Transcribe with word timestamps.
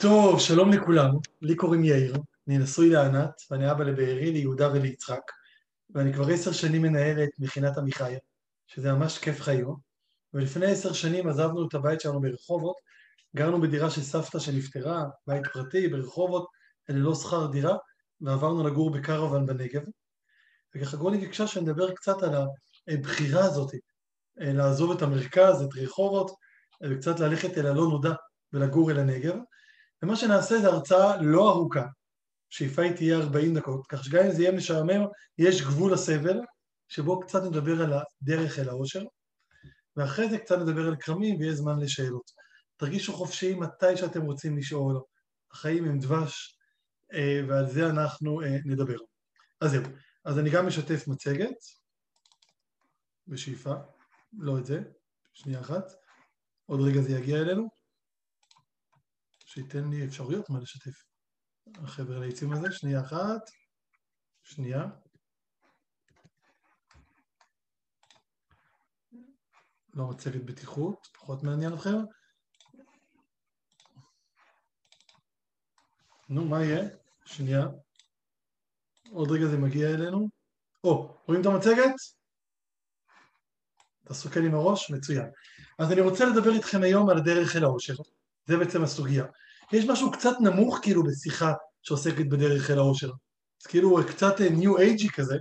טוב, 0.00 0.40
שלום 0.40 0.72
לכולם, 0.72 1.10
לי 1.42 1.56
קוראים 1.56 1.84
יאיר, 1.84 2.16
אני 2.48 2.58
נשוי 2.58 2.90
לענת, 2.90 3.30
ואני 3.50 3.70
אבא 3.70 3.84
לבארי, 3.84 4.32
ליהודה 4.32 4.68
וליצחק, 4.72 5.20
ואני 5.94 6.12
כבר 6.12 6.28
עשר 6.28 6.52
שנים 6.52 6.82
מנהל 6.82 7.22
את 7.24 7.28
מכינת 7.38 7.78
עמיחי, 7.78 8.14
שזה 8.66 8.92
ממש 8.92 9.18
כיף 9.18 9.40
חיים, 9.40 9.74
ולפני 10.34 10.66
עשר 10.66 10.92
שנים 10.92 11.28
עזבנו 11.28 11.68
את 11.68 11.74
הבית 11.74 12.00
שלנו 12.00 12.20
ברחובות, 12.20 12.76
גרנו 13.36 13.60
בדירה 13.60 13.90
של 13.90 14.02
סבתא 14.02 14.38
שנפטרה, 14.38 15.04
בית 15.26 15.46
פרטי 15.52 15.88
ברחובות, 15.88 16.46
ללא 16.88 17.14
שכר 17.14 17.46
דירה, 17.46 17.76
ועברנו 18.20 18.68
לגור 18.68 18.90
בקרוון 18.90 19.46
בנגב, 19.46 19.82
וככה 20.74 20.96
גולי 20.96 21.18
ביקשה 21.18 21.46
שנדבר 21.46 21.94
קצת 21.94 22.22
על 22.22 22.34
הבחירה 22.88 23.44
הזאת, 23.44 23.70
לעזוב 24.36 24.96
את 24.96 25.02
המרכז, 25.02 25.62
את 25.62 25.76
רחובות, 25.76 26.30
וקצת 26.82 27.20
ללכת 27.20 27.58
אל 27.58 27.66
הלא 27.66 27.88
נודע 27.88 28.12
ולגור 28.52 28.90
אל 28.90 28.98
הנגב. 28.98 29.34
ומה 30.02 30.16
שנעשה 30.16 30.58
זה 30.58 30.66
הרצאה 30.66 31.22
לא 31.22 31.50
ארוכה, 31.50 31.86
שאיפה 32.50 32.82
היא 32.82 32.92
תהיה 32.92 33.18
40 33.18 33.54
דקות, 33.54 33.86
כך 33.88 34.04
שגם 34.04 34.24
אם 34.24 34.32
זה 34.32 34.42
יהיה 34.42 34.52
משעמם, 34.52 35.06
יש 35.38 35.62
גבול 35.62 35.94
הסבל, 35.94 36.40
שבו 36.88 37.20
קצת 37.20 37.42
נדבר 37.42 37.82
על 37.82 37.92
הדרך 37.92 38.58
אל 38.58 38.68
העושר, 38.68 39.04
ואחרי 39.96 40.30
זה 40.30 40.38
קצת 40.38 40.58
נדבר 40.58 40.86
על 40.86 40.96
כרמים 40.96 41.38
ויהיה 41.38 41.54
זמן 41.54 41.80
לשאלות. 41.80 42.30
תרגישו 42.76 43.12
חופשיים 43.12 43.60
מתי 43.60 43.96
שאתם 43.96 44.22
רוצים 44.22 44.58
לשאול, 44.58 45.00
החיים 45.50 45.84
הם 45.84 45.98
דבש, 45.98 46.58
ועל 47.48 47.70
זה 47.70 47.86
אנחנו 47.86 48.40
נדבר. 48.64 48.96
אז 49.60 49.70
זהו, 49.70 49.82
אז 50.24 50.38
אני 50.38 50.50
גם 50.50 50.66
משתף 50.66 51.08
מצגת, 51.08 51.56
בשאיפה, 53.26 53.74
לא 54.32 54.58
את 54.58 54.66
זה, 54.66 54.80
שנייה 55.32 55.60
אחת, 55.60 55.92
עוד 56.66 56.80
רגע 56.80 57.00
זה 57.00 57.12
יגיע 57.12 57.36
אלינו. 57.36 57.68
שייתן 59.48 59.90
לי 59.90 60.06
אפשרויות 60.06 60.50
מה 60.50 60.60
לשתף. 60.60 61.04
החבר'ה 61.74 62.18
לעיצים 62.18 62.52
הזה, 62.52 62.72
שנייה 62.72 63.00
אחת, 63.00 63.40
שנייה. 64.42 64.84
לא 69.94 70.06
מצגת 70.06 70.44
בטיחות, 70.44 71.06
פחות 71.12 71.42
מעניין 71.42 71.74
אתכם. 71.74 71.96
נו, 76.28 76.44
מה 76.44 76.64
יהיה? 76.64 76.88
שנייה. 77.24 77.66
עוד 79.10 79.30
רגע 79.30 79.46
זה 79.46 79.56
מגיע 79.56 79.88
אלינו. 79.88 80.28
או, 80.84 81.18
רואים 81.26 81.40
את 81.40 81.46
המצגת? 81.46 81.94
אתה 84.04 84.14
סוכן 84.14 84.44
עם 84.44 84.54
הראש? 84.54 84.90
מצוין. 84.90 85.30
אז 85.78 85.92
אני 85.92 86.00
רוצה 86.00 86.24
לדבר 86.24 86.50
איתכם 86.52 86.82
היום 86.82 87.10
על 87.10 87.18
הדרך 87.18 87.56
אל 87.56 87.64
העושר. 87.64 87.94
זה 88.48 88.56
בעצם 88.56 88.82
הסוגיה. 88.82 89.24
יש 89.72 89.84
משהו 89.84 90.12
קצת 90.12 90.36
נמוך 90.40 90.78
כאילו 90.82 91.02
בשיחה 91.04 91.52
שעוסקת 91.82 92.26
בדרך 92.26 92.70
אל 92.70 92.78
העושר. 92.78 93.10
אז 93.62 93.66
כאילו 93.66 93.98
קצת 94.08 94.40
ניו 94.40 94.78
אייג'י 94.78 95.08
כזה, 95.08 95.36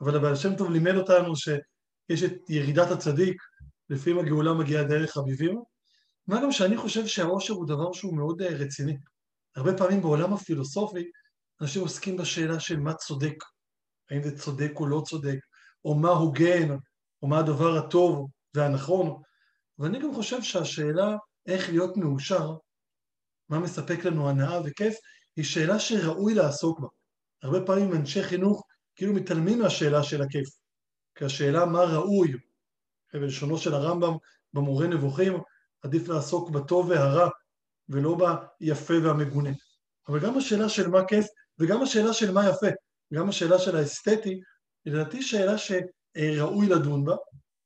אבל 0.00 0.16
הבעל 0.16 0.36
שם 0.36 0.56
טוב 0.56 0.70
לימד 0.70 0.94
אותנו 0.94 1.36
שיש 1.36 2.22
את 2.22 2.50
ירידת 2.50 2.90
הצדיק, 2.90 3.42
לפעמים 3.90 4.18
הגאולה 4.18 4.54
מגיעה 4.54 4.84
דרך 4.84 5.16
אביבים. 5.16 5.62
מה 6.26 6.42
גם 6.42 6.52
שאני 6.52 6.76
חושב 6.76 7.06
שהעושר 7.06 7.54
הוא 7.54 7.66
דבר 7.66 7.92
שהוא 7.92 8.16
מאוד 8.16 8.42
רציני. 8.42 8.96
הרבה 9.56 9.76
פעמים 9.76 10.02
בעולם 10.02 10.32
הפילוסופי, 10.32 11.10
אנשים 11.60 11.82
עוסקים 11.82 12.16
בשאלה 12.16 12.60
של 12.60 12.80
מה 12.80 12.94
צודק, 12.94 13.44
האם 14.10 14.22
זה 14.22 14.38
צודק 14.38 14.72
או 14.76 14.86
לא 14.86 15.02
צודק, 15.06 15.38
או 15.84 15.94
מה 15.94 16.08
הוגן, 16.08 16.76
או 17.22 17.28
מה 17.28 17.38
הדבר 17.38 17.76
הטוב 17.76 18.28
והנכון, 18.54 19.22
ואני 19.78 20.00
גם 20.00 20.14
חושב 20.14 20.42
שהשאלה 20.42 21.16
איך 21.48 21.68
להיות 21.68 21.96
מאושר, 21.96 22.50
מה 23.48 23.58
מספק 23.58 24.04
לנו 24.04 24.28
הנאה 24.28 24.60
וכיף, 24.64 24.94
היא 25.36 25.44
שאלה 25.44 25.78
שראוי 25.78 26.34
לעסוק 26.34 26.80
בה. 26.80 26.88
הרבה 27.42 27.66
פעמים 27.66 27.92
אנשי 27.92 28.22
חינוך 28.22 28.66
כאילו 28.96 29.14
מתעלמים 29.14 29.58
מהשאלה 29.58 30.02
של 30.02 30.22
הכיף, 30.22 30.48
כי 31.14 31.24
השאלה 31.24 31.66
מה 31.66 31.82
ראוי, 31.82 32.32
בלשונו 33.12 33.58
של 33.58 33.74
הרמב"ם 33.74 34.12
במורה 34.52 34.86
נבוכים, 34.86 35.32
עדיף 35.82 36.08
לעסוק 36.08 36.50
בטוב 36.50 36.88
והרע, 36.88 37.28
ולא 37.88 38.16
ביפה 38.60 38.94
והמגונה. 39.04 39.50
אבל 40.08 40.20
גם 40.20 40.38
השאלה 40.38 40.68
של 40.68 40.88
מה 40.88 41.04
כיף, 41.08 41.26
וגם 41.58 41.82
השאלה 41.82 42.12
של 42.12 42.32
מה 42.32 42.48
יפה, 42.48 42.66
גם 43.14 43.28
השאלה 43.28 43.58
של 43.58 43.76
האסתטי, 43.76 44.40
היא 44.84 44.92
לדעתי 44.92 45.22
שאלה 45.22 45.54
שראוי 45.58 46.68
לדון 46.68 47.04
בה, 47.04 47.16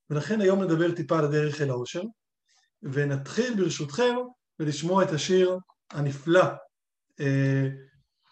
ולכן 0.09 0.41
היום 0.41 0.63
נדבר 0.63 0.95
טיפה 0.95 1.19
על 1.19 1.25
הדרך 1.25 1.61
אל 1.61 1.69
העושר, 1.69 2.01
ונתחיל 2.83 3.55
ברשותכם 3.57 4.15
ולשמוע 4.59 5.03
את 5.03 5.09
השיר 5.09 5.57
הנפלא 5.91 6.43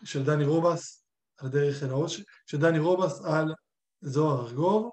של 0.03 0.23
דני 0.25 0.45
רובס, 0.45 1.05
על 1.37 1.47
הדרך 1.47 1.83
אל 1.83 1.89
העושר, 1.89 2.23
של 2.45 2.57
דני 2.57 2.79
רובס 2.79 3.21
על 3.25 3.53
זוהר 4.01 4.47
ארגוב, 4.47 4.91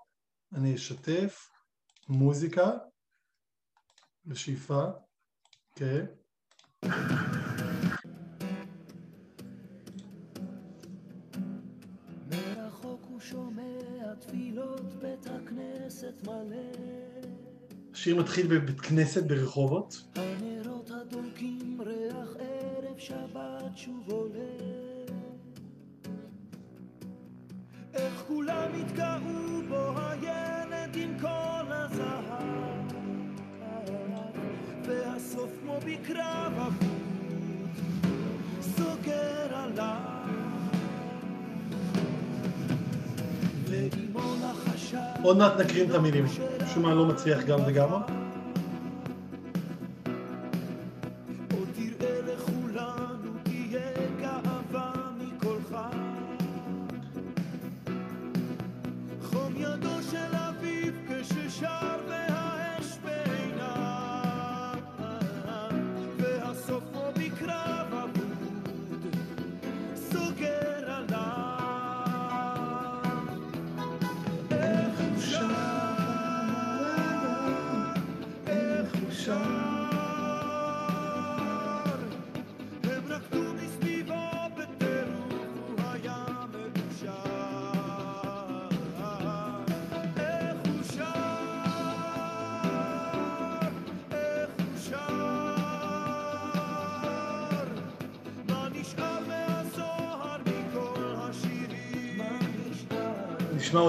אני 0.55 0.75
אשתף 0.75 1.51
מוזיקה 2.09 2.71
בשאיפה, 4.25 4.85
כן. 5.75 6.05
מרחוק 12.31 13.01
הוא 13.09 13.21
שומע 13.21 14.15
תפילות 14.21 14.87
בית 15.01 15.27
הכנסת 15.27 16.15
מלא 16.25 16.78
השיר 18.09 18.21
מתחיל 18.21 18.47
בבית 18.47 18.81
כנסת 18.81 19.23
ברחובות. 19.23 20.05
הנרות 20.17 20.91
הדולקים 20.91 21.81
ריח 21.87 22.37
ערב 22.39 22.99
שבת 22.99 23.77
שוב 23.77 24.11
עולה. 24.11 24.41
איך 27.95 28.25
כולם 28.29 28.71
התגאו 28.81 29.63
בו 29.69 29.93
הילד 29.97 30.97
עם 30.97 31.19
כל 31.21 31.73
הזהב. 31.73 32.93
והסוף 34.87 35.51
כמו 35.63 35.79
בקרב 35.87 36.53
אבוד 36.57 36.89
סוגר 38.61 39.55
עליו. 39.55 40.19
עוד 45.23 45.39
מעט 45.39 45.61
נקרין 45.61 45.91
את 45.91 45.95
המילים, 45.95 46.25
משום 46.79 46.91
מה 46.91 46.95
לא 46.95 47.07
מצליח 47.07 47.45
גם 47.45 47.59
וגם. 47.67 48.18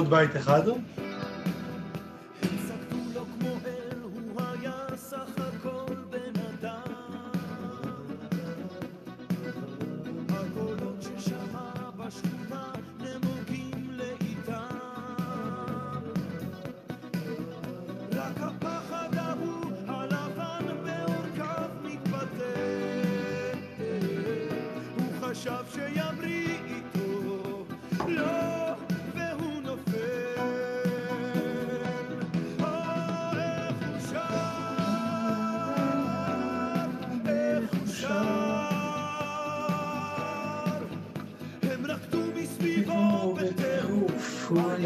בית 0.10 0.36
אחד. 0.36 0.68
הם 0.68 0.78
סגדו 2.68 3.00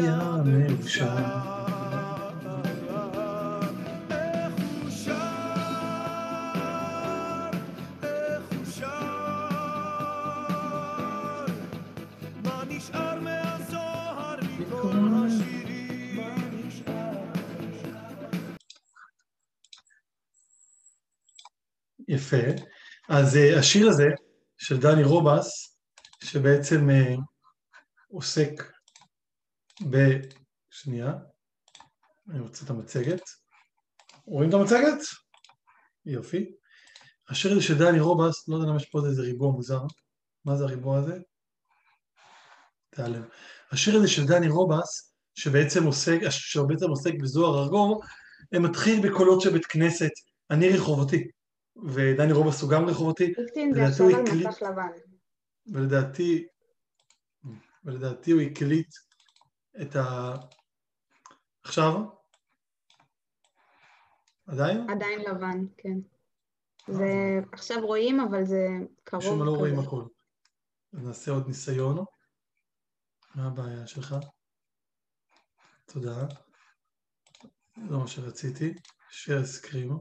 מה 0.02 0.42
נשאר? 0.84 1.54
יפה. 22.08 22.36
אז 23.08 23.36
אה, 23.36 23.58
השיר 23.58 23.88
הזה 23.88 24.04
של 24.58 24.80
דני 24.80 25.04
רובס, 25.04 25.78
שבעצם 26.24 26.90
אה, 26.90 27.14
עוסק 28.08 28.73
ב... 29.82 29.96
שנייה, 30.70 31.12
אני 32.30 32.40
רוצה 32.40 32.64
את 32.64 32.70
המצגת. 32.70 33.20
רואים 34.26 34.48
את 34.48 34.54
המצגת? 34.54 34.98
יופי. 36.06 36.50
השיר 37.28 37.52
הזה 37.52 37.62
של 37.62 37.78
דני 37.78 38.00
רובס, 38.00 38.48
לא 38.48 38.56
יודע 38.56 38.68
למה 38.68 38.76
יש 38.76 38.86
פה 38.90 38.98
איזה 39.06 39.22
ריבוע 39.22 39.52
מוזר. 39.52 39.80
מה 40.44 40.56
זה 40.56 40.64
הריבוע 40.64 40.98
הזה? 40.98 41.18
תיעלם. 42.90 43.22
השיר 43.70 43.96
הזה 43.96 44.08
של 44.08 44.26
דני 44.26 44.48
רובס, 44.48 45.14
שבעצם 45.34 45.84
עוסק, 45.84 46.18
שבעצם 46.30 46.88
עוסק 46.88 47.12
בזוהר 47.22 47.62
ארגוב, 47.64 48.00
מתחיל 48.52 49.08
בקולות 49.08 49.40
של 49.40 49.50
בית 49.52 49.66
כנסת, 49.66 50.10
אני 50.50 50.68
רחובותי. 50.68 51.28
ודני 51.94 52.32
רובס 52.32 52.62
הוא 52.62 52.70
גם 52.70 52.86
רחובותי, 52.88 53.24
איקטין 53.38 53.74
זה 53.74 53.84
עכשיו 53.86 54.06
הוא 54.06 54.16
על 54.16 54.26
הקליט- 54.26 54.46
מסך 54.48 54.62
לבן. 54.62 54.88
ולדעתי, 55.66 56.46
ולדעתי 57.84 58.30
הוא 58.30 58.40
הקליט 58.40 58.88
את 59.82 59.96
ה... 59.96 60.34
עכשיו? 61.64 61.92
עדיין? 64.46 64.90
עדיין 64.90 65.20
לבן, 65.20 65.66
כן. 65.76 65.98
זה 66.86 67.40
עכשיו 67.52 67.86
רואים, 67.86 68.20
אבל 68.20 68.44
זה 68.44 68.66
קרוב 69.04 69.22
משום 69.22 69.38
מה 69.38 69.44
לא 69.44 69.50
רואים. 69.50 69.78
אז 70.92 71.06
נעשה 71.06 71.30
עוד 71.30 71.46
ניסיון. 71.46 72.04
מה 73.34 73.46
הבעיה 73.46 73.86
שלך? 73.86 74.16
תודה. 75.86 76.26
זה 77.88 77.96
מה 77.96 78.06
שרציתי. 78.06 78.74
share 79.10 79.44
screen, 79.44 79.92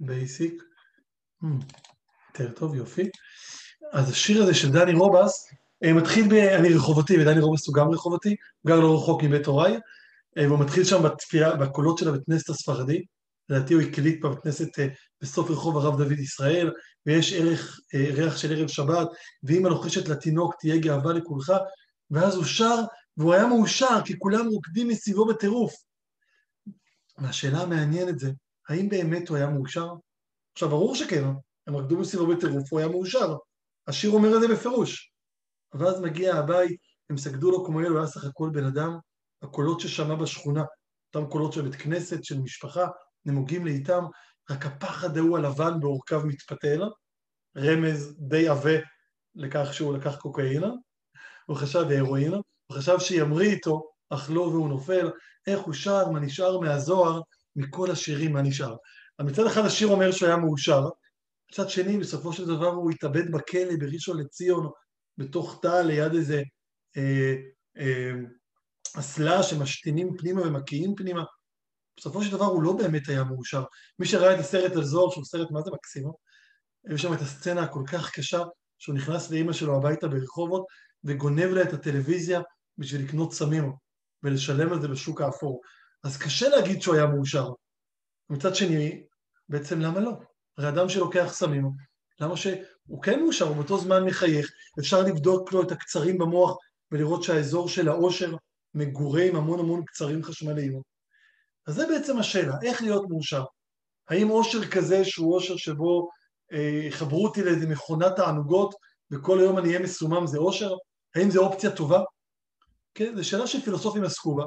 basic. 0.00 0.62
Hmm, 1.42 1.64
יותר 2.28 2.52
טוב, 2.54 2.74
יופי. 2.74 3.10
אז 3.92 4.10
השיר 4.10 4.42
הזה 4.42 4.54
של 4.54 4.72
דני 4.72 4.92
רובס 4.92 5.52
אה, 5.52 5.56
מתחיל 5.84 6.28
ב... 6.28 6.32
אני 6.32 6.74
רחובתי, 6.74 7.18
ודני 7.18 7.40
רובס 7.40 7.66
הוא 7.66 7.74
גם 7.74 7.90
רחובתי, 7.90 8.28
הוא 8.28 8.68
גר 8.68 8.80
לא 8.80 8.96
רחוק 8.96 9.22
מבית 9.22 9.46
הוריי, 9.46 9.78
אה, 10.38 10.46
והוא 10.46 10.58
מתחיל 10.58 10.84
שם 10.84 11.02
בתפילה, 11.02 11.56
בקולות 11.56 11.98
של 11.98 12.08
הבית 12.08 12.22
כנסת 12.26 12.50
הספרדי. 12.50 13.04
לדעתי 13.48 13.74
הוא 13.74 13.82
הקליט 13.82 14.24
בבית 14.24 14.38
כנסת 14.38 14.78
אה, 14.78 14.86
בסוף 15.20 15.50
רחוב 15.50 15.76
הרב 15.76 16.02
דוד 16.02 16.18
ישראל, 16.18 16.70
ויש 17.06 17.32
ערך, 17.32 17.80
אה, 17.94 18.06
ריח 18.14 18.36
של 18.36 18.52
ערב 18.52 18.68
שבת, 18.68 19.08
ואמא 19.42 19.68
לוחשת 19.68 20.08
לתינוק 20.08 20.54
תהיה 20.60 20.76
גאווה 20.76 21.12
לכולך, 21.12 21.52
ואז 22.10 22.36
הוא 22.36 22.44
שר, 22.44 22.76
והוא 23.16 23.34
היה 23.34 23.46
מאושר, 23.46 24.00
כי 24.04 24.18
כולם 24.18 24.46
רוקדים 24.46 24.88
מסביבו 24.88 25.26
בטירוף. 25.26 25.74
והשאלה 27.18 27.60
המעניינת 27.60 28.18
זה, 28.18 28.30
האם 28.68 28.88
באמת 28.88 29.28
הוא 29.28 29.36
היה 29.36 29.46
מאושר? 29.46 29.88
עכשיו, 30.52 30.68
ברור 30.68 30.94
שכן, 30.94 31.24
הם 31.66 31.76
רקדו 31.76 31.98
מסביבו 31.98 32.26
בטירוף, 32.26 32.72
הוא 32.72 32.80
היה 32.80 32.88
מאושר. 32.88 33.36
השיר 33.86 34.10
אומר 34.10 34.36
את 34.36 34.40
זה 34.40 34.48
בפירוש. 34.48 35.11
אבל 35.74 35.86
אז 35.86 36.00
מגיע 36.00 36.34
הבית, 36.34 36.80
הם 37.10 37.16
סגדו 37.16 37.50
לו 37.50 37.64
כמו 37.64 37.80
הוא 37.80 37.98
היה 37.98 38.06
סך 38.06 38.24
הכל 38.24 38.50
בן 38.52 38.64
אדם, 38.64 38.98
הקולות 39.42 39.80
ששמע 39.80 40.14
בשכונה, 40.14 40.64
אותם 41.14 41.30
קולות 41.30 41.52
של 41.52 41.62
בית 41.62 41.74
כנסת, 41.74 42.24
של 42.24 42.40
משפחה, 42.40 42.86
נמוגים 43.24 43.64
לאיתם, 43.66 44.04
רק 44.50 44.66
הפחד 44.66 45.16
ההוא 45.16 45.38
הלבן 45.38 45.80
בעורקיו 45.80 46.20
מתפתל, 46.24 46.82
רמז 47.56 48.14
די 48.18 48.48
עבה 48.48 48.78
לכך 49.34 49.74
שהוא 49.74 49.96
לקח 49.96 50.16
קוקאינה, 50.16 50.70
הוא 51.46 51.56
חשב 51.56 51.84
בהרואינה, 51.88 52.36
הוא 52.36 52.76
חשב 52.78 52.98
שימריא 52.98 53.50
איתו, 53.50 53.90
אך 54.10 54.30
לא 54.30 54.40
והוא 54.40 54.68
נופל, 54.68 55.10
איך 55.46 55.60
הוא 55.60 55.74
שר, 55.74 56.08
מה 56.10 56.20
נשאר 56.20 56.58
מהזוהר, 56.58 57.20
מכל 57.56 57.90
השירים 57.90 58.32
מה 58.32 58.42
נשאר. 58.42 58.76
אז 59.18 59.26
מצד 59.26 59.46
אחד 59.46 59.64
השיר 59.64 59.88
אומר 59.88 60.12
שהוא 60.12 60.28
היה 60.28 60.36
מאושר, 60.36 60.88
מצד 61.52 61.68
שני 61.68 61.98
בסופו 61.98 62.32
של 62.32 62.46
דבר 62.46 62.68
הוא 62.68 62.90
התאבד 62.90 63.32
בכלא 63.32 63.76
בראשון 63.80 64.20
לציון, 64.20 64.70
בתוך 65.18 65.58
תא 65.62 65.82
ליד 65.86 66.14
איזה 66.14 66.42
אה, 66.96 67.34
אה, 67.78 68.12
אסלה 68.96 69.42
שמשתינים 69.42 70.16
פנימה 70.16 70.42
ומקיאים 70.42 70.94
פנימה. 70.94 71.24
בסופו 71.96 72.24
של 72.24 72.32
דבר 72.32 72.44
הוא 72.44 72.62
לא 72.62 72.72
באמת 72.72 73.08
היה 73.08 73.24
מאושר. 73.24 73.64
מי 73.98 74.06
שראה 74.06 74.34
את 74.34 74.38
הסרט 74.38 74.72
על 74.72 74.84
זוהר, 74.84 75.10
שהוא 75.10 75.24
סרט 75.24 75.50
מה 75.50 75.62
זה 75.62 75.70
מקסימו, 75.70 76.16
יש 76.94 77.02
שם 77.02 77.12
את 77.12 77.20
הסצנה 77.20 77.62
הכל 77.62 77.82
כך 77.92 78.10
קשה, 78.10 78.42
שהוא 78.78 78.94
נכנס 78.94 79.30
לאימא 79.30 79.52
שלו 79.52 79.76
הביתה 79.76 80.08
ברחובות, 80.08 80.66
וגונב 81.04 81.44
לה 81.44 81.62
את 81.62 81.72
הטלוויזיה 81.72 82.40
בשביל 82.78 83.02
לקנות 83.04 83.32
סמים, 83.32 83.72
ולשלם 84.22 84.72
על 84.72 84.80
זה 84.80 84.88
בשוק 84.88 85.20
האפור. 85.20 85.60
אז 86.04 86.16
קשה 86.16 86.48
להגיד 86.48 86.82
שהוא 86.82 86.94
היה 86.94 87.06
מאושר. 87.06 87.50
מצד 88.30 88.54
שני, 88.54 89.06
בעצם 89.48 89.80
למה 89.80 90.00
לא? 90.00 90.12
הרי 90.58 90.68
אדם 90.68 90.88
שלוקח 90.88 91.28
סמים, 91.32 91.70
למה 92.20 92.36
שהוא 92.86 93.02
כן 93.02 93.20
מאושר, 93.22 93.44
הוא 93.44 93.56
באותו 93.56 93.78
זמן 93.78 94.04
מחייך, 94.04 94.50
אפשר 94.78 95.02
לבדוק 95.02 95.52
לו 95.52 95.62
את 95.62 95.72
הקצרים 95.72 96.18
במוח 96.18 96.56
ולראות 96.92 97.22
שהאזור 97.22 97.68
של 97.68 97.88
העושר 97.88 98.36
מגורה 98.74 99.22
עם 99.22 99.36
המון 99.36 99.60
המון 99.60 99.84
קצרים 99.84 100.22
חשמליים. 100.22 100.80
אז 101.66 101.74
זה 101.74 101.86
בעצם 101.86 102.18
השאלה, 102.18 102.54
איך 102.62 102.82
להיות 102.82 103.02
מאושר? 103.08 103.44
האם 104.08 104.30
אושר 104.30 104.70
כזה 104.70 105.04
שהוא 105.04 105.34
אושר 105.34 105.56
שבו 105.56 106.08
אה, 106.52 106.86
חברו 106.90 107.26
אותי 107.26 107.42
לאיזה 107.42 107.66
מכונת 107.66 108.16
תענוגות 108.16 108.74
וכל 109.10 109.38
היום 109.38 109.58
אני 109.58 109.68
אהיה 109.68 109.80
מסומם 109.80 110.26
זה 110.26 110.38
אושר? 110.38 110.74
האם 111.14 111.30
זו 111.30 111.46
אופציה 111.46 111.70
טובה? 111.70 112.02
כן, 112.94 113.16
זו 113.16 113.28
שאלה 113.28 113.46
שפילוסופים 113.46 114.04
עסקו 114.04 114.34
בה. 114.34 114.44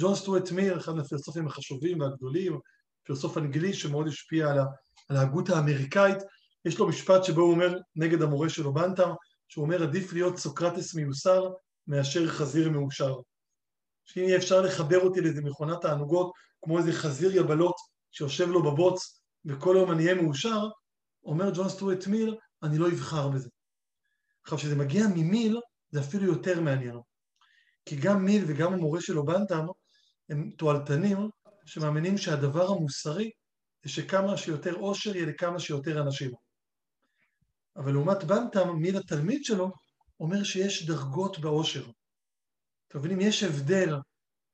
ג'ון 0.00 0.14
סטוארט 0.14 0.50
מיר, 0.50 0.78
אחד 0.78 0.92
מהפילוסופים 0.92 1.46
החשובים 1.46 2.00
והגדולים, 2.00 2.58
פילוסוף 3.02 3.38
אנגלי 3.38 3.74
שמאוד 3.74 4.08
השפיע 4.08 4.50
על 5.08 5.16
ההגות 5.16 5.50
האמריקאית, 5.50 6.18
יש 6.64 6.78
לו 6.78 6.88
משפט 6.88 7.24
שבו 7.24 7.40
הוא 7.40 7.52
אומר 7.52 7.78
נגד 7.96 8.22
המורה 8.22 8.48
שלו 8.48 8.74
בנטם, 8.74 9.10
שהוא 9.48 9.64
אומר 9.64 9.82
עדיף 9.82 10.12
להיות 10.12 10.38
סוקרטס 10.38 10.94
מיוסר 10.94 11.48
מאשר 11.86 12.28
חזיר 12.28 12.70
מאושר. 12.70 13.14
שאם 14.04 14.22
יהיה 14.22 14.36
אפשר 14.36 14.60
לחבר 14.60 15.00
אותי 15.00 15.20
לאיזה 15.20 15.42
מכונת 15.42 15.80
תענוגות, 15.80 16.32
כמו 16.62 16.78
איזה 16.78 16.92
חזיר 16.92 17.36
יבלות 17.36 17.74
שיושב 18.10 18.48
לו 18.48 18.62
בבוץ 18.62 19.20
וכל 19.44 19.74
יום 19.78 19.90
אני 19.90 20.02
אהיה 20.04 20.22
מאושר, 20.22 20.68
אומר 21.24 21.50
ג'ון 21.54 21.68
סטוארט 21.68 22.06
מיל, 22.06 22.36
אני 22.62 22.78
לא 22.78 22.88
אבחר 22.88 23.28
בזה. 23.28 23.48
עכשיו, 24.42 24.58
כשזה 24.58 24.76
מגיע 24.76 25.04
ממיל, 25.14 25.60
זה 25.90 26.00
אפילו 26.00 26.24
יותר 26.24 26.60
מעניין. 26.60 26.96
כי 27.84 27.96
גם 27.96 28.24
מיל 28.24 28.44
וגם 28.46 28.72
המורה 28.72 29.00
שלו 29.00 29.24
בנטם 29.26 29.66
הם 30.28 30.50
תועלתנים 30.50 31.30
שמאמינים 31.66 32.18
שהדבר 32.18 32.66
המוסרי 32.66 33.30
זה 33.84 33.90
שכמה 33.90 34.36
שיותר 34.36 34.74
עושר 34.74 35.16
יהיה 35.16 35.26
לכמה 35.26 35.60
שיותר 35.60 36.02
אנשים. 36.02 36.30
אבל 37.78 37.92
לעומת 37.92 38.24
בנטם, 38.24 38.70
מיל 38.70 38.96
התלמיד 38.96 39.44
שלו 39.44 39.70
אומר 40.20 40.44
שיש 40.44 40.86
דרגות 40.86 41.38
בעושר. 41.38 41.90
אתם 42.88 42.98
מבינים, 42.98 43.20
יש 43.20 43.42
הבדל 43.42 43.94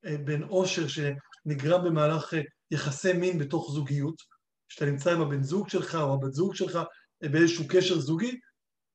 אה, 0.04 0.16
בין 0.24 0.42
עושר 0.42 0.86
שנגרם 0.88 1.84
במהלך 1.84 2.34
אה, 2.34 2.40
יחסי 2.70 3.12
מין 3.12 3.38
בתוך 3.38 3.70
זוגיות, 3.72 4.14
שאתה 4.68 4.86
נמצא 4.86 5.12
עם 5.12 5.20
הבן 5.20 5.42
זוג 5.42 5.68
שלך 5.68 5.94
או 5.94 6.14
הבת 6.14 6.32
זוג 6.32 6.54
שלך 6.54 6.78
אה, 7.22 7.28
באיזשהו 7.28 7.64
קשר 7.68 7.98
זוגי, 7.98 8.40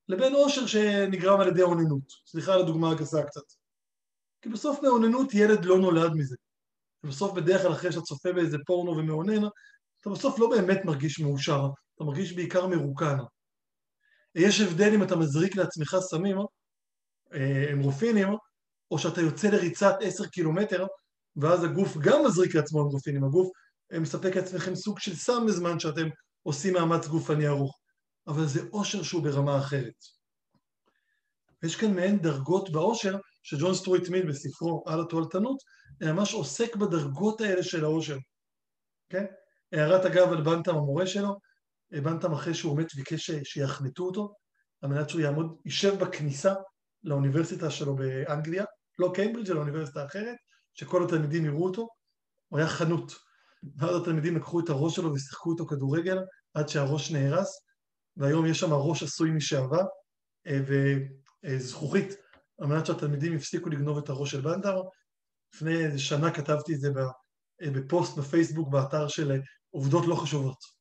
לבין 0.08 0.32
עושר 0.32 0.66
שנגרם 0.66 1.40
על 1.40 1.48
ידי 1.48 1.62
אוננות. 1.62 2.12
סליחה 2.26 2.54
על 2.54 2.60
הדוגמה 2.60 2.90
הגסה 2.90 3.22
קצת. 3.22 3.42
כי 4.42 4.48
בסוף 4.48 4.82
מאוננות 4.82 5.34
ילד 5.34 5.64
לא 5.64 5.78
נולד 5.78 6.12
מזה. 6.14 6.36
ובסוף 7.04 7.32
בדרך 7.32 7.62
כלל 7.62 7.72
אחרי 7.72 7.92
שאתה 7.92 8.04
צופה 8.04 8.32
באיזה 8.32 8.56
פורנו 8.66 8.96
ומאונן, 8.96 9.46
אתה 10.00 10.10
בסוף 10.10 10.38
לא 10.38 10.50
באמת 10.50 10.84
מרגיש 10.84 11.20
מאושר, 11.20 11.68
אתה 11.94 12.04
מרגיש 12.04 12.32
בעיקר 12.32 12.66
מרוקן. 12.66 13.16
יש 14.34 14.60
הבדל 14.60 14.94
אם 14.94 15.02
אתה 15.02 15.16
מזריק 15.16 15.56
לעצמך 15.56 15.96
סמים, 16.00 16.36
אה, 17.34 17.72
אמרופינים, 17.72 18.28
או 18.90 18.98
שאתה 18.98 19.20
יוצא 19.20 19.48
לריצת 19.48 19.94
עשר 20.00 20.26
קילומטר, 20.26 20.86
ואז 21.36 21.64
הגוף 21.64 21.96
גם 21.96 22.24
מזריק 22.26 22.54
לעצמו 22.54 22.80
אמרופינים, 22.80 23.24
הגוף 23.24 23.48
אה, 23.92 23.98
מספק 23.98 24.36
לעצמכם 24.36 24.74
סוג 24.74 24.98
של 24.98 25.14
סם 25.14 25.46
בזמן 25.46 25.78
שאתם 25.78 26.08
עושים 26.42 26.74
מאמץ 26.74 27.06
גופני 27.06 27.48
ארוך, 27.48 27.78
אבל 28.26 28.46
זה 28.46 28.60
אושר 28.72 29.02
שהוא 29.02 29.22
ברמה 29.22 29.58
אחרת. 29.58 29.94
יש 31.62 31.76
כאן 31.76 31.94
מעין 31.94 32.18
דרגות 32.18 32.72
באושר, 32.72 33.16
שג'ון 33.42 33.74
סטרויט 33.74 34.08
מיל 34.08 34.28
בספרו 34.28 34.84
על 34.86 35.00
התועלתנות, 35.00 35.56
ממש 36.00 36.34
עוסק 36.34 36.76
בדרגות 36.76 37.40
האלה 37.40 37.62
של 37.62 37.84
האושר, 37.84 38.16
כן? 39.08 39.24
הערת 39.72 40.06
אגב 40.06 40.32
על 40.32 40.42
בנטם 40.42 40.74
המורה 40.74 41.06
שלו, 41.06 41.38
בנטם 41.92 42.32
אחרי 42.32 42.54
שהוא 42.54 42.78
מת 42.78 42.94
ביקש 42.94 43.30
שיחנתו 43.30 44.02
אותו, 44.02 44.34
על 44.82 44.90
מנת 44.90 45.10
שהוא 45.10 45.20
יעמוד, 45.20 45.56
יישב 45.64 46.04
בכניסה 46.04 46.54
לאוניברסיטה 47.04 47.70
שלו 47.70 47.96
באנגליה, 47.96 48.64
לא 48.98 49.12
קיימברידג' 49.14 49.50
אלא 49.50 49.60
אוניברסיטה 49.60 50.06
אחרת, 50.06 50.36
שכל 50.74 51.04
התלמידים 51.04 51.44
יראו 51.44 51.64
אותו, 51.64 51.88
הוא 52.48 52.58
היה 52.58 52.68
חנות. 52.68 53.12
ואז 53.76 53.96
התלמידים 53.96 54.36
לקחו 54.36 54.60
את 54.60 54.68
הראש 54.68 54.96
שלו 54.96 55.14
ושיחקו 55.14 55.52
איתו 55.52 55.66
כדורגל 55.66 56.18
עד 56.54 56.68
שהראש 56.68 57.10
נהרס, 57.10 57.60
והיום 58.16 58.46
יש 58.46 58.60
שם 58.60 58.72
ראש 58.72 59.02
עשוי 59.02 59.30
משעבה 59.30 59.84
אה, 60.46 60.60
וזכוכית, 61.44 62.14
על 62.60 62.66
מנת 62.66 62.86
שהתלמידים 62.86 63.34
יפסיקו 63.34 63.68
לגנוב 63.68 63.98
את 63.98 64.08
הראש 64.08 64.30
של 64.30 64.40
בנטר. 64.40 64.82
לפני 65.54 65.98
שנה 65.98 66.30
כתבתי 66.30 66.74
את 66.74 66.80
זה 66.80 66.88
אה, 67.62 67.70
בפוסט 67.70 68.18
בפייסבוק 68.18 68.68
באתר 68.68 69.08
של 69.08 69.32
אה, 69.32 69.36
עובדות 69.70 70.06
לא 70.06 70.14
חשובות. 70.14 70.79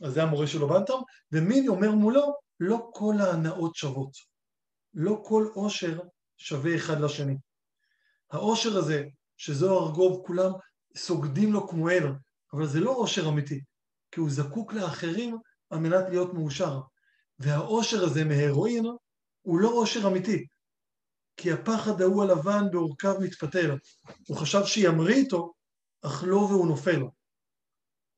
אז 0.00 0.12
זה 0.12 0.22
המורה 0.22 0.46
שלו 0.46 0.68
בנטר, 0.68 0.96
ומיני 1.32 1.68
אומר 1.68 1.90
מולו, 1.90 2.34
לא 2.60 2.90
כל 2.92 3.14
ההנאות 3.20 3.74
שוות. 3.74 4.12
לא 4.94 5.22
כל 5.24 5.48
עושר 5.54 6.00
שווה 6.36 6.76
אחד 6.76 7.00
לשני. 7.00 7.36
העושר 8.30 8.78
הזה, 8.78 9.04
שזוהר 9.36 9.86
ארגוב, 9.86 10.26
כולם 10.26 10.50
סוגדים 10.96 11.52
לו 11.52 11.68
כמו 11.68 11.90
אל, 11.90 12.12
אבל 12.52 12.66
זה 12.66 12.80
לא 12.80 12.90
עושר 12.90 13.28
אמיתי, 13.28 13.60
כי 14.10 14.20
הוא 14.20 14.30
זקוק 14.30 14.72
לאחרים 14.72 15.38
על 15.70 15.78
מנת 15.78 16.04
להיות 16.08 16.34
מאושר. 16.34 16.80
והעושר 17.38 18.04
הזה 18.04 18.24
מהרואין 18.24 18.84
הוא 19.42 19.60
לא 19.60 19.68
עושר 19.68 20.08
אמיתי, 20.08 20.46
כי 21.36 21.52
הפחד 21.52 22.02
ההוא 22.02 22.22
הלבן 22.22 22.70
בעורקיו 22.70 23.14
מתפתל. 23.20 23.76
הוא 24.28 24.36
חשב 24.36 24.64
שימריא 24.64 25.14
איתו, 25.14 25.52
אך 26.02 26.24
לא 26.26 26.36
והוא 26.36 26.66
נופל. 26.66 27.02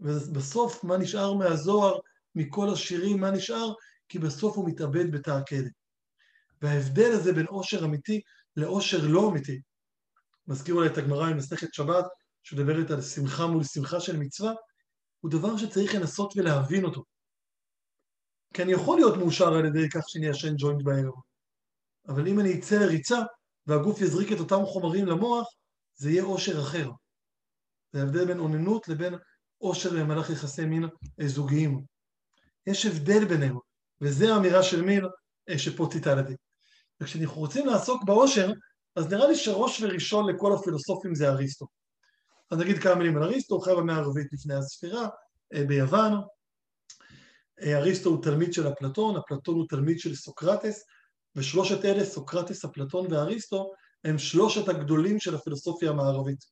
ובסוף, 0.00 0.84
מה 0.84 0.96
נשאר 0.96 1.34
מהזוהר, 1.34 1.98
מכל 2.34 2.72
השירים, 2.72 3.20
מה 3.20 3.30
נשאר? 3.30 3.72
כי 4.08 4.18
בסוף 4.18 4.56
הוא 4.56 4.68
מתאבד 4.68 5.12
בתא. 5.12 5.40
וההבדל 6.62 7.12
הזה 7.12 7.32
בין 7.32 7.46
עושר 7.46 7.84
אמיתי 7.84 8.20
לעושר 8.56 9.06
לא 9.06 9.30
אמיתי, 9.30 9.60
מזכיר 10.46 10.74
אולי 10.74 10.88
את 10.88 10.98
הגמרא 10.98 11.30
ממסכת 11.30 11.74
שבת, 11.74 12.04
שמדברת 12.42 12.90
על 12.90 13.02
שמחה 13.02 13.46
מול 13.46 13.64
שמחה 13.64 14.00
של 14.00 14.16
מצווה, 14.16 14.52
הוא 15.20 15.30
דבר 15.30 15.56
שצריך 15.56 15.94
לנסות 15.94 16.32
ולהבין 16.36 16.84
אותו. 16.84 17.04
כי 18.54 18.62
אני 18.62 18.72
יכול 18.72 18.98
להיות 18.98 19.16
מאושר 19.16 19.54
על 19.54 19.64
ידי 19.64 19.90
כך 19.90 20.02
שאני 20.08 20.30
אשן 20.30 20.54
ג'וינט 20.58 20.82
בערב, 20.82 21.14
אבל 22.08 22.28
אם 22.28 22.40
אני 22.40 22.58
אצא 22.58 22.76
לריצה 22.76 23.18
והגוף 23.66 24.00
יזריק 24.00 24.32
את 24.32 24.38
אותם 24.40 24.64
חומרים 24.64 25.06
למוח, 25.06 25.46
זה 25.94 26.10
יהיה 26.10 26.24
אושר 26.24 26.60
אחר. 26.60 26.90
זה 27.92 28.00
ההבדל 28.00 28.26
בין 28.26 28.38
אוננות 28.38 28.88
לבין 28.88 29.14
אושר 29.60 29.92
למהלך 29.92 30.30
יחסי 30.30 30.64
מין 30.64 30.84
זוגיים. 31.26 31.84
יש 32.66 32.86
הבדל 32.86 33.24
ביניהם, 33.24 33.56
וזו 34.00 34.34
האמירה 34.34 34.62
של 34.62 34.82
מין 34.82 35.04
אה, 35.48 35.58
שפה 35.58 35.88
ציטטתי. 35.92 36.34
וכשאנחנו 37.00 37.40
רוצים 37.40 37.66
לעסוק 37.66 38.04
באושר, 38.04 38.52
אז 38.96 39.12
נראה 39.12 39.28
לי 39.28 39.36
שראש 39.36 39.82
וראשון 39.82 40.34
לכל 40.34 40.52
הפילוסופים 40.52 41.14
זה 41.14 41.28
אריסטו. 41.28 41.66
אז 42.50 42.58
נגיד 42.58 42.78
כמה 42.78 42.94
מילים 42.94 43.16
על 43.16 43.22
אריסטו, 43.22 43.60
חי 43.60 43.70
במאה 43.76 43.94
הערבית 43.94 44.26
לפני 44.32 44.54
הספירה, 44.54 45.08
אה, 45.54 45.64
ביוון. 45.64 46.12
אה, 47.62 47.78
אריסטו 47.78 48.10
הוא 48.10 48.22
תלמיד 48.22 48.52
של 48.52 48.68
אפלטון, 48.68 49.16
אפלטון 49.16 49.54
הוא 49.54 49.66
תלמיד 49.68 49.98
של 49.98 50.14
סוקרטס, 50.14 50.84
ושלושת 51.36 51.84
אלה, 51.84 52.04
סוקרטס, 52.04 52.64
אפלטון 52.64 53.12
ואריסטו, 53.12 53.72
הם 54.04 54.18
שלושת 54.18 54.68
הגדולים 54.68 55.20
של 55.20 55.34
הפילוסופיה 55.34 55.90
המערבית. 55.90 56.44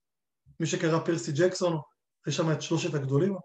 מי 0.61 0.67
שקרא 0.67 0.99
פרסי 0.99 1.33
ג'קסון, 1.33 1.79
יש 2.27 2.37
שם 2.37 2.53
את 2.53 2.63
שלושת 2.63 2.95
הגדולים. 2.95 3.37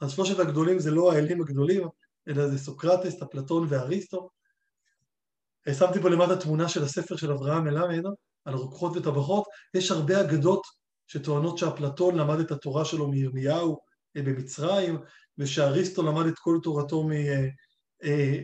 אז 0.00 0.10
שלושת 0.10 0.38
הגדולים 0.38 0.78
זה 0.78 0.90
לא 0.90 1.12
האלים 1.12 1.40
הגדולים, 1.40 1.88
אלא 2.28 2.48
זה 2.48 2.58
סוקרטס, 2.58 3.22
אפלטון 3.22 3.66
ואריסטו. 3.70 4.30
שמתי 5.72 6.00
פה 6.00 6.08
למטה 6.08 6.36
תמונה 6.36 6.68
של 6.68 6.82
הספר 6.82 7.16
של 7.16 7.32
אברהם 7.32 7.64
מלמד 7.64 8.02
על 8.44 8.54
רוקחות 8.54 8.96
וטבחות, 8.96 9.44
יש 9.74 9.90
הרבה 9.90 10.20
אגדות 10.20 10.62
שטוענות 11.06 11.58
שאפלטון 11.58 12.14
למד 12.14 12.40
את 12.40 12.50
התורה 12.50 12.84
שלו 12.84 13.08
מירמיהו 13.08 13.78
אה, 14.16 14.22
במצרים, 14.22 14.98
ושאריסטו 15.38 16.02
למד 16.02 16.26
את 16.26 16.38
כל 16.38 16.58
תורתו 16.62 17.08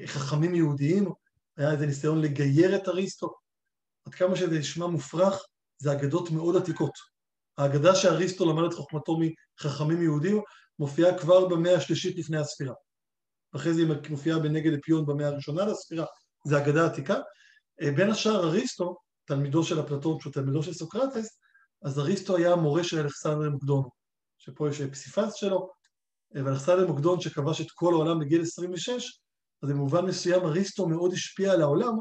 מחכמים 0.04 0.52
אה, 0.52 0.56
יהודיים, 0.56 1.11
היה 1.56 1.73
איזה 1.73 1.87
ניסיון 1.87 2.20
לגייר 2.20 2.76
את 2.76 2.88
אריסטו. 2.88 3.35
עד 4.06 4.14
כמה 4.14 4.37
שזה 4.37 4.58
נשמע 4.58 4.87
מופרך, 4.87 5.46
זה 5.78 5.92
אגדות 5.92 6.30
מאוד 6.30 6.56
עתיקות. 6.56 7.15
האגדה 7.58 7.94
שאריסטו 7.94 8.52
למד 8.52 8.64
את 8.64 8.75
חוכמתו 8.75 9.18
מחכמים 9.60 10.02
יהודים 10.02 10.42
מופיעה 10.78 11.18
כבר 11.18 11.48
במאה 11.48 11.76
השלישית 11.76 12.16
לפני 12.18 12.38
הספירה. 12.38 12.75
אחרי 13.56 13.75
זה 13.75 13.80
היא 13.80 13.88
מופיעה 14.10 14.38
בנגד 14.38 14.72
אפיון 14.72 15.06
במאה 15.06 15.26
הראשונה 15.26 15.66
לספירה, 15.66 16.06
זה 16.44 16.58
אגדה 16.58 16.86
עתיקה. 16.86 17.14
אה, 17.82 17.90
בין 17.92 18.10
השאר 18.10 18.48
אריסטו, 18.48 18.96
תלמידו 19.25 19.64
של 19.64 19.80
אפלטון, 19.80 20.20
שהוא 20.20 20.32
תלמידו 20.32 20.62
של 20.62 20.72
סוקרטס, 20.72 21.38
אז 21.84 21.98
אריסטו 21.98 22.36
היה 22.36 22.52
המורה 22.52 22.84
של 22.84 22.98
אלכסנדר 22.98 23.50
מוקדון, 23.50 23.82
שפה 24.38 24.68
יש 24.68 24.82
פסיפס 24.82 25.34
שלו, 25.34 25.70
אה, 26.36 26.44
ואלכסנדר 26.44 26.86
מוקדון 26.86 27.20
שכבש 27.20 27.60
את 27.60 27.70
כל 27.70 27.94
העולם 27.94 28.20
בגיל 28.20 28.42
26, 28.42 29.20
אז 29.62 29.70
במובן 29.70 30.04
מסוים 30.04 30.46
אריסטו 30.46 30.88
מאוד 30.88 31.12
השפיע 31.12 31.52
על 31.52 31.62
העולם, 31.62 31.92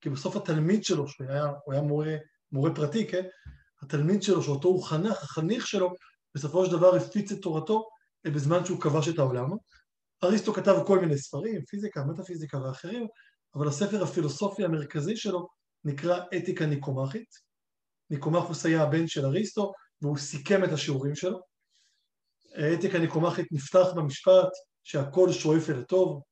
כי 0.00 0.10
בסוף 0.10 0.36
התלמיד 0.36 0.84
שלו, 0.84 1.08
שהוא 1.08 1.26
היה, 1.26 1.46
היה 1.72 1.82
מורה, 1.82 2.16
מורה 2.52 2.74
פרטי, 2.74 3.06
כן? 3.06 3.22
התלמיד 3.82 4.22
שלו, 4.22 4.42
שאותו 4.42 4.68
הוא 4.68 4.84
חנך, 4.84 5.22
החניך 5.22 5.66
שלו, 5.66 5.94
בסופו 6.34 6.66
של 6.66 6.72
דבר 6.72 6.96
הפיץ 6.96 7.32
את 7.32 7.42
תורתו 7.42 7.88
אה, 8.26 8.30
בזמן 8.30 8.64
שהוא 8.64 8.80
כבש 8.80 9.08
את 9.08 9.18
העולם. 9.18 9.48
אריסטו 10.24 10.52
כתב 10.54 10.74
כל 10.86 10.98
מיני 10.98 11.18
ספרים, 11.18 11.64
פיזיקה, 11.64 12.04
מטאפיזיקה 12.04 12.58
ואחרים, 12.62 13.06
אבל 13.54 13.68
הספר 13.68 14.02
הפילוסופי 14.02 14.64
המרכזי 14.64 15.16
שלו 15.16 15.48
נקרא 15.84 16.20
אתיקה 16.36 16.66
ניקומחית. 16.66 17.34
ניקומחוס 18.10 18.66
היה 18.66 18.82
הבן 18.82 19.06
של 19.06 19.26
אריסטו, 19.26 19.72
והוא 20.02 20.18
סיכם 20.18 20.64
את 20.64 20.72
השיעורים 20.72 21.14
שלו. 21.14 21.40
אתיקה 22.74 22.98
ניקומחית 22.98 23.46
נפתח 23.52 23.86
במשפט 23.96 24.48
שהכל 24.84 25.32
שואף 25.32 25.70
אל 25.70 25.80
הטוב, 25.80 26.22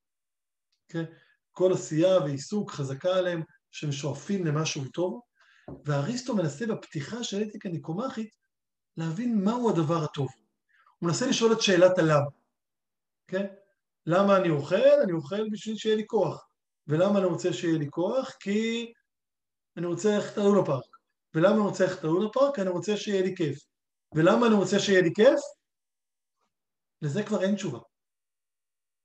כן? 0.89 1.05
כל 1.53 1.73
עשייה 1.73 2.19
ועיסוק 2.19 2.71
חזקה 2.71 3.15
עליהם 3.15 3.43
שהם 3.71 3.93
שואפים 3.93 4.47
למשהו 4.47 4.85
טוב, 4.85 5.21
ואריסטו 5.85 6.37
מנסה 6.37 6.67
בפתיחה 6.67 7.25
של 7.25 7.43
אתיקה 7.43 7.69
ניקומחית 7.69 8.37
להבין 8.97 9.45
מהו 9.45 9.71
הדבר 9.71 10.05
הטוב. 10.05 10.29
הוא 10.99 11.09
מנסה 11.09 11.27
לשאול 11.27 11.53
את 11.53 11.63
שאלת 11.63 11.99
הלמה, 11.99 12.31
כן? 13.27 13.47
למה 14.07 14.37
אני 14.37 14.51
אוכל? 14.51 15.01
אני 15.05 15.13
אוכל 15.13 15.51
בשביל 15.51 15.77
שיהיה 15.77 15.97
לי 15.97 16.07
כוח. 16.07 16.49
ולמה 16.87 17.19
אני 17.19 17.27
רוצה 17.27 17.53
שיהיה 17.53 17.79
לי 17.79 17.87
כוח? 17.91 18.37
כי 18.41 18.93
אני 19.77 19.87
רוצה 19.87 20.09
ללכת 20.17 20.37
ללונה 20.37 20.67
פארק. 20.67 20.97
ולמה 21.35 21.55
אני 21.55 21.61
רוצה 21.61 21.85
ללכת 21.85 22.05
ללונה 22.05 22.29
פארק? 22.33 22.55
כי 22.55 22.61
אני 22.61 22.71
רוצה 22.71 22.97
שיהיה 22.97 23.23
לי 23.23 23.37
כיף. 23.37 23.59
ולמה 24.15 24.47
אני 24.47 24.55
רוצה 24.55 24.79
שיהיה 24.79 25.03
לי 25.03 25.11
כיף? 25.15 25.41
לזה 27.03 27.23
כבר 27.23 27.43
אין 27.43 27.55
תשובה. 27.55 27.79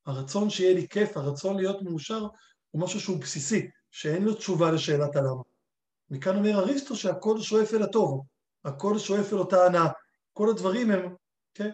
הרצון 0.06 0.50
שיהיה 0.50 0.74
לי 0.74 0.88
כיף, 0.88 1.16
הרצון 1.16 1.56
להיות 1.56 1.82
מאושר, 1.82 2.26
הוא 2.70 2.82
משהו 2.82 3.00
שהוא 3.00 3.20
בסיסי, 3.20 3.70
שאין 3.90 4.22
לו 4.22 4.34
תשובה 4.34 4.72
לשאלת 4.72 5.16
הלמה. 5.16 5.42
מכאן 6.10 6.36
אומר 6.36 6.58
אריסטו 6.58 6.96
שהכל 6.96 7.40
שואף 7.40 7.74
אל 7.74 7.82
הטוב, 7.82 8.24
הכל 8.64 8.98
שואף 8.98 9.32
אל 9.32 9.38
אותה 9.38 9.66
הנאה. 9.66 9.88
כל 10.32 10.50
הדברים 10.50 10.90
הם, 10.90 11.14
כן? 11.54 11.70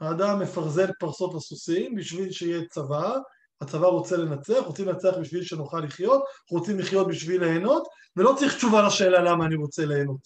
האדם 0.00 0.40
מפרזל 0.40 0.90
פרסות 0.98 1.34
לסוסים 1.34 1.94
בשביל 1.94 2.32
שיהיה 2.32 2.68
צבא, 2.70 3.16
הצבא 3.60 3.86
רוצה 3.86 4.16
לנצח, 4.16 4.58
רוצים 4.66 4.88
לנצח 4.88 5.14
בשביל 5.20 5.44
שנוכל 5.44 5.80
לחיות, 5.80 6.22
רוצים 6.50 6.78
לחיות 6.78 7.08
בשביל 7.08 7.44
ליהנות, 7.44 7.88
ולא 8.16 8.34
צריך 8.38 8.56
תשובה 8.56 8.86
לשאלה 8.86 9.22
למה 9.22 9.46
אני 9.46 9.54
רוצה 9.54 9.84
ליהנות. 9.86 10.20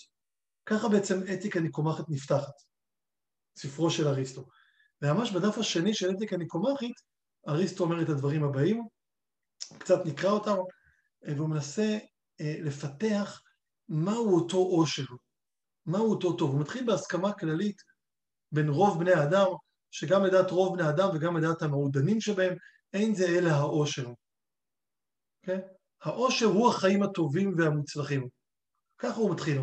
ככה 0.67 0.89
בעצם 0.89 1.21
אתיקה 1.35 1.61
ניקומחית 1.61 2.07
נפתחת, 2.09 2.53
ספרו 3.59 3.91
של 3.91 4.09
אריסטו. 4.09 4.45
וממש 5.03 5.31
בדף 5.31 5.59
השני 5.59 5.95
של 5.95 6.11
אתיקה 6.11 6.37
ניקומחית, 6.37 6.95
אריסטו 7.49 7.85
אומר 7.85 8.03
את 8.03 8.09
הדברים 8.09 8.45
הבאים, 8.45 8.87
קצת 9.79 10.07
נקרא 10.07 10.31
אותם, 10.31 10.57
והוא 11.37 11.49
מנסה 11.49 11.99
אה, 12.41 12.57
לפתח 12.61 13.41
מהו 13.89 14.35
אותו 14.35 14.57
עושר, 14.57 15.05
מהו 15.87 16.11
אותו 16.11 16.33
טוב. 16.33 16.51
הוא 16.51 16.61
מתחיל 16.61 16.87
בהסכמה 16.87 17.33
כללית 17.33 17.83
בין 18.53 18.69
רוב 18.69 19.01
בני 19.01 19.13
האדם, 19.13 19.47
שגם 19.91 20.25
לדעת 20.25 20.51
רוב 20.51 20.77
בני 20.77 20.87
האדם 20.87 21.09
וגם 21.15 21.37
לדעת 21.37 21.63
המעודנים 21.63 22.21
שבהם, 22.21 22.57
אין 22.93 23.15
זה 23.15 23.27
אלא 23.27 23.51
האושר. 23.51 24.07
כן? 25.43 25.61
האושר 26.03 26.47
הוא 26.47 26.69
החיים 26.69 27.03
הטובים 27.03 27.55
והמוצלחים. 27.59 28.29
ככה 28.99 29.21
הוא 29.21 29.31
מתחיל. 29.31 29.63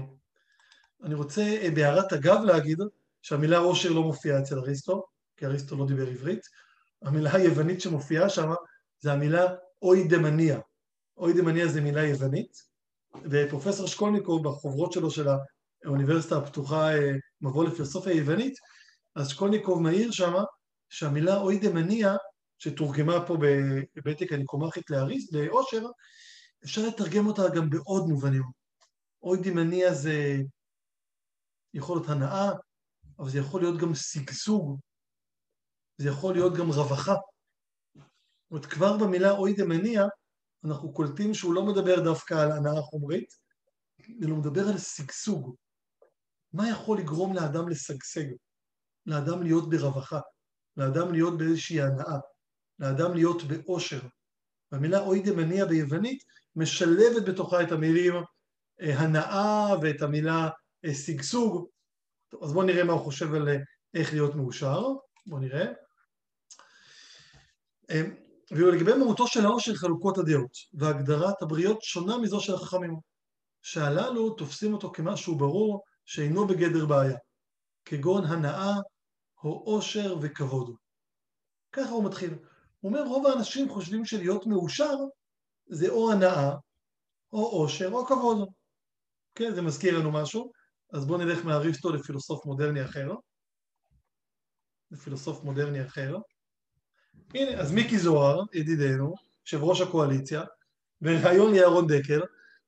אני 1.03 1.13
רוצה 1.13 1.41
אה, 1.41 1.69
בהערת 1.75 2.13
אגב 2.13 2.41
להגיד 2.43 2.77
שהמילה 3.21 3.57
אושר 3.57 3.89
לא 3.89 4.03
מופיעה 4.03 4.39
אצל 4.39 4.59
אריסטו, 4.59 5.05
כי 5.37 5.45
אריסטו 5.45 5.75
לא 5.75 5.87
דיבר 5.87 6.07
עברית. 6.07 6.45
המילה 7.01 7.33
היוונית 7.33 7.81
שמופיעה 7.81 8.29
שם 8.29 8.49
זה 8.99 9.13
המילה 9.13 9.55
אוי 9.81 10.07
דמניה. 10.07 10.59
אוי 11.17 11.33
דמניה 11.33 11.67
זה 11.67 11.81
מילה 11.81 12.03
יוונית, 12.03 12.72
ופרופסור 13.31 13.87
שקולניקוב 13.87 14.47
בחוברות 14.47 14.91
שלו 14.91 15.11
של 15.11 15.27
האוניברסיטה 15.85 16.37
הפתוחה, 16.37 16.93
אה, 16.93 17.11
מבוא 17.41 17.65
לפילוסופיה 17.65 18.13
יוונית, 18.13 18.53
אז 19.15 19.29
שקולניקוב 19.29 19.81
מעיר 19.81 20.11
שמה 20.11 20.43
שהמילה 20.89 21.37
אוי 21.37 21.59
דמניה 21.59 22.15
שתורגמה 22.59 23.27
פה 23.27 23.37
בבטק 23.37 24.33
הניקומחית 24.33 24.83
לאושר, 25.31 25.85
אפשר 26.63 26.87
לתרגם 26.87 27.27
אותה 27.27 27.41
גם 27.55 27.69
בעוד 27.69 28.03
מובנים. 28.07 28.43
אוי 29.23 29.37
דמניה 29.43 29.93
זה 29.93 30.37
יכול 31.73 31.97
להיות 31.97 32.09
הנאה, 32.09 32.51
אבל 33.19 33.29
זה 33.29 33.39
יכול 33.39 33.61
להיות 33.61 33.81
גם 33.81 33.95
שגשוג, 33.95 34.79
זה 35.97 36.09
יכול 36.09 36.33
להיות 36.33 36.53
גם 36.53 36.67
רווחה. 36.67 37.15
זאת 37.93 38.51
אומרת, 38.51 38.65
כבר 38.65 38.97
במילה 38.97 39.31
אוי 39.31 39.53
דמניה, 39.53 40.05
אנחנו 40.65 40.93
קולטים 40.93 41.33
שהוא 41.33 41.53
לא 41.53 41.65
מדבר 41.65 41.99
דווקא 42.03 42.33
על 42.33 42.51
הנאה 42.51 42.81
חומרית, 42.81 43.33
אלא 44.21 44.29
הוא 44.29 44.37
מדבר 44.37 44.67
על 44.67 44.77
שגשוג. 44.77 45.55
מה 46.53 46.69
יכול 46.69 46.97
לגרום 46.97 47.35
לאדם 47.35 47.69
לשגשג? 47.69 48.25
לאדם 49.05 49.43
להיות 49.43 49.69
ברווחה, 49.69 50.19
לאדם 50.77 51.11
להיות 51.11 51.37
באיזושהי 51.37 51.81
הנאה, 51.81 52.19
לאדם 52.79 53.13
להיות 53.13 53.43
באושר. 53.43 53.99
והמילה 54.71 54.99
אוי 54.99 55.21
דמניה 55.21 55.65
ביוונית 55.65 56.23
משלבת 56.55 57.23
בתוכה 57.27 57.63
את 57.63 57.71
המילים 57.71 58.13
אה, 58.81 58.99
הנאה 58.99 59.79
ואת 59.81 60.01
המילה 60.01 60.49
אה, 60.85 60.93
שגשוג. 60.93 61.67
אז 62.41 62.53
בואו 62.53 62.65
נראה 62.65 62.83
מה 62.83 62.93
הוא 62.93 63.01
חושב 63.01 63.33
על 63.33 63.49
אה, 63.49 63.57
איך 63.93 64.13
להיות 64.13 64.35
מאושר. 64.35 64.81
בואו 65.25 65.41
נראה. 65.41 65.65
ולגבי 68.55 68.93
מהותו 68.93 69.27
של 69.27 69.45
העושר 69.45 69.75
חלוקות 69.75 70.17
הדעות, 70.17 70.51
והגדרת 70.73 71.41
הבריות 71.41 71.81
שונה 71.81 72.17
מזו 72.17 72.39
של 72.39 72.53
החכמים, 72.53 72.95
שהללו 73.61 74.33
תופסים 74.33 74.73
אותו 74.73 74.91
כמשהו 74.91 75.37
ברור 75.37 75.83
שאינו 76.05 76.47
בגדר 76.47 76.85
בעיה, 76.85 77.17
כגון 77.85 78.25
הנאה 78.25 78.73
או 79.43 79.63
עושר 79.65 80.15
וכבוד. 80.21 80.75
ככה 81.71 81.89
הוא 81.89 82.05
מתחיל. 82.05 82.33
הוא 82.79 82.91
אומר, 82.91 83.03
רוב 83.03 83.27
האנשים 83.27 83.69
חושבים 83.69 84.05
שלהיות 84.05 84.45
מאושר 84.45 84.95
זה 85.65 85.89
או 85.89 86.11
הנאה, 86.11 86.51
או 87.33 87.47
עושר, 87.47 87.89
או 87.91 88.05
כבוד. 88.05 88.49
כן, 89.35 89.55
זה 89.55 89.61
מזכיר 89.61 89.99
לנו 89.99 90.11
משהו. 90.11 90.51
אז 90.93 91.05
בואו 91.05 91.17
נלך 91.17 91.45
מאריסטו 91.45 91.91
לפילוסוף 91.91 92.45
מודרני 92.45 92.85
אחר. 92.85 93.11
לפילוסוף 94.91 95.43
מודרני 95.43 95.85
אחר. 95.85 96.17
הנה, 97.33 97.61
אז 97.61 97.71
מיקי 97.71 97.99
זוהר, 97.99 98.43
ידידנו, 98.53 99.13
יושב 99.45 99.63
ראש 99.63 99.81
הקואליציה, 99.81 100.43
בריאיון 101.01 101.53
לירון 101.53 101.87
דקל, 101.87 102.21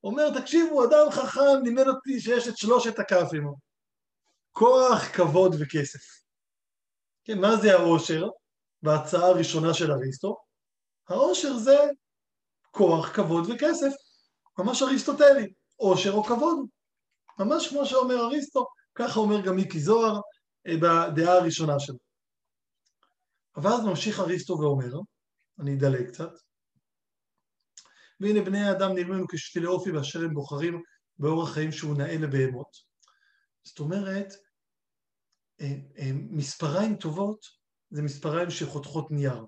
אומר, 0.04 0.40
תקשיבו, 0.40 0.84
אדם 0.84 1.12
חכם 1.12 1.64
לימד 1.64 1.88
אותי 1.88 2.20
שיש 2.20 2.48
את 2.48 2.58
שלושת 2.58 3.00
הכ"פים. 3.00 3.54
כוח, 4.52 5.06
כבוד 5.14 5.56
וכסף. 5.60 6.00
כן, 7.24 7.40
מה 7.40 7.56
זה 7.56 7.74
העושר? 7.74 8.30
בהצעה 8.82 9.28
הראשונה 9.28 9.74
של 9.74 9.92
אריסטו. 9.92 10.38
העושר 11.10 11.58
זה 11.58 11.78
כוח, 12.72 13.16
כבוד 13.16 13.50
וכסף. 13.50 13.94
ממש 14.58 14.82
אריסטוטלי, 14.82 15.54
עושר 15.76 16.12
או 16.12 16.24
כבוד. 16.24 16.60
ממש 17.40 17.68
כמו 17.68 17.86
שאומר 17.86 18.16
אריסטו, 18.16 18.66
ככה 18.96 19.20
אומר 19.20 19.42
גם 19.42 19.56
מיקי 19.56 19.80
זוהר 19.80 20.20
אה, 20.68 20.78
בדעה 20.78 21.34
הראשונה 21.38 21.80
שלו. 21.80 22.05
אבל 23.56 23.70
אז 23.70 23.86
ממשיך 23.86 24.20
אריסטו 24.20 24.54
ואומר, 24.54 25.00
אני 25.60 25.74
אדלג 25.74 26.08
קצת, 26.08 26.32
והנה 28.20 28.42
בני 28.42 28.60
האדם 28.60 28.92
נראים 28.92 29.12
לנו 29.12 29.26
כשפילי 29.28 29.66
אופי 29.66 29.92
באשר 29.92 30.20
הם 30.20 30.34
בוחרים 30.34 30.82
באורח 31.18 31.54
חיים 31.54 31.72
שהוא 31.72 31.98
נאה 31.98 32.18
לבהמות. 32.18 32.70
זאת 33.64 33.80
אומרת, 33.80 34.34
אה, 35.62 35.76
אה, 35.98 36.12
מספריים 36.14 36.96
טובות 36.96 37.40
זה 37.90 38.02
מספריים 38.02 38.50
שחותכות 38.50 39.12
נייר. 39.12 39.46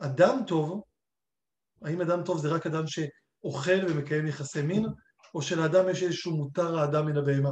אדם 0.00 0.38
טוב, 0.46 0.82
האם 1.82 2.00
אדם 2.00 2.24
טוב 2.24 2.38
זה 2.38 2.48
רק 2.48 2.66
אדם 2.66 2.84
שאוכל 2.86 3.86
ומקיים 3.88 4.26
יחסי 4.26 4.62
מין, 4.62 4.86
או 5.34 5.42
שלאדם 5.42 5.88
יש 5.88 6.02
איזשהו 6.02 6.36
מותר 6.36 6.78
האדם 6.78 7.06
מן 7.06 7.16
הבהמה. 7.16 7.50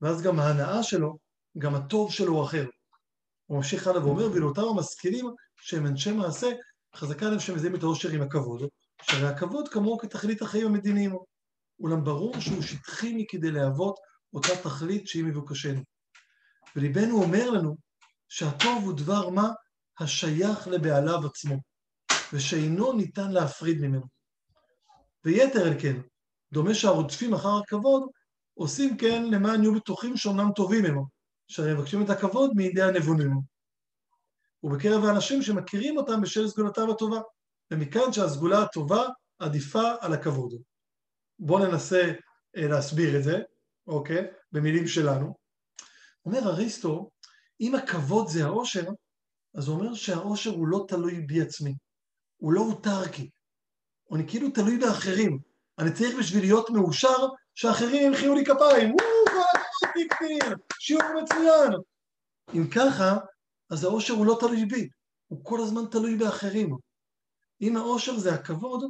ואז 0.00 0.22
גם 0.22 0.38
ההנאה 0.38 0.82
שלו, 0.82 1.18
גם 1.58 1.74
הטוב 1.74 2.12
שלו 2.12 2.32
הוא 2.32 2.44
אחר. 2.44 2.66
הוא 3.50 3.56
ממשיך 3.56 3.86
הלאה 3.86 4.06
ואומר, 4.06 4.30
ואילו 4.30 4.48
אותם 4.48 4.62
המשכילים 4.62 5.26
שהם 5.60 5.86
אנשי 5.86 6.12
מעשה, 6.12 6.50
חזקה 6.96 7.26
עליהם 7.26 7.40
שהם 7.40 7.56
מזהים 7.56 7.74
את 7.74 7.82
העושר 7.82 8.10
עם 8.10 8.22
הכבוד, 8.22 8.68
שהרי 9.02 9.28
הכבוד 9.28 9.68
כמוהו 9.68 9.98
כתכלית 9.98 10.42
החיים 10.42 10.66
המדיניים. 10.66 11.16
אולם 11.80 12.04
ברור 12.04 12.40
שהוא 12.40 12.62
שטחי 12.62 13.12
מכדי 13.16 13.50
להוות 13.50 13.98
אותה 14.34 14.56
תכלית 14.62 15.08
שהיא 15.08 15.24
מבוקשנו. 15.24 15.80
וליבנו 16.76 17.22
אומר 17.22 17.50
לנו 17.50 17.76
שהטוב 18.28 18.84
הוא 18.84 18.92
דבר 18.92 19.30
מה 19.30 19.48
השייך 20.00 20.68
לבעליו 20.68 21.26
עצמו, 21.26 21.56
ושאינו 22.32 22.92
ניתן 22.92 23.30
להפריד 23.30 23.80
ממנו. 23.80 24.06
ויתר 25.24 25.66
על 25.66 25.80
כן, 25.80 25.96
דומה 26.52 26.74
שהרודפים 26.74 27.34
אחר 27.34 27.56
הכבוד 27.56 28.02
עושים 28.54 28.96
כן 28.96 29.24
למען 29.30 29.62
יהיו 29.62 29.74
בטוחים 29.74 30.16
שאומנם 30.16 30.50
טובים 30.56 30.84
הם, 30.84 30.98
שהרי 31.50 31.74
מבקשים 31.74 32.02
את 32.02 32.10
הכבוד 32.10 32.50
מידי 32.54 32.82
הנבונים. 32.82 33.30
ובקרב 34.62 35.04
האנשים 35.04 35.42
שמכירים 35.42 35.96
אותם 35.96 36.20
בשל 36.20 36.48
סגולתם 36.48 36.90
הטובה, 36.90 37.20
ומכאן 37.70 38.12
שהסגולה 38.12 38.62
הטובה 38.62 39.08
עדיפה 39.38 39.92
על 40.00 40.12
הכבוד. 40.12 40.54
בואו 41.38 41.66
ננסה 41.66 42.12
אה, 42.56 42.68
להסביר 42.68 43.18
את 43.18 43.22
זה, 43.22 43.38
אוקיי? 43.86 44.26
במילים 44.52 44.86
שלנו. 44.86 45.34
אומר 46.26 46.38
אריסטו, 46.38 47.10
אם 47.60 47.74
הכבוד 47.74 48.28
זה 48.28 48.44
העושר, 48.44 48.84
אז 49.54 49.68
הוא 49.68 49.78
אומר 49.78 49.94
שהעושר 49.94 50.50
הוא 50.50 50.68
לא 50.68 50.84
תלוי 50.88 51.20
בי 51.20 51.40
עצמי, 51.40 51.74
הוא 52.36 52.52
לא 52.52 52.60
אוטרקי, 52.60 53.30
הוא 54.04 54.18
כאילו 54.28 54.50
תלוי 54.50 54.78
באחרים. 54.78 55.38
אני 55.78 55.92
צריך 55.92 56.18
בשביל 56.18 56.40
להיות 56.40 56.70
מאושר 56.70 57.28
שאחרים 57.54 58.06
ימחיאו 58.06 58.34
לי 58.34 58.44
כפיים, 58.44 58.94
וואו, 58.94 59.49
טיקטיר, 60.02 60.56
שיעור 60.78 61.02
מצוין. 61.22 61.72
אם 62.54 62.70
ככה, 62.74 63.16
אז 63.70 63.84
העושר 63.84 64.14
הוא 64.14 64.26
לא 64.26 64.36
תלוי 64.40 64.64
בי, 64.64 64.88
הוא 65.26 65.44
כל 65.44 65.60
הזמן 65.60 65.82
תלוי 65.90 66.16
באחרים. 66.16 66.76
אם 67.60 67.76
העושר 67.76 68.18
זה 68.18 68.34
הכבוד, 68.34 68.84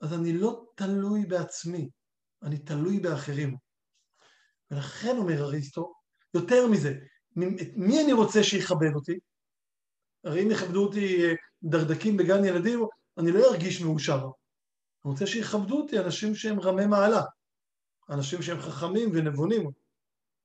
אז 0.00 0.12
אני 0.12 0.32
לא 0.32 0.66
תלוי 0.74 1.26
בעצמי, 1.26 1.88
אני 2.42 2.58
תלוי 2.58 3.00
באחרים. 3.00 3.56
ולכן 4.70 5.16
אומר 5.16 5.44
אריסטו, 5.44 5.94
יותר 6.34 6.66
מזה, 6.66 6.94
מי 7.76 8.04
אני 8.04 8.12
רוצה 8.12 8.42
שיכבד 8.42 8.94
אותי? 8.94 9.18
הרי 10.24 10.42
אם 10.42 10.50
יכבדו 10.50 10.86
אותי 10.86 11.24
אה, 11.24 11.34
דרדקים 11.62 12.16
בגן 12.16 12.44
ילדים, 12.44 12.80
אני 13.18 13.32
לא 13.32 13.50
ארגיש 13.50 13.80
מאושר. 13.80 14.20
אני 15.04 15.12
רוצה 15.12 15.26
שיכבדו 15.26 15.82
אותי 15.82 15.98
אנשים 15.98 16.34
שהם 16.34 16.60
רמי 16.60 16.86
מעלה, 16.86 17.22
אנשים 18.10 18.42
שהם 18.42 18.60
חכמים 18.60 19.10
ונבונים. 19.14 19.70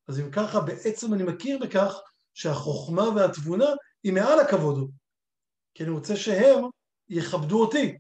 אז 0.08 0.20
אם 0.20 0.32
ככה, 0.32 0.60
בעצם 0.62 1.14
אני 1.14 1.24
מכיר 1.24 1.60
בכך 1.60 1.94
שהחוכמה 2.34 3.04
והתבונה 3.16 3.66
היא 4.04 4.14
מעל 4.14 4.40
הכבוד. 4.40 4.92
כי 5.74 5.84
אני 5.84 5.92
רוצה 5.92 6.16
שהם 6.16 6.66
יכבדו 7.10 7.62
אותי. 7.62 7.98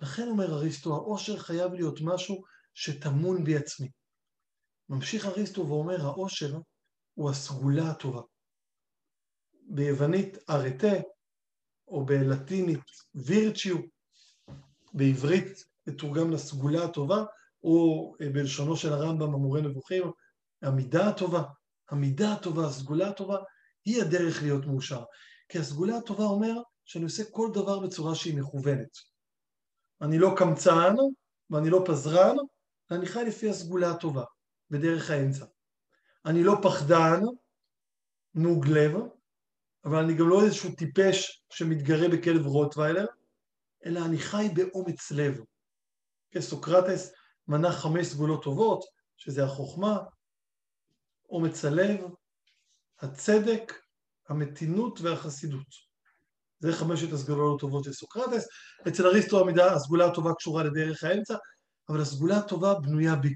לכן 0.00 0.28
אומר 0.28 0.52
אריסטו, 0.52 0.94
העושר 0.94 1.38
חייב 1.38 1.72
להיות 1.72 1.98
משהו 2.02 2.42
שטמון 2.74 3.44
בי 3.44 3.56
עצמי. 3.56 3.90
ממשיך 4.88 5.26
אריסטו 5.26 5.68
ואומר, 5.68 6.06
העושר 6.06 6.58
הוא 7.14 7.30
הסגולה 7.30 7.90
הטובה. 7.90 8.22
ביוונית 9.62 10.36
ארטה, 10.50 10.96
או 11.88 12.06
בלטינית 12.06 12.84
וירצ'יו, 13.14 13.76
בעברית 14.92 15.64
מתורגם 15.86 16.30
לסגולה 16.30 16.84
הטובה, 16.84 17.24
או 17.66 18.14
בלשונו 18.32 18.76
של 18.76 18.92
הרמב"ם, 18.92 19.34
המורה 19.34 19.60
נבוכים, 19.60 20.02
המידה 20.62 21.08
הטובה. 21.08 21.42
המידה 21.90 22.32
הטובה, 22.32 22.66
הסגולה 22.66 23.08
הטובה, 23.08 23.36
היא 23.84 24.02
הדרך 24.02 24.42
להיות 24.42 24.66
מאושר. 24.66 25.02
כי 25.48 25.58
הסגולה 25.58 25.96
הטובה 25.96 26.24
אומר 26.24 26.62
שאני 26.84 27.04
עושה 27.04 27.22
כל 27.30 27.50
דבר 27.54 27.78
בצורה 27.78 28.14
שהיא 28.14 28.38
מכוונת. 28.38 28.88
אני 30.00 30.18
לא 30.18 30.34
קמצן 30.36 30.94
ואני 31.50 31.70
לא 31.70 31.82
פזרן, 31.86 32.36
ואני 32.90 33.06
חי 33.06 33.24
לפי 33.26 33.50
הסגולה 33.50 33.90
הטובה. 33.90 34.24
בדרך 34.70 35.10
האמצע. 35.10 35.44
אני 36.26 36.44
לא 36.44 36.54
פחדן, 36.62 37.20
נוג 38.34 38.66
לב, 38.66 38.92
אבל 39.84 39.98
אני 39.98 40.14
גם 40.14 40.28
לא 40.28 40.44
איזשהו 40.44 40.74
טיפש 40.74 41.44
שמתגרה 41.50 42.08
בכלב 42.08 42.46
רוטוויילר, 42.46 43.06
אלא 43.86 44.00
אני 44.06 44.18
חי 44.18 44.48
באומץ 44.54 45.10
לב. 45.10 45.40
כן, 46.30 46.40
סוקרטס 46.40 47.12
מנה 47.48 47.72
חמש 47.72 48.06
סגולות 48.06 48.42
טובות, 48.42 48.84
שזה 49.16 49.44
החוכמה, 49.44 49.98
אומץ 51.28 51.64
הלב, 51.64 52.00
הצדק, 53.00 53.72
המתינות 54.28 55.00
והחסידות. 55.00 55.86
זה 56.58 56.72
חמשת 56.72 57.12
הסגולות 57.12 57.58
הטובות 57.58 57.84
של 57.84 57.92
סוקרטס. 57.92 58.46
אצל 58.88 59.06
אריסטו 59.06 59.40
המידה, 59.40 59.72
הסגולה 59.72 60.06
הטובה 60.06 60.34
קשורה 60.34 60.64
לדרך 60.64 61.04
האמצע, 61.04 61.36
אבל 61.88 62.00
הסגולה 62.00 62.36
הטובה 62.36 62.74
בנויה 62.74 63.16
בי. 63.16 63.34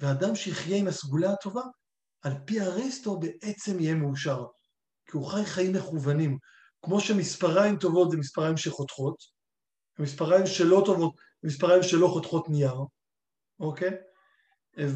ואדם 0.00 0.34
שיחיה 0.34 0.76
עם 0.76 0.88
הסגולה 0.88 1.32
הטובה, 1.32 1.62
על 2.22 2.32
פי 2.46 2.60
אריסטו 2.60 3.18
בעצם 3.18 3.80
יהיה 3.80 3.94
מאושר. 3.94 4.44
כי 5.06 5.16
הוא 5.16 5.26
חי 5.26 5.44
חיים 5.44 5.72
מכוונים. 5.72 6.38
כמו 6.82 7.00
שמספריים 7.00 7.76
טובות 7.76 8.10
זה 8.10 8.16
מספריים 8.16 8.56
שחותכות, 8.56 9.16
ומספריים 9.98 10.46
שלא 10.46 10.82
טובות 10.86 11.14
זה 11.42 11.48
מספריים 11.48 11.82
שלא 11.82 12.08
חותכות 12.08 12.48
נייר, 12.48 12.74
אוקיי? 13.60 13.90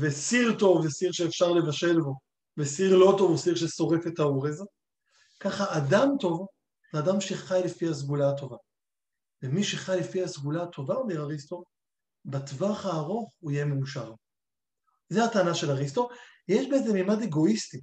וסיר 0.01 0.59
טוב 0.59 0.83
זה 0.83 0.91
סיר 0.91 1.13
שאפשר 1.13 1.53
לבשל 1.53 2.01
בו, 2.01 2.15
וסיר 2.57 2.97
לא 2.97 3.15
טוב 3.19 3.31
הוא 3.31 3.39
סיר 3.39 3.55
ששורף 3.55 4.07
את 4.07 4.19
האורז. 4.19 4.65
ככה 5.41 5.79
אדם 5.79 6.09
טוב 6.21 6.47
זה 6.93 6.99
אדם 6.99 7.21
שחי 7.21 7.61
לפי 7.65 7.89
הסגולה 7.89 8.31
הטובה. 8.31 8.57
ומי 9.43 9.65
שחי 9.65 9.97
לפי 10.01 10.23
הסגולה 10.23 10.63
הטובה, 10.63 10.95
אומר 10.95 11.21
אריסטו, 11.21 11.65
בטווח 12.25 12.87
הארוך 12.87 13.33
הוא 13.39 13.51
יהיה 13.51 13.65
מאושר. 13.65 14.13
זו 15.09 15.25
הטענה 15.25 15.55
של 15.55 15.71
אריסטו. 15.71 16.09
יש 16.49 16.67
באיזה 16.71 16.93
מימד 16.93 17.23
אגואיסטי, 17.23 17.81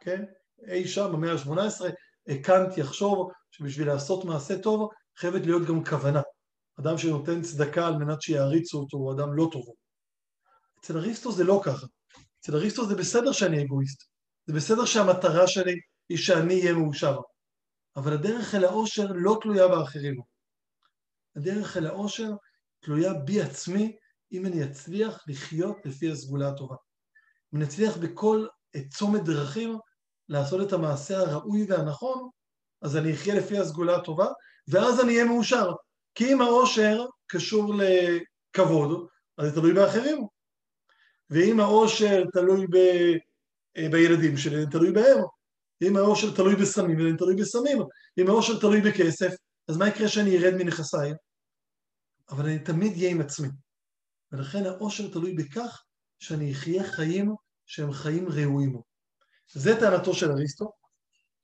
כן? 0.00 0.24
אי 0.68 0.88
שם 0.88 1.10
במאה 1.12 1.32
ה-18, 1.32 1.84
קאנט 2.42 2.78
יחשוב 2.78 3.30
שבשביל 3.50 3.88
לעשות 3.88 4.24
מעשה 4.24 4.58
טוב 4.58 4.90
חייבת 5.16 5.46
להיות 5.46 5.68
גם 5.68 5.84
כוונה. 5.84 6.22
אדם 6.80 6.98
שנותן 6.98 7.42
צדקה 7.42 7.86
על 7.86 7.96
מנת 7.96 8.22
שיעריצו 8.22 8.78
אותו 8.78 8.96
הוא 8.96 9.12
אדם 9.12 9.34
לא 9.34 9.48
טוב. 9.52 9.64
אצל 10.80 10.98
אריסטו 10.98 11.32
זה 11.32 11.44
לא 11.44 11.60
ככה. 11.64 11.86
אצל 12.40 12.56
אריסטו 12.56 12.86
זה 12.86 12.94
בסדר 12.94 13.32
שאני 13.32 13.62
אגואיסט. 13.62 14.02
זה 14.46 14.54
בסדר 14.54 14.84
שהמטרה 14.84 15.46
שלי 15.46 15.74
היא 16.08 16.18
שאני 16.18 16.60
אהיה 16.60 16.72
מאושר. 16.72 17.18
אבל 17.96 18.12
הדרך 18.12 18.54
אל 18.54 18.64
האושר 18.64 19.06
לא 19.14 19.38
תלויה 19.42 19.68
באחרים. 19.68 20.20
הדרך 21.36 21.76
אל 21.76 21.86
האושר 21.86 22.30
תלויה 22.80 23.12
בי 23.14 23.40
עצמי 23.40 23.96
אם 24.32 24.46
אני 24.46 24.64
אצליח 24.64 25.24
לחיות 25.26 25.76
לפי 25.84 26.10
הסגולה 26.10 26.48
הטובה. 26.48 26.76
אם 27.54 27.58
אני 27.58 27.68
אצליח 27.68 27.96
בכל 27.96 28.46
צומת 28.90 29.24
דרכים 29.24 29.78
לעשות 30.28 30.68
את 30.68 30.72
המעשה 30.72 31.18
הראוי 31.18 31.66
והנכון, 31.68 32.28
אז 32.82 32.96
אני 32.96 33.14
אחיה 33.14 33.34
לפי 33.34 33.58
הסגולה 33.58 33.96
הטובה, 33.96 34.26
ואז 34.68 35.00
אני 35.00 35.12
אהיה 35.12 35.24
מאושר. 35.24 35.72
כי 36.14 36.32
אם 36.32 36.40
האושר 36.40 37.06
קשור 37.26 37.74
לכבוד, 37.74 39.06
אז 39.38 39.48
זה 39.48 39.54
תלוי 39.54 39.74
באחרים. 39.74 40.26
ואם 41.30 41.60
האושר 41.60 42.24
תלוי 42.32 42.66
ב... 42.66 42.76
אה, 43.76 43.88
בילדים 43.90 44.36
שלי, 44.36 44.60
זה 44.60 44.70
תלוי 44.70 44.92
בהם. 44.92 45.18
אם 45.82 45.96
האושר 45.96 46.34
תלוי 46.36 46.56
בסמים, 46.56 47.10
זה 47.10 47.18
תלוי 47.18 47.36
בסמים. 47.36 47.78
אם 48.18 48.28
האושר 48.28 48.60
תלוי 48.60 48.80
בכסף, 48.80 49.34
אז 49.68 49.76
מה 49.76 49.88
יקרה 49.88 50.08
שאני 50.08 50.38
ארד 50.38 50.54
מנכסיי? 50.54 51.12
אבל 52.30 52.44
אני 52.44 52.58
תמיד 52.58 52.92
אהיה 52.92 53.10
עם 53.10 53.20
עצמי. 53.20 53.48
ולכן 54.32 54.66
האושר 54.66 55.12
תלוי 55.12 55.34
בכך 55.34 55.82
שאני 56.18 56.52
אחיה 56.52 56.84
חיים 56.84 57.34
שהם 57.66 57.92
חיים 57.92 58.28
ראויים. 58.28 58.80
זה 59.52 59.80
טענתו 59.80 60.14
של 60.14 60.30
אריסטו, 60.30 60.72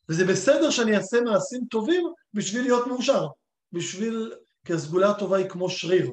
וזה 0.09 0.25
בסדר 0.25 0.71
שאני 0.71 0.97
אעשה 0.97 1.21
מעשים 1.21 1.61
טובים 1.71 2.07
בשביל 2.35 2.63
להיות 2.63 2.87
מאושר, 2.87 3.27
בשביל, 3.73 4.33
כי 4.65 4.73
הסגולה 4.73 5.11
הטובה 5.11 5.37
היא 5.37 5.49
כמו 5.49 5.71
שריר. 5.71 6.13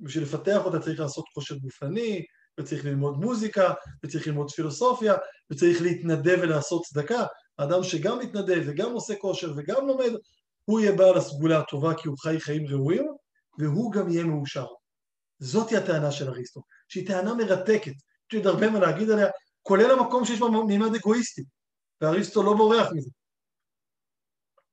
בשביל 0.00 0.24
לפתח 0.24 0.60
אותה 0.64 0.80
צריך 0.80 1.00
לעשות 1.00 1.24
כושר 1.34 1.56
גופני, 1.56 2.24
וצריך 2.60 2.84
ללמוד 2.84 3.16
מוזיקה, 3.16 3.74
וצריך 4.04 4.26
ללמוד 4.26 4.50
פילוסופיה, 4.50 5.14
וצריך 5.50 5.82
להתנדב 5.82 6.38
ולעשות 6.42 6.82
צדקה. 6.82 7.26
האדם 7.58 7.82
שגם 7.82 8.18
מתנדב 8.18 8.62
וגם 8.66 8.92
עושה 8.92 9.14
כושר 9.16 9.52
וגם 9.56 9.86
לומד, 9.86 10.10
הוא 10.64 10.80
יהיה 10.80 10.92
בעל 10.92 11.16
הסגולה 11.16 11.58
הטובה 11.58 11.94
כי 11.94 12.08
הוא 12.08 12.18
חי 12.18 12.40
חיים 12.40 12.66
ראויים, 12.66 13.06
והוא 13.58 13.92
גם 13.92 14.08
יהיה 14.08 14.24
מאושר. 14.24 14.66
זאתי 15.38 15.76
הטענה 15.76 16.12
של 16.12 16.28
אריסטו, 16.28 16.60
שהיא 16.88 17.08
טענה 17.08 17.34
מרתקת, 17.34 17.92
יש 17.92 18.32
לי 18.32 18.38
עוד 18.38 18.46
הרבה 18.46 18.70
מה 18.70 18.78
להגיד 18.78 19.10
עליה, 19.10 19.28
כולל 19.62 19.90
המקום 19.90 20.24
שיש 20.24 20.38
בו 20.38 20.66
מימד 20.66 20.94
אגואיסטי, 20.94 21.44
ואריסטו 22.00 22.42
לא 22.42 22.54
בורח 22.56 22.88
מזה. 22.94 23.10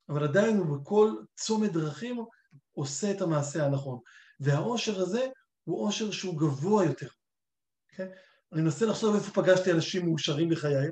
אבל 0.10 0.24
עדיין 0.24 0.58
הוא 0.58 0.78
בכל 0.78 1.16
צומת 1.36 1.72
דרכים 1.72 2.26
עושה 2.72 3.12
את 3.12 3.22
המעשה 3.22 3.66
הנכון. 3.66 4.00
והאושר 4.40 5.02
הזה 5.02 5.28
הוא 5.64 5.86
אושר 5.86 6.12
שהוא 6.12 6.40
גבוה 6.40 6.86
יותר. 6.86 7.08
אוקיי? 7.94 8.10
אני 8.54 8.62
מנסה 8.62 8.86
לחשוב 8.86 9.16
איפה 9.16 9.42
פגשתי 9.42 9.72
אנשים 9.72 10.06
מאושרים 10.06 10.50
בחיי, 10.50 10.88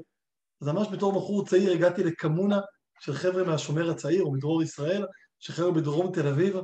אז 0.62 0.68
ממש 0.68 0.88
בתור 0.92 1.12
בחור 1.12 1.46
צעיר 1.48 1.72
הגעתי 1.72 2.04
לקמונה 2.04 2.60
של 3.00 3.14
חבר'ה 3.14 3.44
מהשומר 3.44 3.90
הצעיר, 3.90 4.24
או 4.24 4.32
מדרור 4.32 4.64
ישראל, 4.64 5.06
שחבר'ה 5.40 5.72
בדרום 5.72 6.12
תל 6.14 6.28
אביב, 6.28 6.56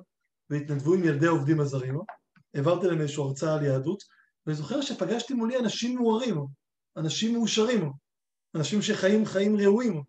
והתנדבו 0.50 0.94
עם 0.94 1.04
ילדי 1.04 1.28
העובדים 1.28 1.60
הזרים. 1.60 2.00
העברתי 2.54 2.88
להם 2.88 3.02
איזושהי 3.02 3.24
הרצאה 3.24 3.56
על 3.56 3.64
יהדות, 3.64 4.04
ואני 4.46 4.58
זוכר 4.58 4.82
שפגשתי 4.82 5.34
מולי 5.34 5.60
אנשים 5.60 5.98
מוארים, 5.98 6.46
אנשים 6.98 7.34
מאושרים, 7.34 7.92
אנשים 8.56 8.82
שחיים 8.82 9.26
חיים 9.26 9.58
ראויים, 9.58 10.04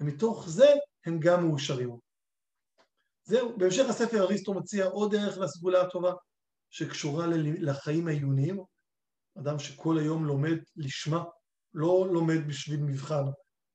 ומתוך 0.00 0.48
זה 0.48 0.66
הם 1.06 1.20
גם 1.20 1.46
מאושרים. 1.46 1.96
זהו, 3.24 3.58
בהמשך 3.58 3.84
הספר 3.88 4.22
אריסטו 4.22 4.54
מציע 4.54 4.86
עוד 4.86 5.14
דרך 5.14 5.38
לסגולה 5.38 5.80
הטובה, 5.80 6.12
שקשורה 6.70 7.26
לחיים 7.60 8.08
העיוניים, 8.08 8.64
אדם 9.38 9.58
שכל 9.58 9.98
היום 9.98 10.24
לומד 10.24 10.56
לשמה, 10.76 11.24
לא 11.74 12.08
לומד 12.12 12.48
בשביל 12.48 12.82
מבחן, 12.82 13.24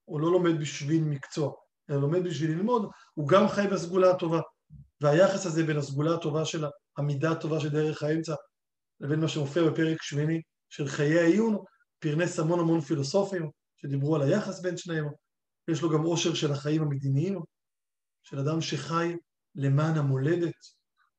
או 0.07 0.19
לא 0.19 0.31
לומד 0.31 0.59
בשביל 0.59 1.03
מקצוע, 1.03 1.53
אלא 1.89 2.01
לומד 2.01 2.23
בשביל 2.23 2.51
ללמוד, 2.51 2.89
הוא 3.13 3.27
גם 3.27 3.47
חי 3.47 3.67
בסגולה 3.71 4.11
הטובה. 4.11 4.39
והיחס 5.01 5.45
הזה 5.45 5.63
בין 5.63 5.77
הסגולה 5.77 6.15
הטובה 6.15 6.45
של 6.45 6.65
המידה 6.97 7.31
הטובה 7.31 7.59
של 7.59 7.69
דרך 7.69 8.03
האמצע, 8.03 8.35
לבין 8.99 9.19
מה 9.19 9.27
שמופיע 9.27 9.63
בפרק 9.63 10.01
שמיני 10.01 10.41
של 10.69 10.87
חיי 10.87 11.19
העיון, 11.19 11.57
פרנס 11.99 12.39
המון 12.39 12.59
המון 12.59 12.81
פילוסופים 12.81 13.49
שדיברו 13.77 14.15
על 14.15 14.21
היחס 14.21 14.61
בין 14.61 14.77
שניהם. 14.77 15.05
יש 15.67 15.81
לו 15.81 15.89
גם 15.89 16.03
עושר 16.03 16.33
של 16.33 16.51
החיים 16.51 16.81
המדיניים, 16.81 17.39
של 18.23 18.39
אדם 18.39 18.61
שחי 18.61 19.15
למען 19.55 19.97
המולדת, 19.97 20.55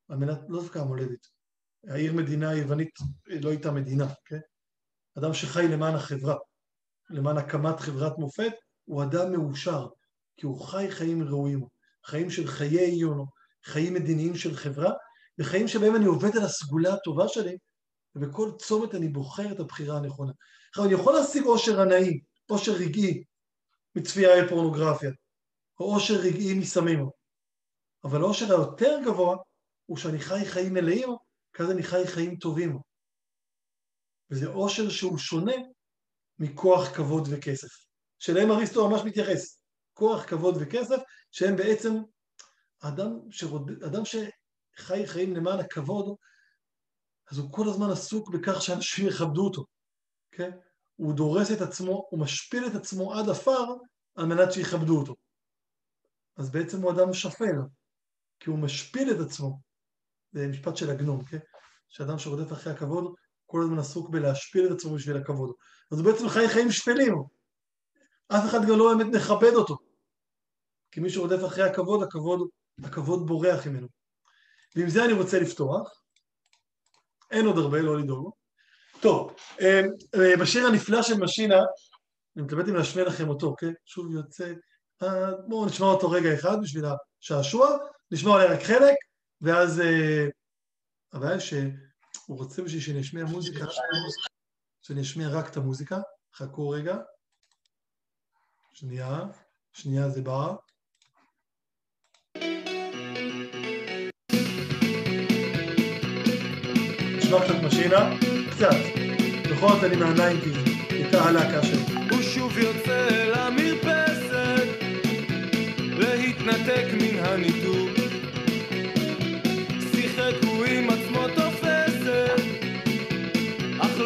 על 0.09 0.17
מנת, 0.17 0.39
לא 0.49 0.61
דווקא 0.61 0.79
המולדת, 0.79 1.27
העיר 1.89 2.13
מדינה 2.13 2.51
היוונית 2.51 2.99
לא 3.27 3.51
הייתה 3.51 3.71
מדינה, 3.71 4.07
כן? 4.25 4.39
אדם 5.19 5.35
שחי 5.35 5.69
למען 5.69 5.95
החברה, 5.95 6.37
למען 7.11 7.37
הקמת 7.39 7.81
חברת 7.81 8.19
מופת, 8.19 8.53
הוא 8.85 9.03
אדם 9.03 9.33
מאושר, 9.33 9.89
כי 10.37 10.47
הוא 10.47 10.61
חי 10.61 10.91
חיים 10.91 11.23
ראויים, 11.23 11.67
חיים 12.05 12.31
של 12.31 12.47
חיי 12.47 12.81
עיון, 12.81 13.25
חיים 13.65 13.95
מדיניים 13.95 14.37
של 14.37 14.57
חברה, 14.57 14.93
וחיים 15.39 15.69
שבהם 15.69 15.97
אני 15.97 16.07
עובד 16.07 16.37
על 16.37 16.43
הסגולה 16.45 16.95
הטובה 16.95 17.29
שלי, 17.29 17.57
ובכל 18.15 18.51
צומת 18.59 18.95
אני 18.95 19.09
בוחר 19.09 19.53
את 19.53 19.61
הבחירה 19.61 19.97
הנכונה. 19.97 20.33
עכשיו, 20.69 20.85
אני 20.85 20.95
יכול 20.95 21.15
להשיג 21.15 21.45
עושר 21.45 21.81
הנאי, 21.81 22.21
עושר 22.47 22.73
רגעי, 22.73 23.25
מצפייה 23.97 24.45
בפורנוגרפיה, 24.45 25.11
או 25.81 25.95
עושר 25.95 26.15
רגעי 26.15 26.55
מסמים, 26.55 27.07
אבל 28.05 28.21
העושר 28.21 28.47
היותר 28.47 28.99
גבוה 29.05 29.37
הוא 29.87 29.97
שאני 29.97 30.19
חי 30.19 30.45
חיים 30.45 30.75
מלאים, 30.75 31.09
כי 31.55 31.63
אז 31.63 31.71
אני 31.71 31.83
חי 31.83 32.07
חיים 32.07 32.37
טובים. 32.37 32.79
וזה 34.31 34.47
עושר 34.49 34.89
שהוא 34.89 35.19
שונה 35.19 35.53
מכוח 36.39 36.97
כבוד 36.97 37.29
וכסף, 37.31 37.69
שלהם 38.19 38.51
אריסטו 38.51 38.91
ממש 38.91 39.01
מתייחס. 39.05 39.63
כוח, 39.95 40.25
כבוד 40.25 40.55
וכסף, 40.61 41.03
שהם 41.31 41.57
בעצם 41.57 41.95
אדם, 42.81 43.11
שרוד... 43.31 43.71
אדם 43.85 44.03
שחי 44.05 45.07
חיים 45.07 45.37
למען 45.37 45.61
הכבוד, 45.61 46.17
אז 47.31 47.39
הוא 47.39 47.53
כל 47.53 47.69
הזמן 47.69 47.91
עסוק 47.91 48.31
בכך 48.31 48.63
שאנשים 48.63 49.09
יכבדו 49.09 49.45
אותו, 49.45 49.65
כן? 50.33 50.51
הוא 50.97 51.15
דורס 51.15 51.53
את 51.53 51.61
עצמו, 51.61 52.07
הוא 52.11 52.21
משפיל 52.21 52.67
את 52.67 52.75
עצמו 52.75 53.15
עד 53.15 53.29
עפר 53.29 53.67
על 54.15 54.27
מנת 54.27 54.53
שיכבדו 54.53 54.99
אותו. 54.99 55.17
אז 56.37 56.51
בעצם 56.51 56.83
הוא 56.83 56.93
אדם 56.93 57.13
שפל, 57.13 57.57
כי 58.41 58.51
הוא 58.51 58.59
משפיל 58.59 59.11
את 59.11 59.21
עצמו. 59.27 59.72
זה 60.33 60.49
משפט 60.49 60.77
של 60.77 60.91
עגנון, 60.91 61.25
כן? 61.25 61.39
שאדם 61.89 62.19
שרודף 62.19 62.53
אחרי 62.53 62.73
הכבוד, 62.73 63.15
כל 63.47 63.63
הזמן 63.63 63.79
עסוק 63.79 64.11
בלהשפיל 64.11 64.67
את 64.67 64.71
עצמו 64.71 64.95
בשביל 64.95 65.17
הכבוד. 65.17 65.53
אז 65.93 65.99
הוא 65.99 66.13
בעצם 66.13 66.29
חי 66.29 66.49
חיים 66.49 66.71
שפלים. 66.71 67.15
אף 68.29 68.51
אחד 68.51 68.59
גם 68.69 68.79
לא 68.79 68.95
באמת 68.95 69.15
מכבד 69.15 69.55
אותו. 69.55 69.77
כי 70.91 71.01
מי 71.01 71.11
שרודף 71.11 71.45
אחרי 71.47 71.65
הכבוד, 71.65 72.03
הכבוד, 72.03 72.49
הכבוד 72.85 73.27
בורח 73.27 73.67
ממנו. 73.67 73.87
ועם 74.77 74.89
זה 74.89 75.05
אני 75.05 75.13
רוצה 75.13 75.41
לפתוח. 75.41 76.03
אין 77.31 77.47
עוד 77.47 77.59
הרבה, 77.59 77.83
לא 77.83 77.99
לדאוג. 77.99 78.33
טוב, 79.01 79.35
אמ, 79.61 79.89
אה, 80.15 80.37
בשיר 80.41 80.67
הנפלא 80.67 81.03
של 81.03 81.15
משינה, 81.15 81.61
אני 82.37 82.45
מתלבט 82.45 82.69
אם 82.69 82.75
להשמיע 82.75 83.05
לכם 83.05 83.29
אותו, 83.29 83.47
אוקיי? 83.47 83.73
שוב 83.87 84.13
יוצא... 84.13 84.53
אה, 85.03 85.33
בואו 85.49 85.67
נשמע 85.67 85.87
אותו 85.87 86.11
רגע 86.11 86.35
אחד 86.35 86.57
בשביל 86.63 86.85
השעשוע, 86.85 87.77
נשמע 88.11 88.31
אולי 88.31 88.47
רק 88.47 88.63
חלק, 88.63 88.95
ואז... 89.43 89.81
אה, 89.81 90.27
הבעיה 91.13 91.41
שהוא 91.41 91.73
רוצה 92.29 92.63
בשביל 92.63 92.81
שאני 92.81 93.01
אשמיע 93.01 93.25
מוזיקה, 93.25 93.65
שאני 94.83 95.03
אשמיע 95.03 95.29
רק 95.29 95.51
את 95.51 95.57
המוזיקה, 95.57 96.01
חכו 96.35 96.69
רגע. 96.69 96.97
שנייה, 98.73 99.21
שנייה 99.73 100.09
זה 100.09 100.23
בא. 100.23 100.55
נשמע 107.17 107.45
קצת 107.45 107.55
משינה, 107.67 108.11
קצת. 108.51 108.77
בכל 109.51 109.69
זאת 109.69 109.85
אני 109.85 109.97
מהניינטיז, 109.97 110.57
הייתה 110.91 111.23
הלהקה 111.23 111.63
שלי. 111.63 112.09
הוא 112.11 112.23
שוב 112.23 112.59
יוצא 112.59 113.09
למרפסת 113.37 114.67
להתנתק 115.99 116.85
מן 117.01 117.19
הניתוק 117.25 117.92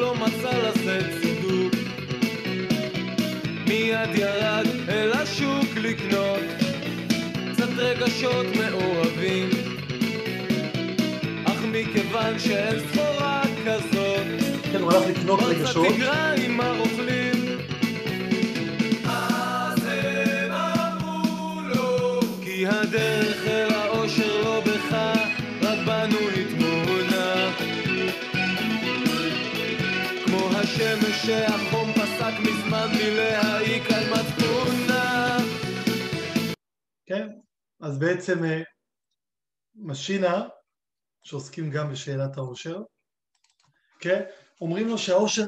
לא 0.00 0.14
מצא 0.14 0.50
לזה 0.58 1.00
צידוק. 1.20 1.74
מיד 3.68 4.14
ירד 4.14 4.66
אל 4.88 5.12
השוק 5.12 5.76
לקנות 5.76 6.40
קצת 7.52 7.68
רגשות 7.76 8.46
מעורבים. 8.56 9.48
אך 11.44 11.64
מכיוון 11.72 12.38
שאין 12.38 12.80
סחורה 12.92 13.42
כזאת, 13.66 14.26
כן, 14.72 14.80
הוא 14.80 14.92
הלך 14.92 15.06
לקנות 15.08 15.40
רגשות. 15.42 15.86
פסק 32.26 32.40
מזמן 32.40 32.88
מלהעיק 32.98 33.82
על 33.90 34.04
מצפונה 34.10 35.36
כן? 37.06 37.28
אז 37.80 37.98
בעצם 37.98 38.44
אה, 38.44 38.62
משינה, 39.74 40.48
שעוסקים 41.22 41.70
גם 41.70 41.92
בשאלת 41.92 42.36
העושר, 42.36 42.82
כן? 44.00 44.22
אומרים 44.60 44.88
לו 44.88 44.98
שהעושר, 44.98 45.44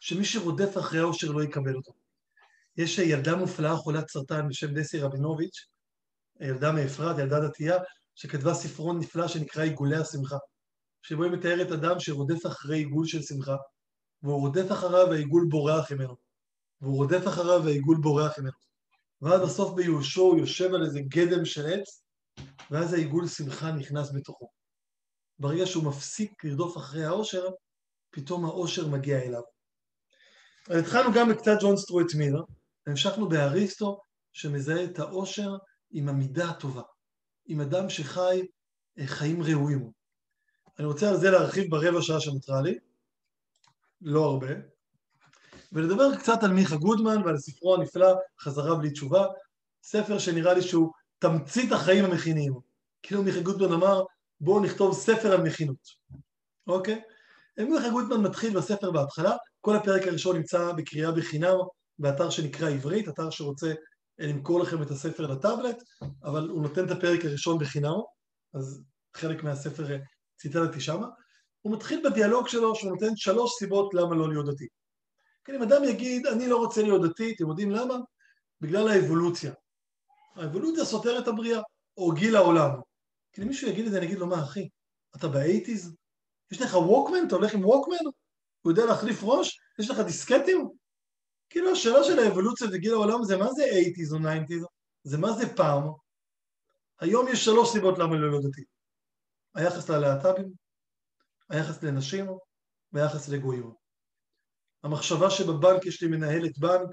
שמי 0.00 0.24
שרודף 0.24 0.78
אחרי 0.78 0.98
העושר 0.98 1.30
לא 1.30 1.42
יקבל 1.44 1.74
אותו. 1.74 1.92
יש 2.76 2.98
ילדה 2.98 3.36
מופלאה 3.36 3.76
חולת 3.76 4.08
סרטן 4.08 4.48
בשם 4.48 4.74
דסי 4.74 4.98
רבינוביץ', 4.98 5.66
ילדה 6.40 6.72
מאפרת, 6.72 7.18
ילדה 7.18 7.40
דתייה, 7.40 7.76
שכתבה 8.14 8.54
ספרון 8.54 8.98
נפלא 8.98 9.28
שנקרא 9.28 9.62
עיגולי 9.62 9.96
השמחה, 9.96 10.36
שבו 11.02 11.24
היא 11.24 11.32
מתארת 11.32 11.72
אדם 11.72 12.00
שרודף 12.00 12.46
אחרי 12.46 12.76
עיגול 12.76 13.06
של 13.06 13.22
שמחה, 13.22 13.56
והוא 14.22 14.40
רודף 14.40 14.72
אחריו 14.72 15.06
והעיגול 15.10 15.46
בורח 15.50 15.92
ממנו, 15.92 16.16
והוא 16.80 16.96
רודף 16.96 17.28
אחריו 17.28 17.60
והעיגול 17.64 17.96
בורח 18.00 18.38
ממנו. 18.38 18.66
ואז 19.22 19.40
בסוף 19.40 19.74
בייאושו 19.74 20.22
הוא 20.22 20.38
יושב 20.38 20.74
על 20.74 20.84
איזה 20.84 21.00
גדם 21.00 21.44
של 21.44 21.66
עץ, 21.66 22.02
ואז 22.70 22.92
העיגול 22.92 23.28
שמחה 23.28 23.72
נכנס 23.72 24.12
בתוכו. 24.14 24.50
ברגע 25.38 25.66
שהוא 25.66 25.84
מפסיק 25.84 26.44
לרדוף 26.44 26.76
אחרי 26.76 27.04
העושר, 27.04 27.48
פתאום 28.10 28.44
העושר 28.44 28.88
מגיע 28.88 29.22
אליו. 29.22 29.42
התחלנו 30.70 31.12
גם 31.14 31.28
בקצת 31.28 31.56
ג'ון 31.60 31.76
סטרואט 31.76 32.14
מילר, 32.14 32.42
והמשכנו 32.86 33.28
באריסטו, 33.28 34.00
שמזהה 34.32 34.84
את 34.84 34.98
העושר 34.98 35.56
עם 35.90 36.08
המידה 36.08 36.50
הטובה, 36.50 36.82
עם 37.46 37.60
אדם 37.60 37.90
שחי 37.90 38.42
אה, 38.98 39.06
חיים 39.06 39.42
ראויים. 39.42 39.90
אני 40.78 40.86
רוצה 40.86 41.10
על 41.10 41.16
זה 41.16 41.30
להרחיב 41.30 41.70
ברבע 41.70 42.02
שעה 42.02 42.20
שנותרה 42.20 42.62
לי, 42.62 42.78
לא 44.02 44.24
הרבה, 44.24 44.46
ולדבר 45.72 46.16
קצת 46.16 46.42
על 46.42 46.52
מיכה 46.52 46.76
גודמן 46.76 47.22
ועל 47.24 47.38
ספרו 47.38 47.74
הנפלא, 47.74 48.14
חזרה 48.40 48.74
בלי 48.74 48.90
תשובה, 48.90 49.26
ספר 49.82 50.18
שנראה 50.18 50.54
לי 50.54 50.62
שהוא 50.62 50.92
תמצית 51.18 51.72
החיים 51.72 52.04
המכיניים. 52.04 52.52
כאילו 53.02 53.22
מיכה 53.22 53.40
גודמן 53.40 53.72
אמר, 53.72 54.02
בואו 54.40 54.60
נכתוב 54.60 54.94
ספר 54.94 55.32
על 55.32 55.42
מכינות, 55.42 55.88
אוקיי? 56.66 57.02
מיכה 57.58 57.90
גודמן 57.90 58.22
מתחיל 58.22 58.56
בספר 58.56 58.90
בהתחלה, 58.90 59.36
כל 59.60 59.76
הפרק 59.76 60.06
הראשון 60.06 60.36
נמצא 60.36 60.72
בקריאה 60.72 61.12
בחינם 61.12 61.56
באתר 61.98 62.30
שנקרא 62.30 62.70
עברית, 62.70 63.08
אתר 63.08 63.30
שרוצה 63.30 63.72
למכור 64.18 64.60
לכם 64.60 64.82
את 64.82 64.90
הספר 64.90 65.26
לטאבלט, 65.26 65.82
אבל 66.24 66.48
הוא 66.48 66.62
נותן 66.62 66.84
את 66.84 66.90
הפרק 66.90 67.24
הראשון 67.24 67.58
בחינם, 67.58 67.96
אז 68.54 68.82
חלק 69.16 69.44
מהספר 69.44 69.92
אה, 69.92 69.98
ציטטתי 70.36 70.80
שמה. 70.80 71.06
הוא 71.66 71.74
מתחיל 71.74 72.10
בדיאלוג 72.10 72.48
שלו 72.48 72.74
שהוא 72.74 72.90
נותן 72.90 73.16
שלוש 73.16 73.52
סיבות 73.58 73.94
למה 73.94 74.14
לא 74.14 74.28
להיות 74.28 74.46
דתי. 74.46 74.66
כן, 75.44 75.54
אם 75.54 75.62
אדם 75.62 75.84
יגיד, 75.84 76.26
אני 76.26 76.48
לא 76.48 76.56
רוצה 76.56 76.82
להיות 76.82 77.02
דתי, 77.02 77.34
אתם 77.34 77.48
יודעים 77.48 77.70
למה? 77.70 77.94
בגלל 78.60 78.88
האבולוציה. 78.88 79.52
האבולוציה 80.34 80.84
סותרת 80.84 81.22
את 81.22 81.28
הבריאה, 81.28 81.60
או 81.96 82.12
גיל 82.12 82.36
העולם. 82.36 82.70
כי 83.32 83.42
אם 83.42 83.48
מישהו 83.48 83.68
יגיד 83.68 83.86
את 83.86 83.92
זה, 83.92 83.98
אני 83.98 84.06
אגיד 84.06 84.18
לו, 84.18 84.26
מה 84.26 84.42
אחי, 84.42 84.68
אתה 85.16 85.28
באייטיז? 85.28 85.94
יש 86.52 86.62
לך 86.62 86.74
ווקמן? 86.74 87.26
אתה 87.26 87.36
הולך 87.36 87.54
עם 87.54 87.64
ווקמן? 87.64 88.04
הוא 88.62 88.72
יודע 88.72 88.84
להחליף 88.84 89.18
ראש? 89.22 89.60
יש 89.78 89.90
לך 89.90 90.00
דיסקטים? 90.00 90.68
כאילו 91.50 91.72
השאלה 91.72 92.04
של 92.04 92.18
האבולוציה 92.18 92.66
וגיל 92.72 92.92
העולם 92.92 93.24
זה 93.24 93.36
מה 93.36 93.52
זה 93.52 93.64
80's 93.64 94.14
או 94.14 94.18
90's? 94.18 94.66
זה 95.04 95.18
מה 95.18 95.32
זה 95.32 95.56
פעם? 95.56 95.82
היום 97.00 97.28
יש 97.28 97.44
שלוש 97.44 97.72
סיבות 97.72 97.98
למה 97.98 98.16
לא 98.16 98.38
דתי. 98.38 98.64
היחס 99.54 99.90
ללהט"בים, 99.90 100.65
היחס 101.48 101.82
לנשים 101.82 102.26
והיחס 102.92 103.28
לגויים. 103.28 103.72
המחשבה 104.84 105.30
שבבנק 105.30 105.86
יש 105.86 106.02
לי 106.02 106.08
מנהלת 106.08 106.58
בנק 106.58 106.88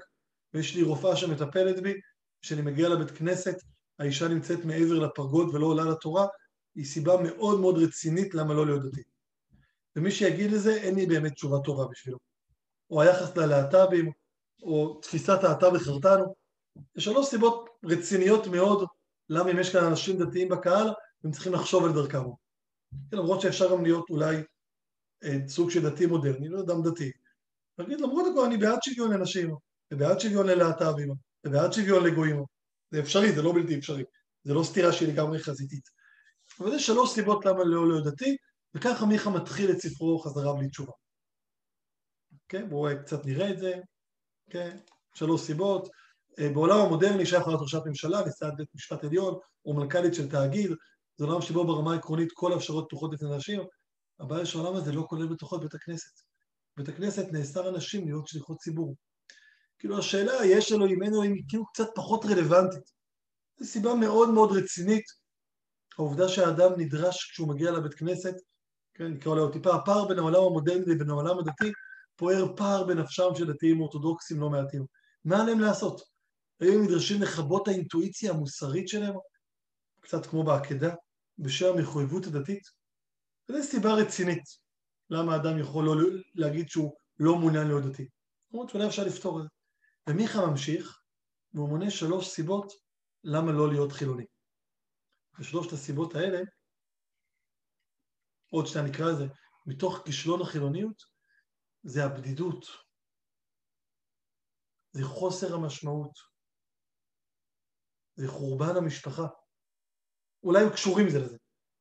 ויש 0.54 0.74
לי 0.74 0.82
רופאה 0.82 1.16
שמטפלת 1.16 1.82
בי, 1.82 1.94
כשאני 2.42 2.62
מגיע 2.62 2.88
לבית 2.88 3.10
כנסת 3.10 3.56
האישה 3.98 4.28
נמצאת 4.28 4.64
מעבר 4.64 4.98
לפרגוד 4.98 5.54
ולא 5.54 5.66
עולה 5.66 5.84
לתורה, 5.84 6.26
היא 6.74 6.84
סיבה 6.84 7.14
מאוד 7.22 7.60
מאוד 7.60 7.78
רצינית 7.78 8.34
למה 8.34 8.54
לא 8.54 8.66
להיות 8.66 8.82
דתי. 8.82 9.02
ומי 9.96 10.10
שיגיד 10.10 10.50
לזה, 10.52 10.74
אין 10.74 10.94
לי 10.94 11.06
באמת 11.06 11.32
תשובה 11.32 11.56
טובה 11.64 11.84
בשבילו. 11.90 12.18
או 12.90 13.02
היחס 13.02 13.36
ללהט"בים, 13.36 14.12
או 14.62 15.00
תפיסת 15.02 15.44
האתה 15.44 15.68
וחרטנו. 15.68 16.34
יש 16.96 17.04
שלוש 17.04 17.26
סיבות 17.26 17.68
רציניות 17.84 18.46
מאוד 18.46 18.86
למה 19.28 19.50
אם 19.50 19.58
יש 19.58 19.72
כאן 19.72 19.84
אנשים 19.84 20.18
דתיים 20.18 20.48
בקהל, 20.48 20.88
הם 21.24 21.30
צריכים 21.30 21.52
לחשוב 21.52 21.84
על 21.84 21.92
דרכם. 21.92 22.24
כן, 23.10 23.16
למרות 23.16 23.40
שאפשר 23.40 23.72
גם 23.72 23.84
להיות 23.84 24.10
אולי 24.10 24.36
אה, 25.24 25.48
סוג 25.48 25.70
של 25.70 25.90
דתי 25.90 26.06
מודרני, 26.06 26.48
לא 26.48 26.60
אדם 26.60 26.82
דתי. 26.82 27.10
להגיד 27.78 28.00
למרות 28.00 28.26
הכל 28.32 28.44
אני 28.44 28.56
בעד 28.56 28.78
שוויון 28.82 29.12
לנשים, 29.12 29.54
ובעד 29.92 30.20
שוויון 30.20 30.46
ללהט"בים, 30.46 31.14
ובעד 31.46 31.72
שוויון 31.72 32.04
לגויים. 32.04 32.44
זה 32.90 33.00
אפשרי, 33.00 33.32
זה 33.32 33.42
לא 33.42 33.52
בלתי 33.52 33.78
אפשרי. 33.78 34.04
זה 34.44 34.54
לא 34.54 34.62
סתירה 34.64 34.92
שהיא 34.92 35.08
לגמרי 35.12 35.38
חזיתית. 35.38 35.88
אבל 36.60 36.74
יש 36.74 36.86
שלוש 36.86 37.10
סיבות 37.10 37.44
למה 37.44 37.64
לא 37.64 37.88
להיות 37.88 38.04
דתי, 38.04 38.36
וככה 38.74 39.06
מיכה 39.06 39.30
מתחיל 39.30 39.70
את 39.70 39.78
ספרו 39.78 40.18
חזרה 40.18 40.54
בלי 40.54 40.68
תשובה. 40.68 40.92
כן, 42.48 42.68
בואו 42.68 42.92
קצת 43.02 43.26
נראה 43.26 43.50
את 43.50 43.58
זה. 43.58 43.74
כן, 44.50 44.76
שלוש 45.14 45.40
סיבות. 45.40 45.88
אה, 46.38 46.48
בעולם 46.48 46.78
המודרני 46.78 47.26
שייך 47.26 47.42
ראשת 47.46 47.80
ממשלה, 47.86 48.20
נשיאת 48.26 48.56
בית 48.56 48.68
משפט 48.74 49.04
עליון, 49.04 49.38
או 49.64 49.74
מנכ"לית 49.74 50.14
של 50.14 50.30
תאגיד, 50.30 50.70
זה 51.16 51.24
עולם 51.24 51.42
שבו 51.42 51.66
ברמה 51.66 51.92
העקרונית 51.92 52.32
כל 52.32 52.52
האפשרויות 52.52 52.84
פתוחות 52.88 53.12
לפני 53.14 53.36
נשים, 53.36 53.60
הבעיה 54.20 54.46
שהעולם 54.46 54.76
הזה 54.76 54.92
לא 54.92 55.04
כולל 55.08 55.26
בתוכו 55.26 55.56
את 55.56 55.60
בית 55.60 55.74
הכנסת. 55.74 56.20
בית 56.76 56.88
הכנסת 56.88 57.32
נאסר 57.32 57.68
אנשים 57.68 58.06
להיות 58.06 58.28
שליחות 58.28 58.58
ציבור. 58.58 58.96
כאילו 59.78 59.98
השאלה, 59.98 60.46
יש 60.46 60.72
אלוהים, 60.72 61.02
אין 61.02 61.12
אלוהים, 61.12 61.32
היא 61.32 61.44
כאילו 61.48 61.66
קצת 61.66 61.88
פחות 61.94 62.24
רלוונטית. 62.24 62.90
זו 63.60 63.66
סיבה 63.66 63.94
מאוד 63.94 64.30
מאוד 64.30 64.56
רצינית, 64.56 65.04
העובדה 65.98 66.28
שהאדם 66.28 66.72
נדרש 66.76 67.30
כשהוא 67.32 67.48
מגיע 67.48 67.70
לבית 67.70 67.94
כנסת, 67.94 68.34
כן, 68.94 69.06
נקרא 69.06 69.34
לו 69.34 69.48
טיפה, 69.48 69.74
הפער 69.74 70.08
בין 70.08 70.18
העולם 70.18 70.42
המודרני 70.42 70.84
לבין 70.86 71.10
העולם 71.10 71.38
הדתי, 71.38 71.72
פוער 72.16 72.56
פער 72.56 72.84
בנפשם 72.84 73.34
של 73.34 73.52
דתיים 73.52 73.80
אורתודוקסים 73.80 74.40
לא 74.40 74.50
מעטים. 74.50 74.86
מה 75.24 75.42
עליהם 75.42 75.60
לעשות? 75.60 76.00
האם 76.60 76.72
הם 76.72 76.82
נדרשים 76.82 77.22
לכבות 77.22 77.68
האינטואיציה 77.68 78.30
המוסרית 78.30 78.88
שלהם, 78.88 79.14
קצת 80.04 80.26
כמו 80.26 80.44
בעקדה, 80.44 80.94
בשם 81.38 81.66
המחויבות 81.76 82.26
הדתית? 82.26 82.62
וזו 83.48 83.62
סיבה 83.62 83.94
רצינית 83.94 84.44
למה 85.10 85.36
אדם 85.36 85.58
יכול 85.58 85.84
לא 85.84 85.94
להגיד 86.34 86.68
שהוא 86.68 86.96
לא 87.18 87.36
מעוניין 87.36 87.66
להיות 87.66 87.84
דתי. 87.84 88.08
למרות 88.50 88.68
שאולי 88.68 88.86
אפשר 88.86 89.02
לפתור 89.04 89.38
את 89.38 89.44
זה. 89.44 89.48
ומיכה 90.10 90.46
ממשיך, 90.46 91.02
והוא 91.52 91.68
מונה 91.68 91.90
שלוש 91.90 92.28
סיבות 92.28 92.72
למה 93.24 93.52
לא 93.52 93.68
להיות 93.68 93.92
חילוני. 93.92 94.26
ושלושת 95.38 95.72
הסיבות 95.72 96.14
האלה, 96.14 96.38
עוד 98.50 98.66
שניה 98.66 98.84
נקרא 98.84 99.06
לזה, 99.06 99.24
מתוך 99.66 100.02
כישלון 100.04 100.42
החילוניות, 100.42 101.02
זה 101.82 102.04
הבדידות, 102.04 102.66
זה 104.92 105.04
חוסר 105.04 105.54
המשמעות, 105.54 106.18
זה 108.16 108.28
חורבן 108.28 108.76
המשפחה. 108.76 109.26
אולי 110.44 110.62
הם 110.62 110.70
קשורים 110.70 111.10
זה 111.10 111.18
לזה. 111.18 111.36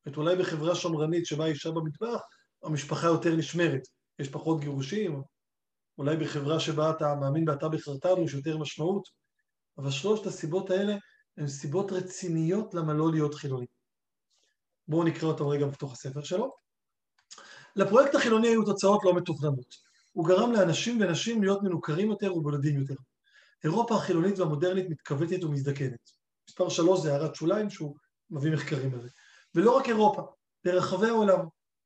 זאת 0.05 0.17
אולי 0.17 0.35
בחברה 0.35 0.75
שמרנית 0.75 1.25
שבה 1.25 1.45
אישה 1.45 1.71
במטבח, 1.71 2.21
המשפחה 2.63 3.07
יותר 3.07 3.35
נשמרת, 3.35 3.81
יש 4.19 4.29
פחות 4.29 4.59
גירושים, 4.59 5.21
אולי 5.97 6.17
בחברה 6.17 6.59
שבה 6.59 6.89
אתה 6.89 7.15
מאמין 7.15 7.45
באתה 7.45 7.69
בחרתנו 7.69 8.21
יש 8.21 8.33
יותר 8.33 8.57
משמעות, 8.57 9.07
אבל 9.77 9.91
שלושת 9.91 10.25
הסיבות 10.25 10.69
האלה 10.69 10.95
הן 11.37 11.47
סיבות 11.47 11.91
רציניות 11.91 12.73
למה 12.73 12.93
לא 12.93 13.11
להיות 13.11 13.33
חילוני. 13.33 13.65
בואו 14.87 15.03
נקרא 15.03 15.29
אותם 15.29 15.43
רגע 15.43 15.65
בתוך 15.65 15.93
הספר 15.93 16.23
שלו. 16.23 16.55
לפרויקט 17.75 18.15
החילוני 18.15 18.47
היו 18.47 18.65
תוצאות 18.65 19.01
לא 19.03 19.15
מתוכננות. 19.15 19.75
הוא 20.11 20.27
גרם 20.27 20.51
לאנשים 20.51 21.01
ונשים 21.01 21.43
להיות 21.43 21.63
מנוכרים 21.63 22.09
יותר 22.09 22.35
ובודדים 22.35 22.79
יותר. 22.79 22.95
אירופה 23.63 23.95
החילונית 23.95 24.39
והמודרנית 24.39 24.89
מתכווצת 24.89 25.43
ומזדקנת. 25.43 26.09
מספר 26.49 26.69
שלוש 26.69 27.01
זה 27.01 27.13
הערת 27.13 27.35
שוליים 27.35 27.69
שהוא 27.69 27.95
מביא 28.33 28.51
מחקרים 28.51 28.95
לזה. 28.95 29.09
ולא 29.55 29.77
רק 29.77 29.89
אירופה, 29.89 30.21
ברחבי 30.65 31.07
העולם. 31.07 31.39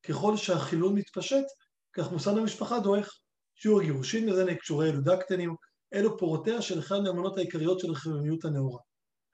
ככל 0.03 0.37
שהחילון 0.37 0.95
מתפשט, 0.95 1.45
כך 1.93 2.11
מוסד 2.11 2.37
המשפחה 2.37 2.79
דועך. 2.79 3.17
שיעור 3.55 3.81
גירושין 3.81 4.29
מזנק, 4.29 4.63
שיעורי 4.63 4.89
ילודה 4.89 5.17
קטנים, 5.17 5.55
אלו 5.93 6.17
פורותיה 6.17 6.61
של 6.61 6.79
אחד 6.79 6.99
מהאמונות 6.99 7.37
העיקריות 7.37 7.79
של 7.79 7.91
החילוניות 7.91 8.45
הנאורה, 8.45 8.79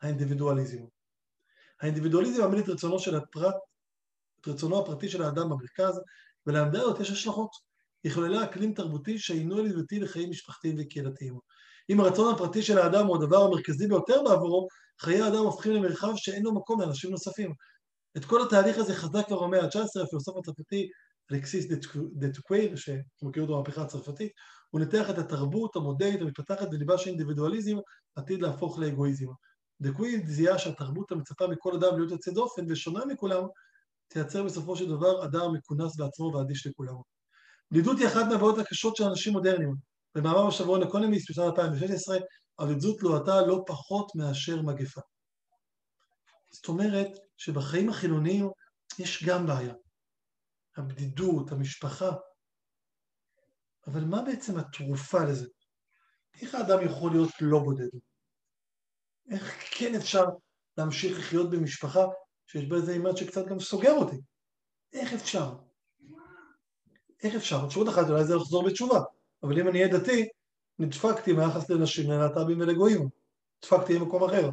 האינדיבידואליזם. 0.02 0.84
האינדיבידואליזם 1.82 2.42
מעמיד 2.42 2.60
את 2.60 2.70
רצונו 2.70 3.00
של 3.00 3.16
הפרט, 3.16 3.56
את 4.42 4.48
רצונו 4.48 4.80
הפרטי 4.80 5.10
של 5.10 5.24
האדם 5.24 5.50
במרכז, 5.50 6.02
ולעמדה 6.48 6.82
הזאת 6.82 7.00
יש 7.00 7.12
השלכות. 7.12 7.50
היא 8.04 8.12
חוללה 8.12 8.44
אקלים 8.44 8.74
תרבותי 8.74 9.20
שאינו 9.20 9.60
ידידותי 9.60 10.00
לחיים 10.00 10.30
משפחתיים 10.30 10.76
וקהילתיים. 10.80 11.40
אם 11.90 12.00
הרצון 12.00 12.34
הפרטי 12.34 12.62
של 12.62 12.78
האדם 12.78 13.06
הוא 13.06 13.16
הדבר 13.16 13.44
המרכזי 13.44 13.88
ביותר 13.88 14.24
בעבורו, 14.24 14.68
חיי 15.02 15.22
האדם 15.22 15.38
הופכים 15.38 15.74
למרחב 15.74 16.12
שאין 16.16 16.44
לו 16.44 16.54
מקום 16.54 16.82
לאנשים 16.82 17.12
נוספים. 17.12 17.54
את 18.18 18.26
כל 18.26 18.42
התהליך 18.42 18.78
הזה 18.78 18.96
חזק 18.96 19.28
כבר 19.28 19.44
במאה 19.44 19.64
ה-19, 19.64 20.04
הפילוסוף 20.04 20.38
הצרפתי 20.38 20.90
אלכסיס 21.32 21.66
דה 22.14 22.28
טוקוויל, 22.34 22.76
שמכיר 22.76 23.44
אותו 23.44 23.54
במהפכה 23.54 23.82
הצרפתית, 23.82 24.32
הוא 24.70 24.82
ניתח 24.82 25.10
את 25.10 25.18
התרבות 25.18 25.76
המודרנית 25.76 26.22
המתפתחת 26.22 26.70
בליבה 26.70 26.98
של 26.98 27.10
אינדיבידואליזם 27.10 27.78
עתיד 28.16 28.42
להפוך 28.42 28.80
לאגואיזם. 28.80 29.26
דה 29.82 29.92
טוקוויל 29.94 30.28
זיהה 30.28 30.60
שהתרבות 30.60 31.12
המצפה 31.12 31.48
מכל 31.48 31.76
אדם 31.76 31.98
להיות 31.98 32.12
יוצא 32.12 32.32
דופן 32.32 32.72
ושונה 32.72 33.06
מכולם, 33.06 33.44
תייצר 34.08 34.44
בסופו 34.44 34.76
של 34.76 34.90
דבר 34.90 35.26
אדם 35.26 35.54
מכונס 35.54 35.98
בעצמו 35.98 36.32
ואדיש 36.34 36.68
לכולם. 36.68 36.96
בדידות 37.72 37.98
היא 37.98 38.08
אחת 38.08 38.26
מהבעיות 38.30 38.60
הקשות 38.60 38.96
של 38.96 39.04
אנשים 39.04 39.34
מודרניים. 39.34 39.93
במאמר 40.16 40.48
בשבועון 40.48 40.88
אקונומיסט 40.88 41.32
בשנת 41.32 41.60
2016, 41.60 42.18
הבדידות 42.60 43.04
זוהתה 43.04 43.42
לא 43.48 43.64
פחות 43.68 44.16
מאשר 44.16 44.62
מגפה. 44.62 45.02
זאת 46.52 46.68
אומרת 46.68 47.10
שבחיים 47.38 47.90
החילוניים 47.90 48.50
יש 49.00 49.24
גם 49.28 49.48
בעיה. 49.48 49.74
הבדידות, 50.78 51.52
המשפחה. 51.52 52.12
אבל 53.88 54.04
מה 54.04 54.22
בעצם 54.22 54.60
התרופה 54.60 55.24
לזה? 55.24 55.48
איך 56.42 56.56
האדם 56.56 56.86
יכול 56.86 57.12
להיות 57.12 57.32
לא 57.42 57.60
בודד? 57.60 57.90
איך 59.32 59.64
כן 59.78 59.96
אפשר 59.96 60.24
להמשיך 60.78 61.20
לחיות 61.20 61.50
במשפחה 61.50 62.06
שיש 62.48 62.66
בה 62.66 62.76
איזה 62.76 62.94
אימד 62.94 63.18
שקצת 63.18 63.46
גם 63.46 63.60
סוגר 63.60 63.92
אותי? 63.92 64.22
איך 64.94 65.14
אפשר? 65.14 65.54
איך 67.24 67.36
אפשר? 67.36 67.64
אפשרות 67.68 67.90
אחת 67.90 68.10
אולי 68.10 68.26
זה 68.26 68.36
לחזור 68.36 68.68
בתשובה, 68.68 69.00
אבל 69.44 69.60
אם 69.60 69.68
אני 69.68 69.84
אהיה 69.84 69.98
דתי, 69.98 70.28
נדפקתי 70.80 71.34
מהיחס 71.34 71.70
לנשים, 71.70 72.12
ללהט"בים 72.12 72.60
ולגויים. 72.60 73.10
נדפקתי 73.64 74.00
במקום 74.00 74.24
אחר. 74.24 74.50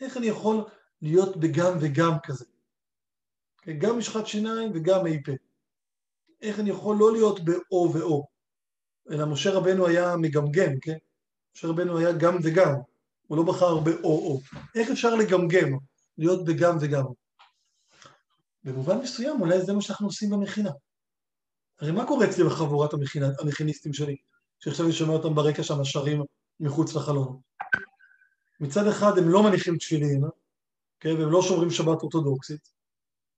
איך 0.00 0.16
אני 0.16 0.26
יכול 0.26 0.64
להיות 1.02 1.36
בגם 1.36 1.78
וגם 1.80 2.12
כזה? 2.22 2.44
גם 3.78 3.98
משחת 3.98 4.26
שיניים 4.26 4.70
וגם 4.74 5.04
מי 5.04 5.22
פה. 5.22 5.32
איך 6.42 6.60
אני 6.60 6.70
יכול 6.70 6.96
לא 6.96 7.12
להיות 7.12 7.40
באו 7.44 7.92
ואו, 7.94 8.26
אלא 9.10 9.26
משה 9.26 9.50
רבנו 9.50 9.86
היה 9.86 10.16
מגמגם, 10.16 10.80
כן? 10.82 10.96
משה 11.56 11.68
רבנו 11.68 11.98
היה 11.98 12.12
גם 12.12 12.36
וגם, 12.42 12.74
הוא 13.26 13.36
לא 13.36 13.42
בחר 13.42 13.78
באו-או. 13.78 14.40
איך 14.74 14.90
אפשר 14.90 15.14
לגמגם, 15.14 15.78
להיות 16.18 16.44
בגם 16.44 16.76
וגם? 16.80 17.04
במובן 18.64 18.98
מסוים 18.98 19.40
אולי 19.40 19.62
זה 19.62 19.72
מה 19.72 19.82
שאנחנו 19.82 20.06
עושים 20.06 20.30
במכינה. 20.30 20.70
הרי 21.80 21.92
מה 21.92 22.06
קורה 22.06 22.26
אצלי 22.26 22.44
בחבורת 22.44 22.90
המכיניסטים 23.40 23.92
שלי, 23.92 24.16
שעכשיו 24.58 24.86
אני 24.86 24.94
שומע 24.94 25.12
אותם 25.12 25.34
ברקע 25.34 25.62
שם 25.62 25.84
שרים 25.84 26.22
מחוץ 26.60 26.94
לחלון? 26.94 27.40
מצד 28.60 28.86
אחד 28.86 29.18
הם 29.18 29.28
לא 29.28 29.42
מניחים 29.42 29.76
תפילין, 29.76 30.24
כן, 31.00 31.16
והם 31.18 31.32
לא 31.32 31.42
שומרים 31.42 31.70
שבת 31.70 32.02
אורתודוקסית, 32.02 32.68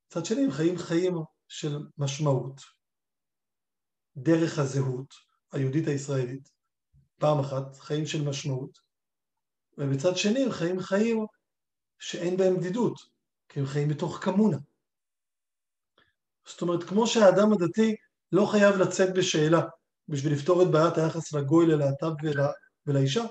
מצד 0.06 0.24
שני 0.24 0.44
הם 0.44 0.50
חיים 0.50 0.78
חיים 0.78 1.14
של 1.48 1.78
משמעות, 1.98 2.60
דרך 4.16 4.58
הזהות 4.58 5.14
היהודית 5.52 5.88
הישראלית, 5.88 6.50
פעם 7.18 7.38
אחת, 7.40 7.76
חיים 7.76 8.06
של 8.06 8.28
משמעות, 8.28 8.78
ובצד 9.78 10.16
שני 10.16 10.44
הם 10.44 10.52
חיים 10.52 10.80
חיים 10.80 11.26
שאין 11.98 12.36
בהם 12.36 12.56
בדידות, 12.56 13.00
כי 13.48 13.60
הם 13.60 13.66
חיים 13.66 13.88
בתוך 13.88 14.24
קמונה. 14.24 14.56
זאת 16.46 16.62
אומרת, 16.62 16.84
כמו 16.84 17.06
שהאדם 17.06 17.52
הדתי 17.52 17.96
לא 18.32 18.46
חייב 18.46 18.76
לצאת 18.76 19.14
בשאלה 19.14 19.60
בשביל 20.08 20.32
לפתור 20.32 20.62
את 20.62 20.70
בעיית 20.70 20.98
היחס 20.98 21.32
לגוי, 21.32 21.66
ללהט"ב 21.66 22.12
ול... 22.22 22.40
ולאישה, 22.86 23.24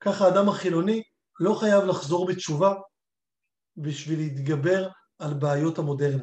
ככה 0.00 0.24
האדם 0.24 0.48
החילוני 0.48 1.02
לא 1.40 1.54
חייב 1.54 1.84
לחזור 1.84 2.26
בתשובה 2.26 2.74
בשביל 3.76 4.18
להתגבר 4.18 4.88
על 5.18 5.34
בעיות 5.34 5.78
המודרנה. 5.78 6.22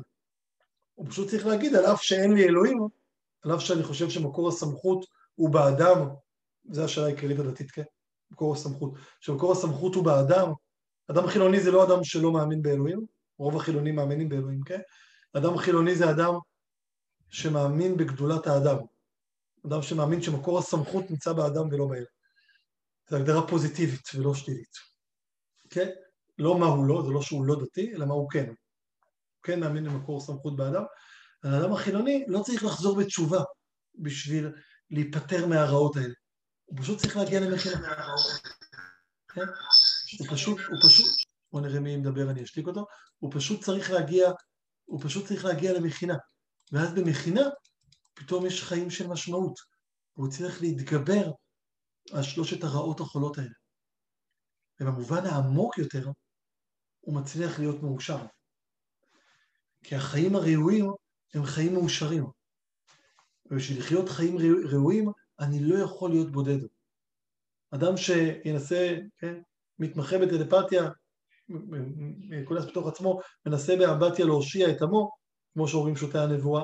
הוא 0.94 1.10
פשוט 1.10 1.30
צריך 1.30 1.46
להגיד, 1.46 1.76
על 1.76 1.86
אף 1.86 2.04
שאין 2.04 2.34
לי 2.34 2.44
אלוהים, 2.44 2.88
על 3.42 3.56
אף 3.56 3.62
שאני 3.62 3.84
חושב 3.84 4.10
שמקור 4.10 4.50
הסמכות 4.50 5.06
הוא 5.36 5.50
באדם, 5.50 6.08
זו 6.72 6.84
השאלה 6.84 7.06
העיקרית 7.06 7.40
הדתית, 7.40 7.72
כן? 7.72 7.84
מקור 8.32 8.54
הסמכות. 8.54 8.94
שמקור 9.20 9.52
הסמכות 9.52 9.96
הוא 9.96 10.06
באדם, 10.06 10.52
אדם 11.12 11.28
חילוני 11.28 11.60
זה 11.60 11.72
לא 11.72 11.84
אדם 11.84 12.04
שלא 12.04 12.32
מאמין 12.32 12.62
באלוהים, 12.62 13.06
רוב 13.40 13.56
החילונים 13.56 13.96
מאמינים 13.96 14.30
באלוהים, 14.30 14.62
כן? 14.62 14.80
אדם 15.34 15.58
חילוני 15.58 15.96
זה 15.96 16.10
אדם 16.10 16.34
שמאמין 17.32 17.98
בגדולת 17.98 18.48
האדם. 18.48 18.78
אדם 19.66 19.82
שמאמין 19.82 20.22
שמקור 20.22 20.60
הסמכות 20.60 21.12
נמצא 21.12 21.34
באדם 21.34 21.68
ולא 21.72 21.88
באל. 21.88 22.06
זו 23.10 23.18
הגדרה 23.18 23.48
פוזיטיבית 23.48 24.10
ולא 24.16 24.34
שלילית. 24.34 24.76
כן? 25.70 25.90
לא 26.38 26.60
מה 26.60 26.66
הוא 26.66 26.86
לא, 26.86 27.04
זה 27.06 27.12
לא 27.12 27.22
שהוא 27.22 27.46
לא 27.46 27.56
דתי, 27.64 27.96
אלא 27.96 28.06
מה 28.06 28.14
הוא 28.14 28.30
כן. 28.30 28.48
הוא 28.48 29.44
כן 29.44 29.60
מאמין 29.60 29.86
במקור 29.86 30.22
סמכות 30.22 30.56
באדם. 30.56 30.84
האדם 31.44 31.74
החילוני 31.74 32.26
לא 32.28 32.42
צריך 32.44 32.64
לחזור 32.64 32.98
בתשובה 32.98 33.44
בשביל 33.96 34.52
להיפטר 34.92 35.48
מהרעות 35.48 35.96
האלה. 35.96 36.14
הוא 36.66 36.80
פשוט 36.82 37.00
צריך 37.00 37.18
להגיע 37.18 37.40
למכינה. 37.40 37.88
כן? 39.34 39.42
הוא 40.20 40.28
פשוט, 40.30 40.58
הוא 40.70 40.90
פשוט, 40.90 41.08
בוא 41.52 41.62
נראה 41.62 41.80
מי 41.80 41.98
מדבר, 41.98 42.30
אני 42.30 42.44
אשתיק 42.44 42.68
אותו, 42.68 42.86
הוא 43.20 43.32
פשוט 43.34 43.64
צריך 43.64 43.92
להגיע, 43.92 44.32
הוא 44.86 45.02
פשוט 45.04 45.28
צריך 45.28 45.46
להגיע 45.46 45.74
למכינה. 45.74 46.16
ואז 46.72 46.94
במכינה 46.94 47.42
פתאום 48.14 48.46
יש 48.46 48.64
חיים 48.64 48.90
של 48.90 49.08
משמעות. 49.08 49.60
והוא 50.18 50.30
צריך 50.30 50.62
להתגבר 50.62 51.32
על 52.12 52.24
שלושת 52.24 52.64
הרעות 52.64 53.00
החולות 53.00 53.38
האלה. 53.38 53.50
ובמובן 54.80 55.26
העמוק 55.26 55.78
יותר, 55.78 56.12
הוא 57.00 57.16
מצליח 57.16 57.60
להיות 57.60 57.84
מאושר. 57.84 58.26
כי 59.84 59.96
החיים 59.96 60.36
הראויים 60.36 60.92
הם 61.34 61.46
חיים 61.46 61.74
מאושרים. 61.74 62.26
ובשביל 63.46 63.80
לחיות 63.80 64.10
חיים 64.10 64.38
ראויים, 64.72 65.12
אני 65.40 65.60
לא 65.60 65.84
יכול 65.84 66.10
להיות 66.10 66.32
בודד. 66.32 66.60
אדם 67.72 67.98
שינסה, 67.98 68.98
כן, 69.18 69.42
מתמחה 69.80 70.16
בטלפתיה, 70.18 70.90
כונס 72.46 72.66
בתוך 72.66 72.88
עצמו, 72.88 73.20
מנסה 73.46 73.76
באמבטיה 73.76 74.26
להושיע 74.26 74.72
את 74.72 74.82
עמו, 74.82 75.12
כמו 75.54 75.68
שאומרים 75.68 75.96
שותי 75.96 76.18
הנבואה, 76.18 76.64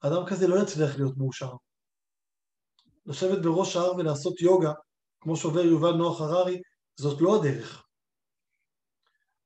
אדם 0.00 0.26
כזה 0.26 0.48
לא 0.48 0.62
יצליח 0.62 0.96
להיות 0.96 1.16
מאושר. 1.16 1.52
לשבת 3.06 3.42
בראש 3.42 3.76
ההר 3.76 3.94
ולעשות 3.94 4.40
יוגה, 4.40 4.72
כמו 5.20 5.36
שעובר 5.36 5.60
יובל 5.60 5.92
נוח 5.92 6.20
הררי, 6.20 6.62
זאת 6.96 7.20
לא 7.20 7.40
הדרך. 7.40 7.86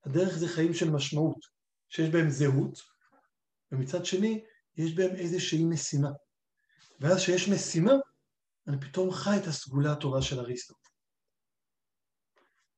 הדרך 0.05 0.38
זה 0.38 0.49
חיים 0.49 0.75
של 0.75 0.90
משמעות, 0.90 1.38
שיש 1.88 2.11
בהם 2.11 2.31
זהות, 2.31 2.83
ומצד 3.72 4.05
שני, 4.05 4.44
יש 4.77 4.94
בהם 4.94 5.16
איזושהי 5.16 5.64
משימה. 5.64 6.11
ואז 7.01 7.16
כשיש 7.18 7.49
משימה, 7.49 7.92
אני 8.68 8.81
פתאום 8.81 9.11
חי 9.11 9.37
את 9.42 9.46
הסגולה 9.46 9.92
הטובה 9.92 10.22
של 10.22 10.40
אריסטו. 10.40 10.75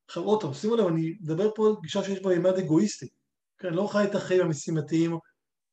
עכשיו 0.05 0.23
עוד 0.23 0.41
פעם, 0.41 0.53
שימו 0.53 0.75
לב, 0.75 0.87
אני 0.87 1.17
מדבר 1.21 1.49
פה 1.55 1.67
על 1.67 1.73
גישה 1.81 2.03
שיש 2.03 2.19
בה 2.21 2.29
מימד 2.29 2.53
אגואיסטי. 2.53 3.07
כן, 3.57 3.73
לא 3.73 3.89
חי 3.91 4.03
את 4.03 4.15
החיים 4.15 4.41
המשימתיים, 4.41 5.17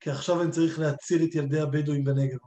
כי 0.01 0.11
עכשיו 0.11 0.43
אני 0.43 0.51
צריך 0.51 0.79
להציל 0.79 1.25
את 1.25 1.35
ילדי 1.35 1.61
הבדואים 1.61 2.05
בנגב. 2.05 2.39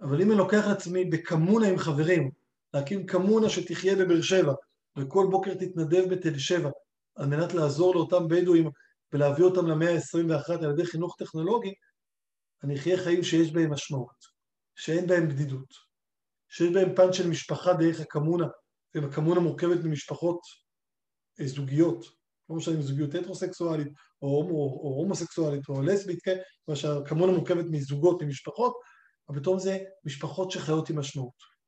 אבל 0.00 0.22
אם 0.22 0.30
אני 0.30 0.38
לוקח 0.38 0.64
לעצמי 0.66 1.04
בקמונה 1.04 1.68
עם 1.68 1.78
חברים, 1.78 2.30
להקים 2.74 3.06
קמונה 3.06 3.50
שתחיה 3.50 3.96
בבאר 3.96 4.22
שבע, 4.22 4.52
וכל 4.98 5.26
בוקר 5.30 5.54
תתנדב 5.54 6.04
בתל 6.10 6.38
שבע, 6.38 6.70
על 7.16 7.26
מנת 7.26 7.54
לעזור 7.54 7.94
לאותם 7.94 8.28
בדואים 8.28 8.70
ולהביא 9.12 9.44
אותם 9.44 9.66
למאה 9.66 9.94
ה-21 9.94 10.64
על 10.64 10.70
ידי 10.70 10.86
חינוך 10.86 11.16
טכנולוגי, 11.18 11.74
אני 12.64 12.78
אחיה 12.78 12.96
חיים 12.98 13.22
שיש 13.22 13.52
בהם 13.52 13.72
משמעות, 13.72 14.24
שאין 14.74 15.06
בהם 15.06 15.28
בדידות, 15.28 15.74
שיש 16.48 16.72
בהם 16.74 16.94
פן 16.94 17.12
של 17.12 17.28
משפחה 17.28 17.72
דרך 17.72 18.00
הקמונה, 18.00 18.46
והקמונה 18.94 19.40
מורכבת 19.40 19.84
ממשפחות 19.84 20.40
אה, 21.40 21.46
זוגיות, 21.46 22.17
לא 22.50 22.56
משנה 22.56 22.74
אם 22.74 22.82
זוגיות 22.82 23.14
הטרוסקסואלית, 23.14 23.88
או, 24.22 24.28
הומו, 24.28 24.80
או 24.82 24.94
הומוסקסואלית, 25.00 25.68
או 25.68 25.82
לסבית, 25.82 26.22
כן? 26.22 26.36
מה 26.68 26.76
שהקמונה 26.76 27.32
מורכבת 27.32 27.64
מזוגות, 27.70 28.22
ממשפחות, 28.22 28.74
אבל 29.28 29.40
פתאום 29.40 29.58
זה 29.58 29.78
משפחות 30.04 30.50
שחיות 30.50 30.90
עם 30.90 30.98
משמעות. 30.98 31.58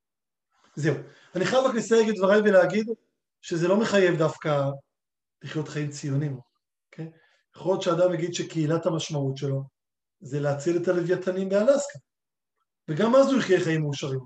זהו. 0.76 0.95
אני 1.35 1.45
חייב 1.45 1.64
רק 1.64 1.74
לסייג 1.74 2.09
את 2.09 2.14
דבריי 2.14 2.41
ולהגיד 2.41 2.87
שזה 3.41 3.68
לא 3.68 3.81
מחייב 3.81 4.18
דווקא 4.18 4.70
לחיות 5.43 5.68
חיים 5.68 5.91
ציונים, 5.91 6.39
כן? 6.91 7.09
יכול 7.57 7.72
להיות 7.72 7.83
שאדם 7.83 8.14
יגיד 8.14 8.35
שקהילת 8.35 8.87
המשמעות 8.87 9.37
שלו 9.37 9.62
זה 10.20 10.41
להציל 10.41 10.76
את 10.83 10.89
הלוויתנים 10.89 11.49
באלסקה. 11.49 11.99
וגם 12.89 13.14
אז 13.14 13.26
הוא 13.26 13.39
יחיה 13.39 13.61
חיים 13.61 13.81
מאושרים. 13.81 14.20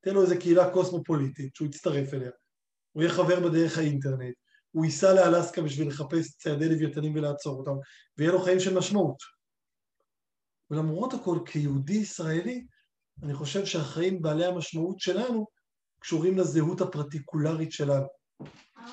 תן 0.00 0.14
לו 0.14 0.22
איזה 0.22 0.36
קהילה 0.36 0.72
קוסמופוליטית 0.72 1.54
שהוא 1.54 1.68
יצטרף 1.68 2.14
אליה, 2.14 2.30
הוא 2.92 3.02
יהיה 3.02 3.12
חבר 3.12 3.40
בדרך 3.40 3.78
האינטרנט, 3.78 4.34
הוא 4.70 4.84
ייסע 4.84 5.12
לאלסקה 5.12 5.62
בשביל 5.62 5.88
לחפש 5.88 6.30
ציידי 6.36 6.68
לוויתנים 6.68 7.14
ולעצור 7.14 7.58
אותם, 7.58 7.72
ויהיה 8.18 8.32
לו 8.32 8.40
חיים 8.40 8.60
של 8.60 8.78
משמעות. 8.78 9.16
ולמרות 10.70 11.14
הכל, 11.14 11.38
כיהודי 11.46 11.92
ישראלי, 11.92 12.64
אני 13.22 13.34
חושב 13.34 13.66
שהחיים 13.66 14.22
בעלי 14.22 14.44
המשמעות 14.44 15.00
שלנו 15.00 15.46
קשורים 15.98 16.38
לזהות 16.38 16.80
הפרטיקולרית 16.80 17.72
שלנו, 17.72 18.06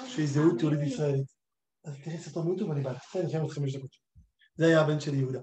שהיא 0.07 0.27
זהות 0.27 0.61
יהודית 0.61 0.79
ישראלית. 0.81 1.27
אז 1.85 1.95
תראי 2.03 2.17
סרטון 2.17 2.45
ביוטיוב, 2.45 2.71
אני 2.71 2.81
בא, 2.81 2.93
תפנה 2.93 3.23
לכם 3.23 3.41
עוד 3.41 3.51
חמש 3.51 3.75
דקות. 3.75 3.89
זה 4.55 4.65
היה 4.65 4.81
הבן 4.81 4.99
שלי 4.99 5.17
יהודה. 5.17 5.39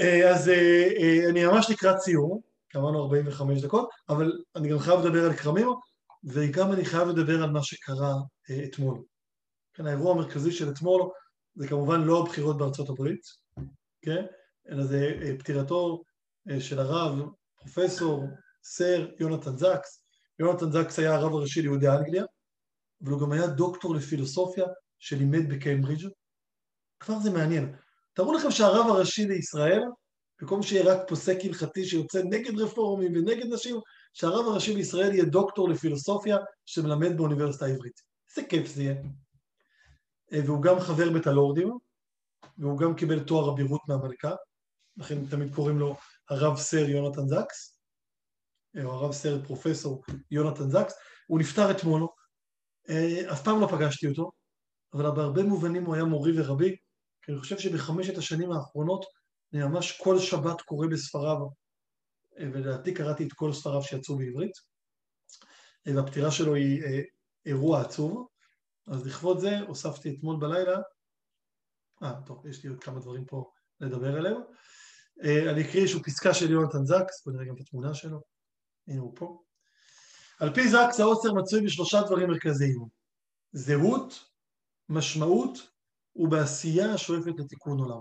אה, 0.00 0.30
אז 0.30 0.48
אה, 0.48 0.88
אה, 1.00 1.30
אני 1.30 1.46
ממש 1.46 1.70
לקראת 1.70 2.00
סיום, 2.00 2.40
אמרנו 2.76 3.02
45 3.02 3.62
דקות, 3.62 3.88
אבל 4.08 4.32
אני 4.56 4.68
גם 4.68 4.78
חייב 4.78 5.00
לדבר 5.00 5.24
על 5.24 5.32
כרמים, 5.32 5.68
וגם 6.24 6.72
אני 6.72 6.84
חייב 6.84 7.08
לדבר 7.08 7.42
על 7.42 7.50
מה 7.50 7.62
שקרה 7.62 8.14
אתמול. 8.64 9.02
כן, 9.74 9.86
האירוע 9.86 10.12
המרכזי 10.12 10.52
של 10.52 10.70
אתמול 10.70 11.10
זה 11.54 11.68
כמובן 11.68 12.00
לא 12.00 12.22
הבחירות 12.22 12.58
בארצות 12.58 12.88
הברית, 12.88 13.22
כן? 14.02 14.24
אלא 14.70 14.84
זה 14.84 15.12
פטירתו 15.38 16.02
של 16.58 16.78
הרב, 16.78 17.18
פרופסור, 17.56 18.24
סר 18.64 19.08
יונתן 19.20 19.56
זקס. 19.56 20.04
יונתן 20.38 20.72
זקס 20.72 20.98
היה 20.98 21.14
הרב 21.14 21.32
הראשי 21.32 21.62
ליהודי 21.62 21.88
אנגליה, 21.88 22.24
אבל 23.02 23.12
הוא 23.12 23.20
גם 23.20 23.32
היה 23.32 23.46
דוקטור 23.46 23.94
לפילוסופיה 23.94 24.64
שלימד 24.98 25.48
בקיימברידג'. 25.48 26.08
כבר 27.00 27.18
זה 27.18 27.30
מעניין. 27.30 27.76
תארו 28.12 28.32
לכם 28.32 28.50
שהרב 28.50 28.86
הראשי 28.86 29.26
לישראל, 29.26 29.82
במקום 30.40 30.62
שיהיה 30.62 30.92
רק 30.92 31.08
פוסק 31.08 31.36
הלכתי 31.44 31.84
שיוצא 31.84 32.22
נגד 32.24 32.58
רפורמים 32.58 33.12
ונגד 33.16 33.46
נשים, 33.52 33.76
שהרב 34.12 34.46
הראשי 34.46 34.74
לישראל 34.74 35.12
יהיה 35.12 35.24
דוקטור 35.24 35.68
לפילוסופיה 35.68 36.36
שמלמד 36.66 37.16
באוניברסיטה 37.16 37.66
העברית. 37.66 38.00
איזה 38.30 38.48
כיף 38.48 38.66
זה 38.66 38.82
יהיה. 38.82 38.94
אה, 40.32 40.40
והוא 40.44 40.62
גם 40.62 40.80
חבר 40.80 41.10
בית 41.12 41.26
הלורדים, 41.26 41.78
והוא 42.58 42.78
גם 42.78 42.94
קיבל 42.94 43.20
תואר 43.20 43.52
אבירות 43.52 43.80
מהמלכה, 43.88 44.34
לכן 44.96 45.26
תמיד 45.26 45.54
קוראים 45.54 45.78
לו 45.78 45.96
הרב 46.30 46.56
סר 46.56 46.88
יונתן 46.88 47.28
זקס, 47.28 47.76
אה, 48.76 48.84
או 48.84 48.92
הרב 48.92 49.12
סר 49.12 49.44
פרופסור 49.46 50.02
יונתן 50.30 50.70
זקס. 50.70 50.94
הוא 51.26 51.40
נפטר 51.40 51.70
אתמול, 51.70 52.06
אה, 52.90 53.32
אף 53.32 53.42
פעם 53.42 53.60
לא 53.60 53.66
פגשתי 53.66 54.08
אותו, 54.08 54.30
אבל 54.94 55.10
בהרבה 55.10 55.42
מובנים 55.42 55.84
הוא 55.84 55.94
היה 55.94 56.04
מורי 56.04 56.40
ורבי, 56.40 56.76
כי 57.22 57.32
אני 57.32 57.40
חושב 57.40 57.58
שבחמשת 57.58 58.18
השנים 58.18 58.52
האחרונות 58.52 59.04
ממש 59.52 60.00
כל 60.00 60.18
שבת 60.18 60.60
קורא 60.60 60.86
בספריו, 60.86 61.36
ולדעתי 62.40 62.94
קראתי 62.94 63.26
את 63.26 63.32
כל 63.32 63.52
ספריו 63.52 63.82
שיצאו 63.82 64.16
בעברית, 64.16 64.52
והפטירה 65.86 66.30
שלו 66.30 66.54
היא 66.54 66.82
אה, 66.82 67.00
אירוע 67.46 67.80
עצוב, 67.80 68.28
אז 68.86 69.06
לכבוד 69.06 69.38
זה 69.38 69.60
הוספתי 69.60 70.16
אתמול 70.16 70.36
בלילה, 70.40 70.78
אה, 72.02 72.14
טוב, 72.26 72.46
יש 72.46 72.64
לי 72.64 72.70
עוד 72.70 72.84
כמה 72.84 73.00
דברים 73.00 73.24
פה 73.24 73.50
לדבר 73.80 74.16
עליהם. 74.16 74.36
אה, 75.24 75.50
אני 75.50 75.62
אקריא 75.62 75.82
איזושהי 75.82 76.02
פסקה 76.02 76.34
של 76.34 76.50
יונתן 76.50 76.84
זקס, 76.84 77.24
בוא 77.26 77.32
נראה 77.32 77.44
גם 77.44 77.54
את 77.54 77.60
התמונה 77.60 77.94
שלו, 77.94 78.20
הנה 78.88 79.00
הוא 79.00 79.12
פה. 79.16 79.42
על 80.40 80.54
פי 80.54 80.68
זקס 80.68 81.00
האוסר 81.00 81.32
מצוי 81.32 81.64
בשלושה 81.64 82.02
דברים 82.02 82.28
מרכזיים, 82.28 82.86
זהות, 83.52 84.24
משמעות 84.88 85.58
ובעשייה 86.16 86.94
השואפת 86.94 87.32
לתיקון 87.38 87.78
עולם. 87.78 88.00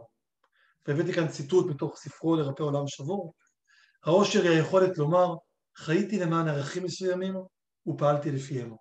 והבאתי 0.88 1.14
כאן 1.14 1.28
ציטוט 1.28 1.66
מתוך 1.70 1.98
ספרו 1.98 2.36
לרפא 2.36 2.64
עולם 2.64 2.88
שבור. 2.88 3.34
העושר 4.04 4.42
היא 4.42 4.50
היכולת 4.50 4.98
לומר, 4.98 5.36
חייתי 5.76 6.20
למען 6.20 6.48
ערכים 6.48 6.84
מסוימים 6.84 7.36
ופעלתי 7.88 8.32
לפיהם. 8.32 8.76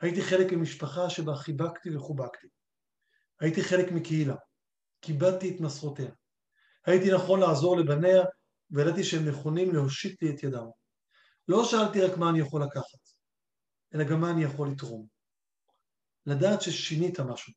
הייתי 0.00 0.22
חלק 0.22 0.52
ממשפחה 0.52 1.10
שבה 1.10 1.34
חיבקתי 1.36 1.96
וחובקתי. 1.96 2.46
הייתי 3.40 3.62
חלק 3.62 3.92
מקהילה, 3.92 4.36
כיבדתי 5.02 5.54
את 5.54 5.60
מסרותיה. 5.60 6.10
הייתי 6.86 7.14
נכון 7.14 7.40
לעזור 7.40 7.76
לבניה, 7.76 8.22
וידעתי 8.70 9.04
שהם 9.04 9.28
נכונים 9.28 9.74
להושיט 9.74 10.22
לי 10.22 10.30
את 10.30 10.42
ידם. 10.42 10.66
לא 11.48 11.64
שאלתי 11.64 12.00
רק 12.00 12.18
מה 12.18 12.30
אני 12.30 12.38
יכול 12.38 12.62
לקחת, 12.62 13.00
אלא 13.94 14.04
גם 14.04 14.20
מה 14.20 14.30
אני 14.30 14.44
יכול 14.44 14.70
לתרום. 14.70 15.06
לדעת 16.26 16.62
ששינית 16.62 17.20
משהו, 17.20 17.52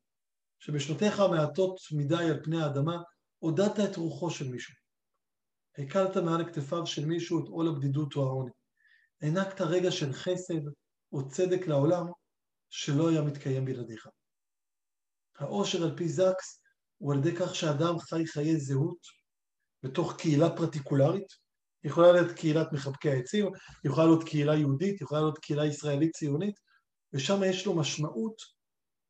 שבשנותיך 0.58 1.20
המעטות 1.20 1.76
מדי 1.92 2.24
על 2.24 2.44
פני 2.44 2.62
האדמה, 2.62 3.02
הודעת 3.38 3.80
את 3.80 3.96
רוחו 3.96 4.30
של 4.30 4.48
מישהו. 4.48 4.74
הקלת 5.78 6.16
מעל 6.16 6.44
כתפיו 6.44 6.86
של 6.86 7.06
מישהו 7.06 7.44
את 7.44 7.48
עול 7.48 7.68
הבדידות 7.68 8.16
או 8.16 8.22
העוני. 8.22 8.50
הענקת 9.22 9.60
רגע 9.60 9.90
של 9.90 10.12
חסד 10.12 10.62
או 11.12 11.28
צדק 11.28 11.66
לעולם 11.66 12.06
שלא 12.70 13.10
היה 13.10 13.22
מתקיים 13.22 13.64
בלעדיך. 13.64 14.08
העושר 15.38 15.84
על 15.84 15.96
פי 15.96 16.08
זקס 16.08 16.62
הוא 16.98 17.12
על 17.12 17.18
ידי 17.18 17.36
כך 17.36 17.54
שאדם 17.54 17.98
חי 17.98 18.26
חיי 18.26 18.60
זהות 18.60 18.98
בתוך 19.82 20.16
קהילה 20.16 20.56
פרטיקולרית, 20.56 21.26
יכולה 21.84 22.12
להיות 22.12 22.32
קהילת 22.36 22.72
מחבקי 22.72 23.10
העצים, 23.10 23.46
יכולה 23.84 24.06
להיות 24.06 24.24
קהילה 24.24 24.54
יהודית, 24.54 25.00
יכולה 25.00 25.20
להיות 25.20 25.38
קהילה 25.38 25.66
ישראלית 25.66 26.16
ציונית, 26.16 26.54
ושם 27.12 27.40
יש 27.46 27.66
לו 27.66 27.76
משמעות 27.76 28.36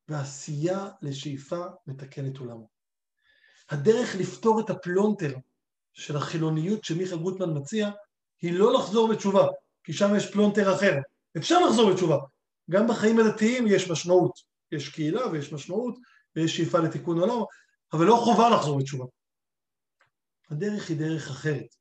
ועשייה 0.09 0.89
לשאיפה 1.03 1.65
מתקנת 1.87 2.37
עולמו. 2.37 2.76
הדרך 3.71 4.15
לפתור 4.15 4.61
את 4.61 4.71
הפלונטר 4.71 5.35
של 5.93 6.17
החילוניות 6.17 6.85
שמיכה 6.85 7.17
גודמן 7.17 7.59
מציע, 7.59 7.91
היא 8.43 8.53
לא 8.53 8.73
לחזור 8.73 9.09
בתשובה, 9.09 9.47
כי 9.85 9.93
שם 9.93 10.17
יש 10.17 10.33
פלונטר 10.33 10.75
אחר. 10.75 10.95
אפשר 11.37 11.61
לחזור 11.61 11.93
בתשובה. 11.93 12.19
גם 12.71 12.89
בחיים 12.89 13.19
הדתיים 13.19 13.67
יש 13.67 13.91
משמעות. 13.91 14.33
יש 14.73 14.89
קהילה 14.89 15.29
ויש 15.29 15.53
משמעות 15.53 15.99
ויש 16.37 16.57
שאיפה 16.57 16.79
לתיקון 16.79 17.19
עולם, 17.19 17.43
אבל 17.93 18.07
לא 18.07 18.17
חובה 18.25 18.51
לחזור 18.51 18.79
בתשובה. 18.79 19.05
הדרך 20.51 20.89
היא 20.89 20.97
דרך 20.97 21.31
אחרת, 21.31 21.75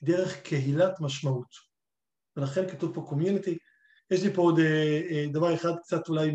היא 0.00 0.16
דרך 0.16 0.42
קהילת 0.42 1.00
משמעות. 1.00 1.48
ולכן 2.36 2.70
כתוב 2.70 2.94
פה 2.94 3.06
community. 3.08 3.58
יש 4.10 4.22
לי 4.22 4.34
פה 4.34 4.42
עוד 4.42 4.58
אה, 4.58 5.00
אה, 5.10 5.26
דבר 5.32 5.54
אחד 5.54 5.72
קצת 5.82 6.08
אולי 6.08 6.30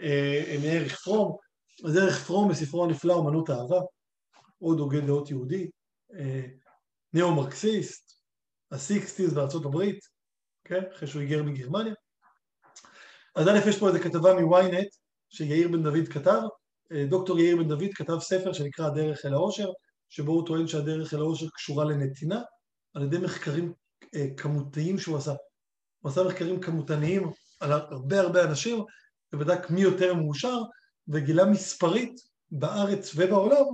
אה, 0.00 0.56
מערך 0.62 1.02
פרום. 1.04 1.36
אז 1.84 1.96
ערך 1.96 2.24
פרום 2.26 2.48
בספרו 2.48 2.84
הנפלא 2.84 3.18
אמנות 3.18 3.48
האהבה, 3.48 3.80
עוד 4.58 4.78
הוגה 4.78 5.00
דעות 5.00 5.30
יהודי, 5.30 5.70
ניאו-מרקסיסט, 7.12 8.22
הסיקסטיז 8.70 9.34
בארצות 9.34 9.64
הברית, 9.64 9.98
כן? 10.64 10.82
אחרי 10.96 11.08
שהוא 11.08 11.22
היגר 11.22 11.42
מגרמניה. 11.42 11.94
אז 13.34 13.48
א', 13.48 13.68
יש 13.68 13.78
פה 13.78 13.88
איזו 13.88 13.98
כתבה 13.98 14.40
מוויינט 14.40 14.88
שיאיר 15.28 15.68
בן 15.68 15.82
דוד 15.82 16.08
כתב, 16.10 16.40
דוקטור 17.08 17.38
יאיר 17.38 17.56
בן 17.56 17.68
דוד 17.68 17.90
כתב 17.94 18.18
ספר 18.20 18.52
שנקרא 18.52 18.86
הדרך 18.86 19.26
אל 19.26 19.34
העושר, 19.34 19.68
שבו 20.08 20.32
הוא 20.32 20.46
טוען 20.46 20.66
שהדרך 20.66 21.14
אל 21.14 21.18
העושר 21.18 21.46
קשורה 21.48 21.84
לנתינה, 21.84 22.42
על 22.94 23.02
ידי 23.02 23.18
מחקרים 23.18 23.72
כמותיים 24.36 24.98
שהוא 24.98 25.16
עשה. 25.16 25.32
הוא 26.00 26.10
עשה 26.10 26.24
מחקרים 26.24 26.60
כמותניים 26.60 27.30
על 27.60 27.72
הרבה 27.72 28.20
הרבה 28.20 28.44
אנשים, 28.44 28.84
ובדק 29.32 29.70
מי 29.70 29.80
יותר 29.80 30.14
מאושר, 30.14 30.58
וגילה 31.08 31.44
מספרית 31.44 32.20
בארץ 32.50 33.12
ובעולם, 33.16 33.64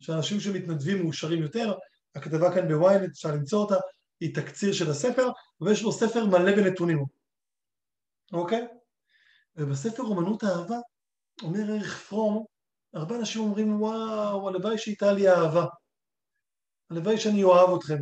שאנשים 0.00 0.40
שמתנדבים 0.40 1.02
מאושרים 1.02 1.42
יותר. 1.42 1.74
הכתבה 2.14 2.54
כאן 2.54 2.68
בוויינט, 2.68 3.10
אפשר 3.10 3.28
למצוא 3.28 3.62
אותה, 3.62 3.76
היא 4.20 4.34
תקציר 4.34 4.72
של 4.72 4.90
הספר, 4.90 5.28
ויש 5.60 5.82
לו 5.82 5.92
ספר 5.92 6.26
מלא 6.26 6.56
בנתונים. 6.56 7.04
אוקיי? 8.32 8.66
ובספר 9.56 10.02
אומנות 10.02 10.42
האהבה, 10.42 10.76
אומר 11.42 11.72
ערך 11.72 12.02
פרום, 12.08 12.44
הרבה 12.94 13.16
אנשים 13.16 13.42
אומרים, 13.42 13.82
וואו, 13.82 14.48
הלוואי 14.48 14.78
שהייתה 14.78 15.12
לי 15.12 15.28
אהבה. 15.28 15.66
הלוואי 16.90 17.18
שאני 17.18 17.44
אוהב 17.44 17.76
אתכם. 17.76 17.98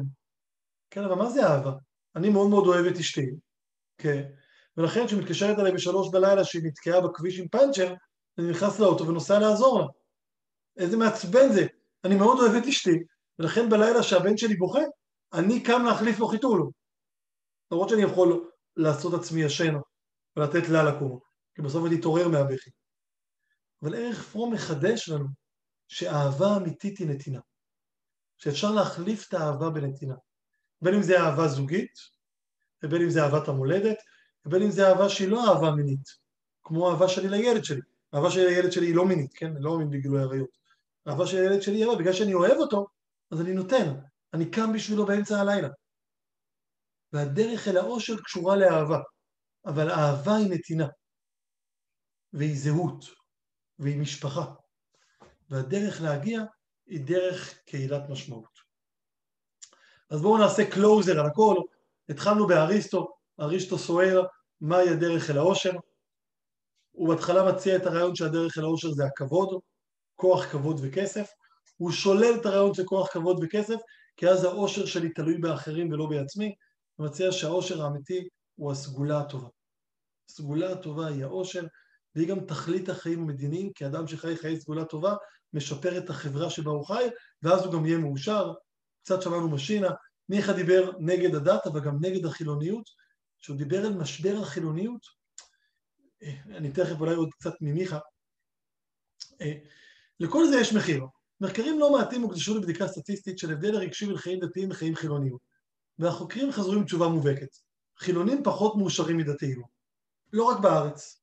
כן, 0.90 1.04
אבל 1.04 1.14
מה 1.14 1.30
זה 1.30 1.46
אהבה? 1.46 1.72
אני 2.16 2.28
מאוד 2.28 2.50
מאוד 2.50 2.66
אוהב 2.66 2.86
את 2.86 2.96
אשתי, 2.96 3.26
כן, 3.98 4.22
ולכן 4.76 5.06
כשהיא 5.06 5.20
מתקשרת 5.20 5.58
אליי 5.58 5.72
בשלוש 5.72 6.08
בלילה 6.12 6.44
שהיא 6.44 6.62
נתקעה 6.64 7.00
בכביש 7.00 7.38
עם 7.38 7.48
פאנצ'ר, 7.48 7.94
אני 8.38 8.50
נכנס 8.50 8.80
לאוטו 8.80 9.06
ונוסע 9.06 9.38
לעזור 9.38 9.80
לה. 9.80 9.86
איזה 10.76 10.96
מעצבן 10.96 11.52
זה. 11.52 11.66
אני 12.04 12.16
מאוד 12.16 12.38
אוהב 12.40 12.54
את 12.54 12.66
אשתי, 12.68 12.98
ולכן 13.38 13.70
בלילה 13.70 14.02
שהבן 14.02 14.36
שלי 14.36 14.56
בוכה, 14.56 14.82
אני 15.32 15.62
קם 15.62 15.82
להחליף 15.86 16.18
לו 16.18 16.28
חיתול. 16.28 16.70
למרות 17.70 17.88
שאני 17.88 18.02
יכול 18.02 18.50
לעשות 18.76 19.14
עצמי 19.14 19.42
ישן 19.42 19.74
ולתת 20.36 20.68
לה 20.68 20.82
לקום, 20.82 21.18
כי 21.54 21.62
בסוף 21.62 21.86
אני 21.86 22.00
אתעורר 22.00 22.28
מהבכי. 22.28 22.70
אבל 23.82 23.94
ערך 23.94 24.22
פרום 24.22 24.54
מחדש 24.54 25.08
לנו 25.08 25.26
שאהבה 25.88 26.56
אמיתית 26.56 26.98
היא 26.98 27.08
נתינה. 27.08 27.40
שאפשר 28.38 28.70
להחליף 28.70 29.28
את 29.28 29.34
האהבה 29.34 29.70
בנתינה. 29.70 30.14
בין 30.82 30.94
אם 30.94 31.02
זה 31.02 31.20
אהבה 31.20 31.48
זוגית, 31.48 31.92
ובין 32.82 33.02
אם 33.02 33.10
זה 33.10 33.22
אהבת 33.22 33.48
המולדת, 33.48 33.96
ובין 34.46 34.62
אם 34.62 34.70
זה 34.70 34.88
אהבה 34.88 35.08
שהיא 35.08 35.28
לא 35.28 35.48
אהבה 35.48 35.70
מינית, 35.70 36.08
כמו 36.62 36.90
אהבה 36.90 37.08
שלי 37.08 37.28
לילד 37.28 37.64
שלי. 37.64 37.80
אהבה 38.14 38.30
שלי 38.30 38.44
לילד 38.46 38.72
שלי 38.72 38.86
היא 38.86 38.94
לא 38.94 39.06
מינית, 39.06 39.32
כן? 39.34 39.52
לא 39.58 39.70
מאמין 39.70 39.90
בגילוי 39.90 40.22
עריות. 40.22 40.63
אהבה 41.08 41.26
של 41.26 41.36
הילד 41.36 41.62
שלי 41.62 41.84
אהבה, 41.84 41.98
בגלל 41.98 42.12
שאני 42.12 42.34
אוהב 42.34 42.56
אותו, 42.56 42.86
אז 43.30 43.40
אני 43.40 43.52
נותן. 43.52 43.94
אני 44.34 44.50
קם 44.50 44.72
בשבילו 44.74 45.06
באמצע 45.06 45.40
הלילה. 45.40 45.68
והדרך 47.12 47.68
אל 47.68 47.76
האושר 47.76 48.14
קשורה 48.24 48.56
לאהבה, 48.56 48.98
אבל 49.66 49.90
אהבה 49.90 50.36
היא 50.36 50.50
נתינה. 50.50 50.88
והיא 52.32 52.58
זהות, 52.58 53.04
והיא 53.78 53.98
משפחה. 53.98 54.54
והדרך 55.50 56.02
להגיע 56.02 56.40
היא 56.86 57.06
דרך 57.06 57.58
קהילת 57.66 58.02
משמעות. 58.10 58.58
אז 60.10 60.22
בואו 60.22 60.38
נעשה 60.38 60.70
קלוזר 60.70 61.20
על 61.20 61.26
הכל. 61.26 61.56
התחלנו 62.08 62.46
באריסטו, 62.46 63.16
אריסטו 63.40 63.78
סוער 63.78 64.26
מהי 64.60 64.88
הדרך 64.88 65.30
אל 65.30 65.38
העושר. 65.38 65.72
הוא 66.92 67.08
בהתחלה 67.08 67.52
מציע 67.52 67.76
את 67.76 67.86
הרעיון 67.86 68.14
שהדרך 68.14 68.58
אל 68.58 68.62
העושר 68.62 68.90
זה 68.90 69.04
הכבוד, 69.04 69.60
כוח, 70.16 70.44
כבוד 70.44 70.80
וכסף. 70.82 71.30
הוא 71.76 71.90
שולל 71.90 72.34
את 72.40 72.46
הרעיון 72.46 72.74
של 72.74 72.84
כוח, 72.84 73.12
כבוד 73.12 73.40
וכסף, 73.42 73.76
כי 74.16 74.28
אז 74.28 74.44
העושר 74.44 74.86
שלי 74.86 75.08
תלוי 75.08 75.38
באחרים 75.38 75.92
ולא 75.92 76.06
בעצמי. 76.06 76.54
הוא 76.96 77.06
מציע 77.06 77.32
שהעושר 77.32 77.82
האמיתי 77.82 78.28
הוא 78.54 78.72
הסגולה 78.72 79.20
הטובה. 79.20 79.48
הסגולה 80.30 80.72
הטובה 80.72 81.06
היא 81.06 81.24
העושר, 81.24 81.66
והיא 82.14 82.28
גם 82.28 82.40
תכלית 82.40 82.88
החיים 82.88 83.20
המדיניים, 83.20 83.72
כי 83.72 83.86
אדם 83.86 84.06
שחי 84.06 84.36
חיי 84.36 84.60
סגולה 84.60 84.84
טובה 84.84 85.14
משפר 85.52 85.98
את 85.98 86.10
החברה 86.10 86.50
שבה 86.50 86.70
הוא 86.70 86.86
חי, 86.86 87.08
ואז 87.42 87.64
הוא 87.64 87.72
גם 87.72 87.86
יהיה 87.86 87.98
מאושר. 87.98 88.52
קצת 89.02 89.22
שמענו 89.22 89.50
משינה, 89.50 89.88
מיכה 90.28 90.52
דיבר 90.52 90.90
נגד 90.98 91.34
הדת, 91.34 91.66
אבל 91.66 91.80
גם 91.80 91.96
נגד 92.00 92.26
החילוניות. 92.26 92.90
כשהוא 93.40 93.56
דיבר 93.56 93.86
על 93.86 93.92
משבר 93.92 94.38
החילוניות, 94.42 95.00
אה, 96.22 96.34
אני 96.46 96.72
תכף 96.72 97.00
אולי 97.00 97.14
עוד 97.14 97.28
קצת 97.30 97.52
ממיכה, 97.60 97.98
אה, 99.40 99.54
לכל 100.20 100.46
זה 100.46 100.60
יש 100.60 100.72
מחיר. 100.72 101.04
מחקרים 101.40 101.78
לא 101.78 101.92
מעטים 101.92 102.22
הוקדשו 102.22 102.58
לבדיקה 102.58 102.88
סטטיסטית 102.88 103.38
של 103.38 103.52
הבדל 103.52 103.74
הרגשי 103.74 104.06
בין 104.06 104.16
חיים 104.16 104.40
דתיים 104.40 104.70
לחיים 104.70 104.94
חילוניים, 104.94 105.36
והחוקרים 105.98 106.52
חזרו 106.52 106.72
עם 106.72 106.84
תשובה 106.84 107.08
מובהקת. 107.08 107.48
חילונים 107.98 108.42
פחות 108.42 108.76
מאושרים 108.76 109.16
מדתיים, 109.16 109.62
לא 110.32 110.44
רק 110.44 110.60
בארץ. 110.60 111.22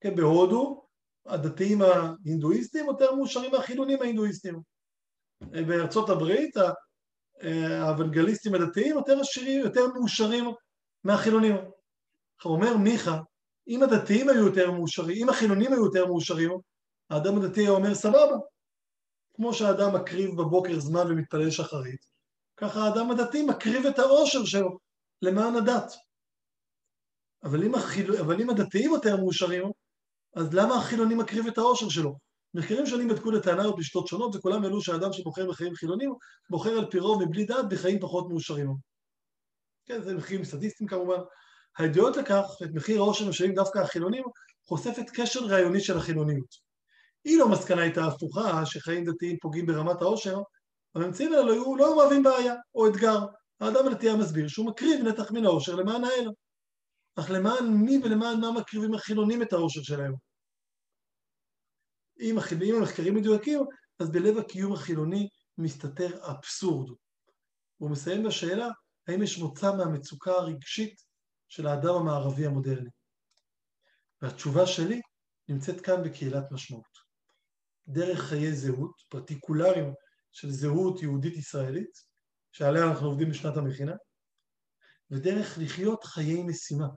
כן, 0.00 0.14
בהודו 0.14 0.86
הדתיים 1.26 1.82
ההינדואיסטים 1.82 2.86
יותר 2.86 3.14
מאושרים 3.14 3.52
מהחילונים 3.52 4.02
ההינדואיסטים. 4.02 4.60
בארצות 5.40 6.10
הברית 6.10 6.54
האוונגליסטים 7.40 8.54
הדתיים 8.54 8.96
יותר 8.96 9.20
עשירים, 9.20 9.60
יותר 9.60 9.86
מאושרים 9.86 10.44
מהחילונים. 11.04 11.54
אומר 12.44 12.76
מיכה, 12.76 13.20
אם 13.68 13.82
הדתיים 13.82 14.28
היו 14.28 14.46
יותר 14.46 14.70
מאושרים, 14.70 15.16
אם 15.22 15.28
החילונים 15.28 15.72
היו 15.72 15.84
יותר 15.84 16.06
מאושרים, 16.06 16.50
האדם 17.10 17.36
הדתי 17.38 17.60
היה 17.60 17.70
אומר 17.70 17.94
סבבה. 17.94 18.36
כמו 19.36 19.54
שהאדם 19.54 19.94
מקריב 19.94 20.30
בבוקר 20.30 20.80
זמן 20.80 21.10
ומתפלל 21.10 21.50
שחרית, 21.50 22.06
ככה 22.56 22.80
האדם 22.80 23.10
הדתי 23.10 23.42
מקריב 23.42 23.86
את 23.86 23.98
העושר 23.98 24.44
שלו 24.44 24.78
למען 25.22 25.56
הדת. 25.56 25.92
אבל 27.44 27.64
אם, 27.64 27.74
החיל... 27.74 28.16
אבל 28.16 28.40
אם 28.40 28.50
הדתיים 28.50 28.90
יותר 28.90 29.16
מאושרים, 29.16 29.64
אז 30.36 30.54
למה 30.54 30.74
החילוני 30.74 31.14
מקריב 31.14 31.46
את 31.46 31.58
העושר 31.58 31.88
שלו? 31.88 32.18
מחקרים 32.54 32.86
שונים 32.86 33.08
בדקו 33.08 33.30
לטענה 33.30 33.68
ובשיטות 33.68 34.06
שונות, 34.06 34.36
וכולם 34.36 34.62
העלו 34.62 34.80
שאדם 34.80 35.12
שבוחר 35.12 35.48
בחיים 35.48 35.74
חילונים, 35.74 36.14
בוחר 36.50 36.70
על 36.70 36.90
פי 36.90 36.98
רוב 36.98 37.22
מבלי 37.22 37.44
דת 37.44 37.64
בחיים 37.70 38.00
פחות 38.00 38.28
מאושרים. 38.28 38.74
כן, 39.86 40.02
זה 40.02 40.14
מחירים 40.14 40.44
סטטיסטיים 40.44 40.88
כמובן. 40.88 41.18
הידיעות 41.78 42.16
לכך, 42.16 42.44
את 42.64 42.68
מחיר 42.74 43.00
העושר 43.00 43.28
משלמים 43.28 43.54
דווקא 43.54 43.78
החילונים, 43.78 44.24
חושפת 44.68 45.10
קשר 45.14 45.40
רעיוני 45.40 45.80
של 45.80 45.96
החילוניות. 45.96 46.63
אילו 47.24 47.44
המסקנה 47.44 47.82
הייתה 47.82 48.04
הפוכה, 48.04 48.66
שחיים 48.66 49.04
דתיים 49.04 49.36
פוגעים 49.40 49.66
ברמת 49.66 50.02
העושר, 50.02 50.38
הממצאים 50.94 51.32
האלה 51.32 51.52
היו 51.52 51.76
לא 51.76 51.96
מהווים 51.96 52.22
בעיה 52.22 52.54
או 52.74 52.88
אתגר. 52.88 53.18
האדם 53.60 53.86
הדתי 53.86 54.08
היה 54.08 54.16
מסביר 54.16 54.48
שהוא 54.48 54.66
מקריב 54.66 55.00
נתח 55.00 55.32
מן 55.32 55.44
העושר 55.44 55.74
למען 55.74 56.04
האל. 56.04 56.28
אך 57.16 57.30
למען 57.30 57.66
מי 57.66 58.00
ולמען 58.04 58.40
מה 58.40 58.52
מקריבים 58.52 58.94
החילונים 58.94 59.42
את 59.42 59.52
העושר 59.52 59.82
שלהם? 59.82 60.12
אם, 62.20 62.38
אם 62.62 62.74
המחקרים 62.74 63.14
מדויקים, 63.14 63.60
אז 63.98 64.10
בלב 64.10 64.38
הקיום 64.38 64.72
החילוני 64.72 65.28
מסתתר 65.58 66.30
אבסורד. 66.30 66.90
הוא 67.76 67.90
מסיים 67.90 68.22
בשאלה, 68.22 68.68
האם 69.08 69.22
יש 69.22 69.38
מוצא 69.38 69.76
מהמצוקה 69.76 70.32
הרגשית 70.32 70.94
של 71.48 71.66
האדם 71.66 71.94
המערבי 71.94 72.46
המודרני? 72.46 72.90
והתשובה 74.22 74.66
שלי 74.66 75.00
נמצאת 75.48 75.80
כאן 75.80 76.02
בקהילת 76.04 76.52
משמעות. 76.52 77.03
דרך 77.88 78.20
חיי 78.20 78.52
זהות, 78.52 79.02
פרטיקולריים 79.08 79.92
של 80.32 80.50
זהות 80.50 81.02
יהודית 81.02 81.36
ישראלית, 81.36 81.98
שעליה 82.52 82.84
אנחנו 82.84 83.06
עובדים 83.06 83.30
בשנת 83.30 83.56
המכינה, 83.56 83.94
ודרך 85.10 85.58
לחיות 85.60 86.04
חיי 86.04 86.42
משימה 86.42 86.88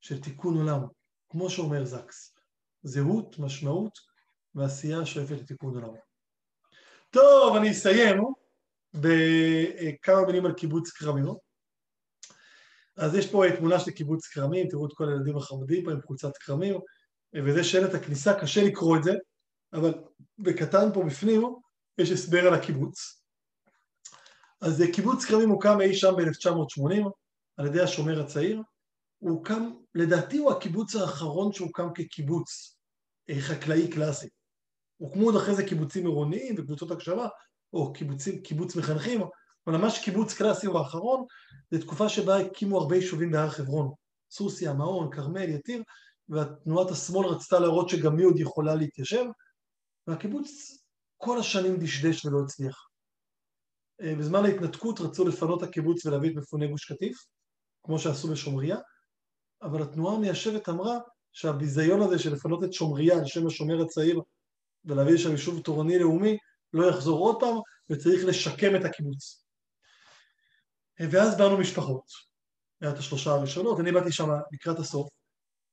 של 0.00 0.22
תיקון 0.22 0.56
עולם, 0.56 0.80
כמו 1.28 1.50
שאומר 1.50 1.84
זקס, 1.84 2.34
זהות, 2.82 3.38
משמעות 3.38 3.92
ועשייה 4.54 5.06
שואפת 5.06 5.36
לתיקון 5.40 5.74
עולם. 5.74 5.94
טוב, 7.10 7.56
אני 7.56 7.70
אסיים 7.70 8.16
בכמה 8.94 10.26
מילים 10.26 10.46
על 10.46 10.52
קיבוץ 10.52 10.90
כרמים. 10.90 11.24
אז 12.96 13.14
יש 13.14 13.30
פה 13.32 13.44
תמונה 13.58 13.80
של 13.80 13.90
קיבוץ 13.90 14.26
כרמים, 14.26 14.68
תראו 14.68 14.86
את 14.86 14.92
כל 14.94 15.08
הילדים 15.08 15.36
החמודים 15.36 15.84
פה 15.84 15.92
עם 15.92 16.00
קבוצת 16.00 16.36
כרמים, 16.36 16.74
וזה 17.44 17.64
שלט 17.64 17.94
הכניסה, 17.94 18.40
קשה 18.40 18.64
לקרוא 18.64 18.96
את 18.96 19.02
זה, 19.02 19.12
אבל 19.72 19.94
בקטן 20.38 20.92
פה 20.94 21.02
בפנים 21.06 21.42
יש 21.98 22.10
הסבר 22.10 22.46
על 22.46 22.54
הקיבוץ. 22.54 23.22
אז 24.60 24.82
קיבוץ 24.94 25.24
כרמים 25.24 25.48
הוקם 25.48 25.80
אי 25.80 25.94
שם 25.94 26.14
ב-1980 26.16 27.10
על 27.56 27.66
ידי 27.66 27.80
השומר 27.80 28.20
הצעיר. 28.20 28.62
הוא 29.18 29.30
הוקם, 29.30 29.70
לדעתי 29.94 30.38
הוא 30.38 30.52
הקיבוץ 30.52 30.96
האחרון 30.96 31.52
שהוקם 31.52 31.88
כקיבוץ 31.94 32.78
אה, 33.30 33.40
חקלאי 33.40 33.90
קלאסי. 33.90 34.28
הוקמו 34.96 35.26
עוד 35.26 35.36
אחרי 35.36 35.54
זה 35.54 35.64
קיבוצים 35.64 36.06
עירוניים 36.06 36.54
וקבוצות 36.58 36.90
הקשבה, 36.90 37.28
או 37.72 37.92
קיבוצים, 37.92 38.42
קיבוץ 38.42 38.76
מחנכים, 38.76 39.20
אבל 39.66 39.76
ממש 39.76 40.04
קיבוץ 40.04 40.34
קלאסי 40.34 40.66
הוא 40.66 40.78
האחרון, 40.78 41.24
זו 41.70 41.80
תקופה 41.80 42.08
שבה 42.08 42.38
הקימו 42.38 42.78
הרבה 42.78 42.96
יישובים 42.96 43.30
בהר 43.30 43.50
חברון, 43.50 43.92
סוסיא, 44.30 44.72
מעון, 44.72 45.10
כרמל, 45.10 45.48
יתיר, 45.48 45.82
ותנועת 46.28 46.90
השמאל 46.90 47.26
רצתה 47.26 47.58
להראות 47.58 47.88
שגם 47.88 48.18
היא 48.18 48.26
עוד 48.26 48.40
יכולה 48.40 48.74
להתיישב, 48.74 49.24
והקיבוץ 50.08 50.78
כל 51.16 51.38
השנים 51.38 51.76
דשדש 51.76 52.24
ולא 52.24 52.38
הצליח. 52.44 52.88
אה, 54.00 54.14
בזמן 54.14 54.44
ההתנתקות 54.44 55.00
רצו 55.00 55.28
לפנות 55.28 55.62
הקיבוץ 55.62 56.06
ולהביא 56.06 56.30
את 56.30 56.36
מפוני 56.36 56.68
גוש 56.68 56.92
קטיף, 56.92 57.18
כמו 57.82 57.98
שעשו 57.98 58.28
בשומריה, 58.28 58.76
אבל 59.62 59.82
התנועה 59.82 60.14
המיישבת 60.14 60.68
אמרה 60.68 60.98
שהביזיון 61.32 62.02
הזה 62.02 62.18
של 62.18 62.32
לפנות 62.32 62.64
את 62.64 62.72
שומריה 62.72 63.18
על 63.18 63.26
שם 63.26 63.46
השומר 63.46 63.82
הצעיר 63.82 64.22
ולהביא 64.84 65.14
לשם 65.14 65.30
יישוב 65.30 65.62
תורני 65.62 65.98
לאומי 65.98 66.36
לא 66.72 66.86
יחזור 66.86 67.18
עוד 67.18 67.40
פעם 67.40 67.56
וצריך 67.90 68.24
לשקם 68.24 68.76
את 68.76 68.84
הקיבוץ. 68.84 69.44
אה, 71.00 71.06
ואז 71.10 71.38
באנו 71.38 71.58
משפחות, 71.58 72.04
היה 72.80 72.90
את 72.90 72.98
השלושה 72.98 73.30
הראשונות, 73.30 73.80
אני 73.80 73.92
באתי 73.92 74.12
שם 74.12 74.28
לקראת 74.52 74.78
הסוף, 74.78 75.08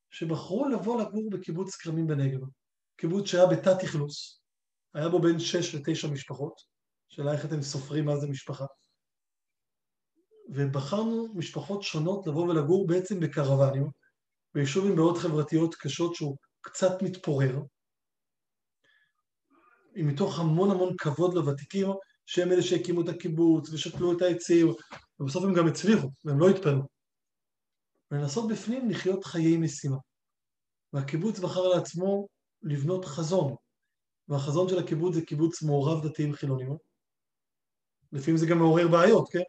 שבחרו 0.09 0.69
לבוא 0.69 1.01
לגור 1.01 1.29
בקיבוץ 1.29 1.75
כרמים 1.75 2.07
בנגב. 2.07 2.39
קיבוץ 2.97 3.27
שהיה 3.27 3.45
בתת 3.45 3.83
אכלוס, 3.83 4.41
היה 4.93 5.09
בו 5.09 5.21
בין 5.21 5.39
שש 5.39 5.75
לתשע 5.75 6.07
משפחות, 6.07 6.61
שאלה 7.07 7.33
איך 7.33 7.45
אתם 7.45 7.61
סופרים 7.61 8.05
מה 8.05 8.17
זה 8.17 8.27
משפחה. 8.27 8.65
ובחרנו 10.49 11.33
משפחות 11.33 11.83
שונות 11.83 12.27
לבוא 12.27 12.47
ולגור 12.47 12.87
בעצם 12.87 13.19
בקרוונים, 13.19 13.87
ביישוב 14.53 14.85
עם 14.85 14.95
בעיות 14.95 15.17
חברתיות 15.17 15.75
קשות 15.75 16.15
שהוא 16.15 16.37
קצת 16.61 17.01
מתפורר, 17.01 17.59
מתוך 19.95 20.39
המון 20.39 20.71
המון 20.71 20.95
כבוד 20.97 21.33
לוותיקים, 21.33 21.87
שהם 22.25 22.51
אלה 22.51 22.61
שהקימו 22.61 23.01
את 23.01 23.09
הקיבוץ 23.09 23.69
ושתלו 23.69 24.17
את 24.17 24.21
העצים, 24.21 24.67
ובסוף 25.19 25.43
הם 25.43 25.53
גם 25.53 25.67
הצליחו, 25.67 26.11
והם 26.25 26.39
לא 26.39 26.49
התפנו. 26.49 26.87
ולנסות 28.11 28.51
בפנים 28.51 28.89
לחיות 28.89 29.25
חיי 29.25 29.57
משימה. 29.57 29.97
והקיבוץ 30.93 31.39
בחר 31.39 31.67
לעצמו 31.67 32.27
לבנות 32.65 33.05
חזון, 33.05 33.55
והחזון 34.27 34.69
של 34.69 34.79
הקיבוץ 34.79 35.15
זה 35.15 35.21
קיבוץ 35.21 35.61
מעורב 35.61 36.07
דתיים 36.07 36.33
חילונים. 36.33 36.77
לפעמים 38.11 38.37
זה 38.37 38.45
גם 38.45 38.57
מעורר 38.57 38.87
בעיות, 38.87 39.29
כן? 39.31 39.41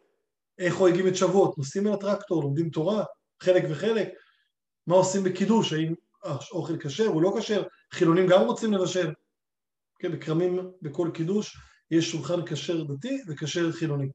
איך 0.59 0.73
חוגגים 0.73 1.07
את 1.07 1.15
שבועות? 1.15 1.57
נוסעים 1.57 1.87
על 1.87 1.93
הטרקטור, 1.93 2.43
לומדים 2.43 2.69
תורה, 2.69 3.03
חלק 3.43 3.63
וחלק. 3.69 4.09
מה 4.87 4.95
עושים 4.95 5.23
בקידוש? 5.23 5.73
האם 5.73 5.93
האוכל 6.23 6.77
כשר 6.77 7.07
או 7.07 7.21
לא 7.21 7.33
כשר? 7.39 7.63
חילונים 7.93 8.27
גם 8.29 8.41
רוצים 8.41 8.73
לבשל. 8.73 9.13
כן, 9.99 10.11
בכרמים 10.11 10.71
בכל 10.81 11.09
קידוש 11.13 11.57
יש 11.91 12.11
שולחן 12.11 12.45
כשר 12.45 12.83
דתי 12.83 13.21
וכשר 13.27 13.71
חילוני. 13.71 14.09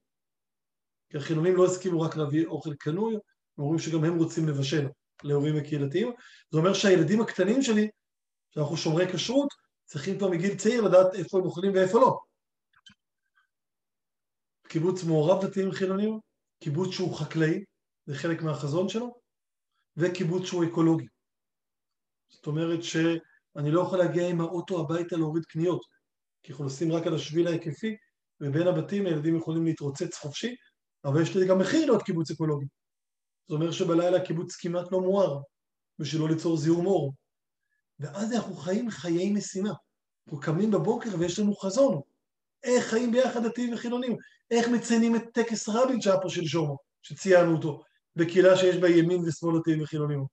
כי 1.11 1.17
החילונים 1.17 1.57
לא 1.57 1.65
הסכימו 1.65 2.01
רק 2.01 2.17
להביא 2.17 2.47
אוכל 2.47 2.75
קנוי, 2.75 3.15
הם 3.15 3.21
אומרים 3.59 3.79
שגם 3.79 4.05
הם 4.05 4.19
רוצים 4.19 4.49
לבשל 4.49 4.89
להורים 5.23 5.57
הקהילתיים. 5.57 6.13
זה 6.51 6.59
אומר 6.59 6.75
שהילדים 6.75 7.21
הקטנים 7.21 7.63
שלי 7.63 7.89
שאנחנו 8.55 8.77
שומרי 8.77 9.13
כשרות, 9.13 9.49
צריכים 9.85 10.19
כבר 10.19 10.29
מגיל 10.29 10.59
צעיר 10.59 10.83
לדעת 10.83 11.15
איפה 11.15 11.39
הם 11.39 11.45
אוכלים 11.45 11.73
ואיפה 11.75 12.01
לא. 12.01 12.19
קיבוץ 14.69 15.05
מעורב 15.05 15.45
דתיים 15.45 15.73
חילונים, 15.73 16.19
קיבוץ 16.63 16.91
שהוא 16.91 17.15
חקלאי, 17.15 17.65
זה 18.07 18.15
חלק 18.15 18.43
מהחזון 18.43 18.89
שלו, 18.89 19.15
וקיבוץ 19.97 20.47
שהוא 20.47 20.65
אקולוגי. 20.65 21.07
זאת 22.29 22.47
אומרת 22.47 22.83
שאני 22.83 23.71
לא 23.71 23.81
יכול 23.81 23.99
להגיע 23.99 24.29
עם 24.29 24.41
האוטו 24.41 24.81
הביתה 24.81 25.17
להוריד 25.17 25.45
קניות, 25.45 25.81
כי 26.43 26.53
אנחנו 26.53 26.65
נוסעים 26.65 26.93
רק 26.93 27.07
על 27.07 27.15
השביל 27.15 27.47
ההיקפי, 27.47 27.97
ובין 28.41 28.69
הבתים 28.69 29.07
הילדים 29.07 29.37
יכולים 29.37 29.65
להתרוצץ 29.65 30.15
חופשי, 30.17 30.55
אבל 31.05 31.23
יש 31.23 31.37
לזה 31.37 31.47
גם 31.47 31.59
מחיר 31.59 31.87
להיות 31.87 32.03
קיבוץ 32.03 32.31
אקולוגי. 32.31 32.67
זה 33.49 33.55
אומר 33.55 33.71
שבלילה 33.71 34.17
הקיבוץ 34.17 34.57
כמעט 34.57 34.93
לא 34.93 35.01
מואר, 35.01 35.41
בשביל 35.99 36.23
לא 36.23 36.29
ליצור 36.29 36.57
זיהום 36.57 36.87
אור. 36.87 37.13
ואז 38.03 38.33
אנחנו 38.33 38.57
חיים 38.57 38.91
חיי 38.91 39.33
משימה. 39.33 39.73
אנחנו 40.27 40.41
קמים 40.41 40.71
בבוקר 40.71 41.11
ויש 41.19 41.39
לנו 41.39 41.57
חזון. 41.57 42.01
איך 42.65 42.87
חיים 42.87 43.13
ביחד 43.13 43.47
דתיים 43.47 43.75
וחילונים? 43.75 44.17
איך 44.51 44.69
מציינים 44.69 45.17
את 45.17 45.23
טקס 45.33 45.69
רבין 45.69 46.01
שהיה 46.01 46.21
פה 46.21 46.29
שלשום, 46.29 46.77
שציינו 47.03 47.57
אותו, 47.57 47.83
בקהילה 48.17 48.57
שיש 48.57 48.77
בה 48.77 48.89
ימין 48.89 49.21
ושמאל 49.27 49.59
דתיים 49.59 49.83
וחילונים? 49.83 50.25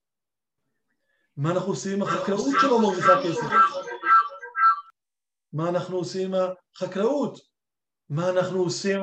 מה 1.38 1.52
אנחנו 1.52 1.72
עושים 1.72 1.94
עם 1.94 2.02
החקלאות 2.02 2.56
שלא 2.62 2.82
מרוויחה 2.82 3.14
כסף? 3.24 3.48
מה 5.54 5.70
אנחנו 5.70 5.98
עושים 5.98 6.34
עם 6.36 6.42
החקלאות? 6.76 7.40
מה 8.10 8.30
אנחנו 8.30 8.64
עושים 8.64 9.00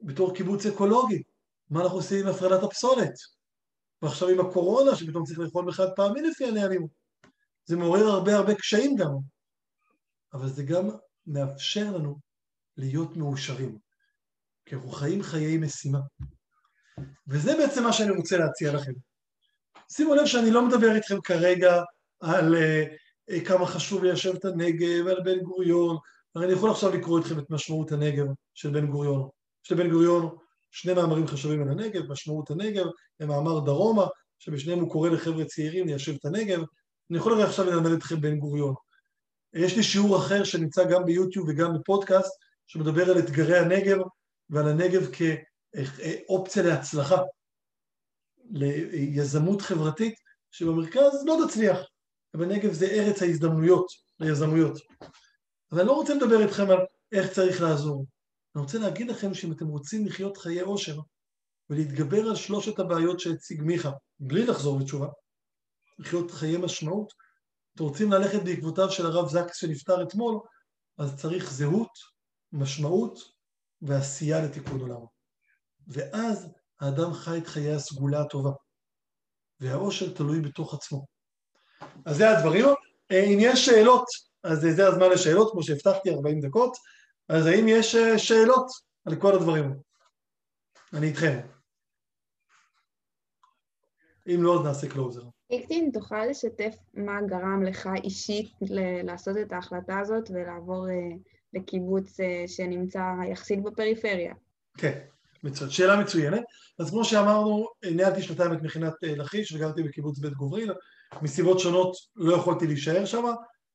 בתור 0.00 0.34
קיבוץ 0.34 0.66
אקולוגי? 0.66 1.22
מה 1.70 1.82
אנחנו 1.82 1.96
עושים 1.96 2.26
עם 2.26 2.34
הפרדת 2.34 2.62
הפסולת? 2.62 3.14
ועכשיו 4.02 4.28
עם 4.28 4.40
הקורונה, 4.40 4.96
שפתאום 4.96 5.24
צריך 5.24 5.38
לאכול 5.38 5.66
בחד 5.66 5.86
פעמי 5.96 6.22
לפי 6.22 6.44
הנהלים. 6.44 6.99
זה 7.64 7.76
מעורר 7.76 8.06
הרבה 8.06 8.36
הרבה 8.36 8.54
קשיים 8.54 8.96
גם, 8.96 9.12
אבל 10.32 10.48
זה 10.48 10.62
גם 10.62 10.88
מאפשר 11.26 11.96
לנו 11.96 12.18
להיות 12.76 13.16
מאושרים, 13.16 13.78
כי 14.66 14.74
אנחנו 14.74 14.90
חיים 14.90 15.22
חיי 15.22 15.58
משימה. 15.58 16.00
וזה 17.28 17.56
בעצם 17.56 17.82
מה 17.82 17.92
שאני 17.92 18.10
רוצה 18.10 18.38
להציע 18.38 18.72
לכם. 18.72 18.92
שימו 19.92 20.14
לב 20.14 20.26
שאני 20.26 20.50
לא 20.50 20.66
מדבר 20.68 20.94
איתכם 20.94 21.20
כרגע 21.20 21.82
על 22.20 22.54
uh, 22.54 23.46
כמה 23.46 23.66
חשוב 23.66 24.04
ליישב 24.04 24.34
את 24.34 24.44
הנגב, 24.44 25.06
על 25.06 25.20
בן 25.24 25.38
גוריון, 25.38 25.96
הרי 26.34 26.46
אני 26.46 26.52
יכול 26.52 26.70
עכשיו 26.70 26.90
לקרוא 26.94 27.18
איתכם 27.18 27.38
את 27.38 27.50
משמעות 27.50 27.92
הנגב 27.92 28.26
של 28.54 28.70
בן 28.70 28.86
גוריון. 28.86 29.28
יש 29.64 29.72
לבן 29.72 29.90
גוריון 29.90 30.36
שני 30.70 30.94
מאמרים 30.94 31.26
חשובים 31.26 31.62
על 31.62 31.68
הנגב, 31.68 32.12
משמעות 32.12 32.50
הנגב, 32.50 32.86
ומאמר 33.20 33.60
דרומה, 33.60 34.06
שבשניהם 34.38 34.80
הוא 34.80 34.90
קורא 34.90 35.08
לחבר'ה 35.08 35.44
צעירים 35.44 35.86
ליישב 35.86 36.14
את 36.14 36.24
הנגב. 36.24 36.60
אני 37.10 37.18
יכול 37.18 37.32
הרי 37.32 37.42
עכשיו 37.42 37.64
ללמד 37.64 37.90
אתכם 37.90 38.20
בן 38.20 38.38
גוריון. 38.38 38.74
יש 39.52 39.76
לי 39.76 39.82
שיעור 39.82 40.16
אחר 40.16 40.44
שנמצא 40.44 40.84
גם 40.90 41.04
ביוטיוב 41.04 41.48
וגם 41.48 41.74
בפודקאסט, 41.74 42.32
שמדבר 42.66 43.10
על 43.10 43.18
אתגרי 43.18 43.58
הנגב 43.58 43.98
ועל 44.50 44.68
הנגב 44.68 45.08
כאופציה 45.12 46.62
להצלחה, 46.62 47.16
ליזמות 48.50 49.62
חברתית, 49.62 50.14
שבמרכז 50.50 51.24
לא 51.26 51.38
תצליח, 51.46 51.78
ובנגב 52.34 52.72
זה 52.72 52.86
ארץ 52.86 53.22
ההזדמנויות 53.22 53.86
ליזמויות. 54.20 54.78
אז 55.72 55.78
אני 55.78 55.86
לא 55.86 55.92
רוצה 55.92 56.14
לדבר 56.14 56.42
איתכם 56.42 56.70
על 56.70 56.78
איך 57.12 57.32
צריך 57.32 57.62
לעזור. 57.62 58.06
אני 58.54 58.62
רוצה 58.62 58.78
להגיד 58.78 59.10
לכם 59.10 59.34
שאם 59.34 59.52
אתם 59.52 59.66
רוצים 59.66 60.06
לחיות 60.06 60.36
חיי 60.36 60.60
עושר 60.60 60.98
ולהתגבר 61.70 62.28
על 62.28 62.36
שלושת 62.36 62.78
הבעיות 62.78 63.20
שהציג 63.20 63.62
מיכה, 63.62 63.90
בלי 64.20 64.46
לחזור 64.46 64.78
בתשובה, 64.78 65.08
לחיות 66.00 66.30
חיי 66.30 66.56
משמעות, 66.56 67.12
אתם 67.74 67.84
רוצים 67.84 68.12
ללכת 68.12 68.42
בעקבותיו 68.44 68.90
של 68.90 69.06
הרב 69.06 69.28
זקס 69.28 69.56
שנפטר 69.56 70.02
אתמול, 70.02 70.40
אז 70.98 71.20
צריך 71.20 71.50
זהות, 71.52 71.92
משמעות 72.52 73.18
ועשייה 73.82 74.44
לתיקון 74.44 74.80
עולם. 74.80 75.00
ואז 75.88 76.48
האדם 76.80 77.12
חי 77.12 77.38
את 77.38 77.46
חיי 77.46 77.72
הסגולה 77.72 78.20
הטובה, 78.20 78.50
והעושר 79.60 80.14
תלוי 80.14 80.40
בתוך 80.40 80.74
עצמו. 80.74 81.06
אז 82.06 82.16
זה 82.16 82.30
הדברים. 82.30 82.64
אה, 83.10 83.24
אם 83.24 83.38
יש 83.40 83.66
שאלות, 83.66 84.04
אז 84.42 84.58
זה 84.76 84.88
הזמן 84.88 85.10
לשאלות, 85.14 85.52
כמו 85.52 85.62
שהבטחתי, 85.62 86.14
40 86.14 86.40
דקות. 86.40 86.76
אז 87.28 87.46
האם 87.46 87.68
יש 87.68 87.94
אה, 87.94 88.18
שאלות 88.18 88.66
על 89.04 89.20
כל 89.20 89.34
הדברים? 89.34 89.74
אני 90.92 91.08
איתכם. 91.08 91.40
אם 94.26 94.42
לא, 94.42 94.60
אז 94.60 94.66
נעשה 94.66 94.88
קלוזר. 94.88 95.22
איקטין, 95.50 95.90
תוכל 95.92 96.26
לשתף 96.26 96.74
מה 96.94 97.22
גרם 97.26 97.62
לך 97.62 97.88
אישית 98.04 98.52
לעשות 99.04 99.36
את 99.42 99.52
ההחלטה 99.52 99.98
הזאת 99.98 100.30
ולעבור 100.30 100.88
אה, 100.88 100.94
לקיבוץ 101.54 102.20
אה, 102.20 102.44
שנמצא 102.46 103.02
יחסית 103.32 103.62
בפריפריה? 103.62 104.34
כן, 104.78 104.98
מצוין. 105.44 105.70
שאלה 105.70 106.00
מצוינת. 106.00 106.42
אז 106.78 106.90
כמו 106.90 107.04
שאמרנו, 107.04 107.68
ניהלתי 107.94 108.22
שנתיים 108.22 108.52
את 108.52 108.62
מכינת 108.62 108.92
לכיש 109.02 109.52
וגרתי 109.52 109.82
בקיבוץ 109.82 110.18
בית 110.18 110.32
גוברין. 110.32 110.70
מסיבות 111.22 111.58
שונות 111.58 111.96
לא 112.16 112.36
יכולתי 112.36 112.66
להישאר 112.66 113.04
שם. 113.04 113.24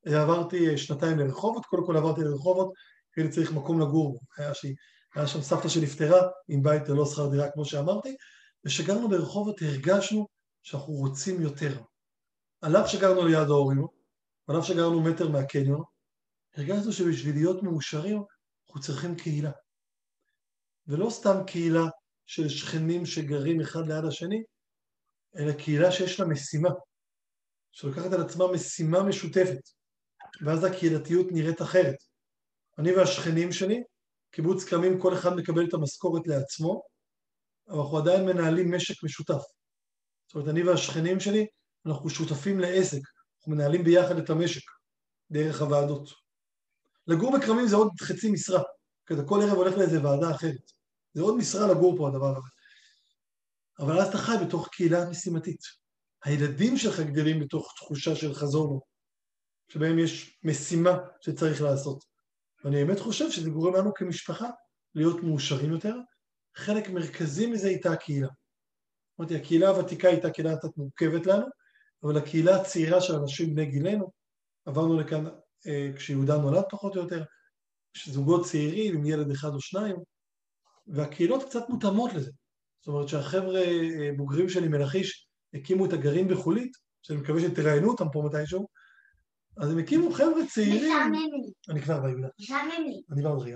עברתי 0.05 0.77
שנתיים 0.77 1.19
לרחובות, 1.19 1.65
קודם 1.65 1.85
כל 1.85 1.97
עברתי 1.97 2.21
לרחובות, 2.21 2.73
כי 3.13 3.21
אני 3.21 3.29
צריך 3.29 3.53
מקום 3.53 3.79
לגור. 3.79 4.19
היה, 4.37 4.53
ש... 4.53 4.65
היה 5.15 5.27
שם 5.27 5.41
סבתא 5.41 5.67
שנפטרה 5.67 6.27
עם 6.47 6.63
בית 6.63 6.89
ללא 6.89 7.05
שכר 7.05 7.29
דירה, 7.29 7.51
כמו 7.51 7.65
שאמרתי, 7.65 8.15
וכשגרנו 8.65 9.09
ברחובות 9.09 9.61
הרגשנו 9.61 10.27
שאנחנו 10.65 10.93
רוצים 10.93 11.41
יותר. 11.41 11.81
על 12.61 12.75
אף 12.77 12.87
שגרנו 12.87 13.25
ליד 13.25 13.47
ההורים, 13.49 13.87
על 14.47 14.59
אף 14.59 14.65
שגרנו 14.65 15.01
מטר 15.01 15.29
מהקניון, 15.29 15.83
הרגשנו 16.55 16.91
שבשביל 16.91 17.35
להיות 17.35 17.63
מאושרים 17.63 18.23
אנחנו 18.67 18.81
צריכים 18.81 19.15
קהילה. 19.15 19.51
ולא 20.87 21.09
סתם 21.09 21.37
קהילה 21.47 21.85
של 22.25 22.49
שכנים 22.49 23.05
שגרים 23.05 23.61
אחד 23.61 23.87
ליד 23.87 24.05
השני, 24.07 24.43
אלא 25.37 25.53
קהילה 25.53 25.91
שיש 25.91 26.19
לה 26.19 26.25
משימה, 26.25 26.69
שלוקחת 27.71 28.13
על 28.13 28.21
עצמה 28.21 28.45
משימה 28.53 29.03
משותפת, 29.03 29.61
ואז 30.45 30.63
הקהילתיות 30.63 31.27
נראית 31.31 31.61
אחרת. 31.61 31.97
אני 32.79 32.95
והשכנים 32.95 33.51
שלי, 33.51 33.83
קיבוץ 34.31 34.63
קמים 34.63 35.01
כל 35.01 35.13
אחד 35.13 35.29
מקבל 35.35 35.65
את 35.69 35.73
המשכורת 35.73 36.27
לעצמו, 36.27 36.81
אבל 37.69 37.79
אנחנו 37.79 37.97
עדיין 37.97 38.25
מנהלים 38.25 38.75
משק 38.75 39.03
משותף. 39.03 39.54
זאת 40.27 40.35
אומרת, 40.35 40.49
אני 40.49 40.63
והשכנים 40.63 41.19
שלי, 41.19 41.47
אנחנו 41.85 42.09
שותפים 42.09 42.59
לעסק, 42.59 43.01
אנחנו 43.37 43.51
מנהלים 43.51 43.83
ביחד 43.83 44.17
את 44.17 44.29
המשק, 44.29 44.61
דרך 45.31 45.61
הוועדות. 45.61 46.09
לגור 47.07 47.37
בכרמים 47.37 47.67
זה 47.67 47.75
עוד 47.75 47.89
חצי 48.01 48.31
משרה, 48.31 48.61
כי 49.07 49.13
אתה 49.13 49.23
כל 49.23 49.41
ערב 49.41 49.57
הולך 49.57 49.77
לאיזה 49.77 50.03
ועדה 50.03 50.31
אחרת. 50.35 50.71
זה 51.13 51.21
עוד 51.21 51.37
משרה 51.37 51.67
לגור 51.67 51.97
פה 51.97 52.07
הדבר 52.07 52.37
הזה. 52.37 52.47
אבל 53.79 53.99
אז 53.99 54.07
אתה 54.07 54.17
חי 54.17 54.35
בתוך 54.45 54.67
קהילה 54.71 55.09
משימתית. 55.09 55.61
הילדים 56.23 56.77
שלך 56.77 56.99
גדלים 56.99 57.39
בתוך 57.39 57.73
תחושה 57.77 58.15
של 58.15 58.33
חזון, 58.33 58.79
שבהם 59.67 59.99
יש 59.99 60.39
משימה 60.43 60.97
שצריך 61.21 61.61
לעשות. 61.61 62.03
ואני 62.63 62.85
באמת 62.85 62.99
חושב 62.99 63.31
שזה 63.31 63.49
גורם 63.49 63.75
לנו 63.75 63.93
כמשפחה 63.93 64.49
להיות 64.95 65.23
מאושרים 65.23 65.71
יותר. 65.71 65.95
חלק 66.55 66.89
מרכזי 66.89 67.47
מזה 67.47 67.67
הייתה 67.67 67.91
הקהילה. 67.91 68.27
אמרתי, 69.19 69.35
הקהילה 69.35 69.69
הוותיקה 69.69 70.07
הייתה 70.07 70.29
קהילה 70.29 70.57
קצת 70.57 70.77
מורכבת 70.77 71.25
לנו, 71.25 71.45
אבל 72.03 72.17
הקהילה 72.17 72.55
הצעירה 72.55 73.01
של 73.01 73.15
אנשים 73.15 73.55
בני 73.55 73.65
גילנו, 73.65 74.11
עברנו 74.65 74.99
לכאן 74.99 75.25
אה, 75.67 75.91
כשיהודה 75.95 76.37
נולד 76.37 76.63
פחות 76.69 76.95
או 76.95 77.01
יותר, 77.01 77.23
זוגות 78.05 78.45
צעירים 78.45 78.95
עם 78.95 79.05
ילד 79.05 79.31
אחד 79.31 79.49
או 79.49 79.61
שניים, 79.61 79.95
והקהילות 80.87 81.43
קצת 81.43 81.69
מותאמות 81.69 82.13
לזה. 82.13 82.31
זאת 82.79 82.87
אומרת 82.87 83.07
שהחבר'ה 83.07 83.61
אה, 83.61 84.09
בוגרים 84.17 84.49
שלי 84.49 84.67
מלכיש 84.67 85.27
הקימו 85.53 85.85
את 85.85 85.93
הגרעין 85.93 86.27
בחולית, 86.27 86.71
שאני 87.01 87.19
מקווה 87.19 87.41
שתראיינו 87.41 87.91
אותם 87.91 88.05
פה 88.13 88.23
מתישהו, 88.25 88.67
אז 89.57 89.71
הם 89.71 89.77
הקימו 89.77 90.13
חבר'ה 90.13 90.45
צעירים... 90.53 90.91
משעמם 90.91 91.13
לי. 91.13 91.51
אני 91.69 91.81
כבר 91.81 91.99
בא, 91.99 92.09
יהודה. 92.09 92.27
משעמם 92.39 92.83
לי. 92.87 93.01
אני 93.11 93.21
בא 93.21 93.29
לי. 93.43 93.53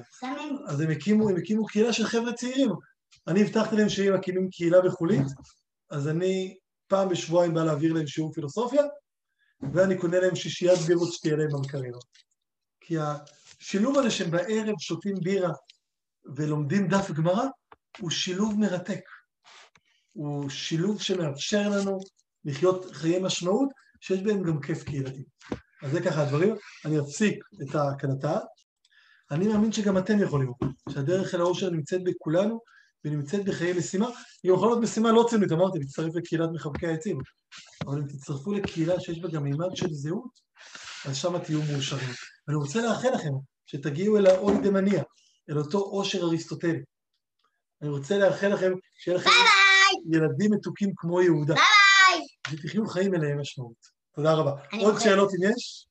אז 0.67 0.81
הם 0.81 0.89
הקימו, 0.89 1.29
הם 1.29 1.35
הקימו 1.35 1.65
קהילה 1.65 1.93
של 1.93 2.03
חבר'ה 2.03 2.33
צעירים. 2.33 2.69
אני 3.27 3.41
הבטחתי 3.41 3.75
להם 3.75 3.89
שאם 3.89 4.13
מקימים 4.13 4.49
קהילה 4.49 4.81
בחולית, 4.81 5.27
אז 5.89 6.07
אני 6.07 6.57
פעם 6.87 7.09
בשבועיים 7.09 7.53
בא 7.53 7.63
להעביר 7.63 7.93
להם 7.93 8.07
שיעור 8.07 8.33
פילוסופיה, 8.33 8.83
ואני 9.73 9.97
קונה 9.97 10.19
להם 10.19 10.35
שישיית 10.35 10.79
בירות 10.79 11.13
שתהיה 11.13 11.35
להם 11.35 11.49
במקרר. 11.51 11.99
כי 12.81 12.95
השילוב 12.99 13.97
הזה 13.97 14.11
שהם 14.11 14.31
בערב 14.31 14.75
שותים 14.79 15.15
בירה 15.23 15.53
ולומדים 16.35 16.87
דף 16.87 17.11
גמרא, 17.11 17.45
הוא 17.99 18.09
שילוב 18.09 18.59
מרתק. 18.59 19.01
הוא 20.13 20.49
שילוב 20.49 21.01
שמאפשר 21.01 21.69
לנו 21.69 21.99
לחיות 22.45 22.85
חיי 22.91 23.19
משמעות, 23.19 23.69
שיש 24.01 24.21
בהם 24.21 24.43
גם 24.43 24.61
כיף 24.61 24.83
קהילתי. 24.83 25.23
אז 25.83 25.91
זה 25.91 26.01
ככה 26.01 26.21
הדברים. 26.21 26.55
אני 26.85 26.99
אפסיק 26.99 27.43
את 27.61 27.75
ההקלטה. 27.75 28.39
אני 29.31 29.47
מאמין 29.47 29.71
שגם 29.71 29.97
אתם 29.97 30.23
יכולים, 30.23 30.51
שהדרך 30.89 31.35
אל 31.35 31.41
האושר 31.41 31.69
נמצאת 31.69 32.03
בכולנו, 32.03 32.59
ונמצאת 33.05 33.45
בחיי 33.45 33.73
משימה. 33.73 34.07
היא 34.43 34.51
יכולה 34.51 34.71
להיות 34.71 34.83
משימה 34.83 35.11
לא 35.11 35.25
ציונית, 35.29 35.51
אמרתי, 35.51 35.79
להצטרף 35.79 36.15
לקהילת 36.15 36.49
מחבקי 36.53 36.87
העצים, 36.87 37.17
אבל 37.87 37.97
אם 37.97 38.07
תצטרפו 38.07 38.53
לקהילה 38.53 38.99
שיש 38.99 39.19
בה 39.19 39.29
גם 39.29 39.43
מימד 39.43 39.75
של 39.75 39.87
זהות, 39.93 40.39
אז 41.05 41.17
שם 41.17 41.39
תהיו 41.39 41.59
מאושרים. 41.71 42.09
ואני 42.47 42.57
רוצה 42.57 42.81
לאחל 42.81 43.09
לכם 43.09 43.31
שתגיעו 43.65 44.17
אל 44.17 44.25
האוי 44.25 44.53
דמניה, 44.63 45.03
אל 45.49 45.57
אותו 45.57 45.77
עושר 45.77 46.23
אריסטוטלי. 46.23 46.83
אני 47.81 47.89
רוצה 47.89 48.17
לאחל 48.17 48.47
לכם 48.47 48.71
שיהיה 48.97 49.17
לכם 49.17 49.29
ילדים 50.11 50.53
מתוקים 50.53 50.91
כמו 50.95 51.21
יהודה. 51.21 51.53
ביי! 51.53 52.25
ותחיו 52.51 52.87
חיים 52.87 53.11
מלאי 53.11 53.33
משמעות. 53.41 53.99
תודה 54.15 54.33
רבה. 54.33 54.51
עוד. 54.81 54.99
שאלות 54.99 55.29
אם 55.29 55.51
יש? 55.51 55.88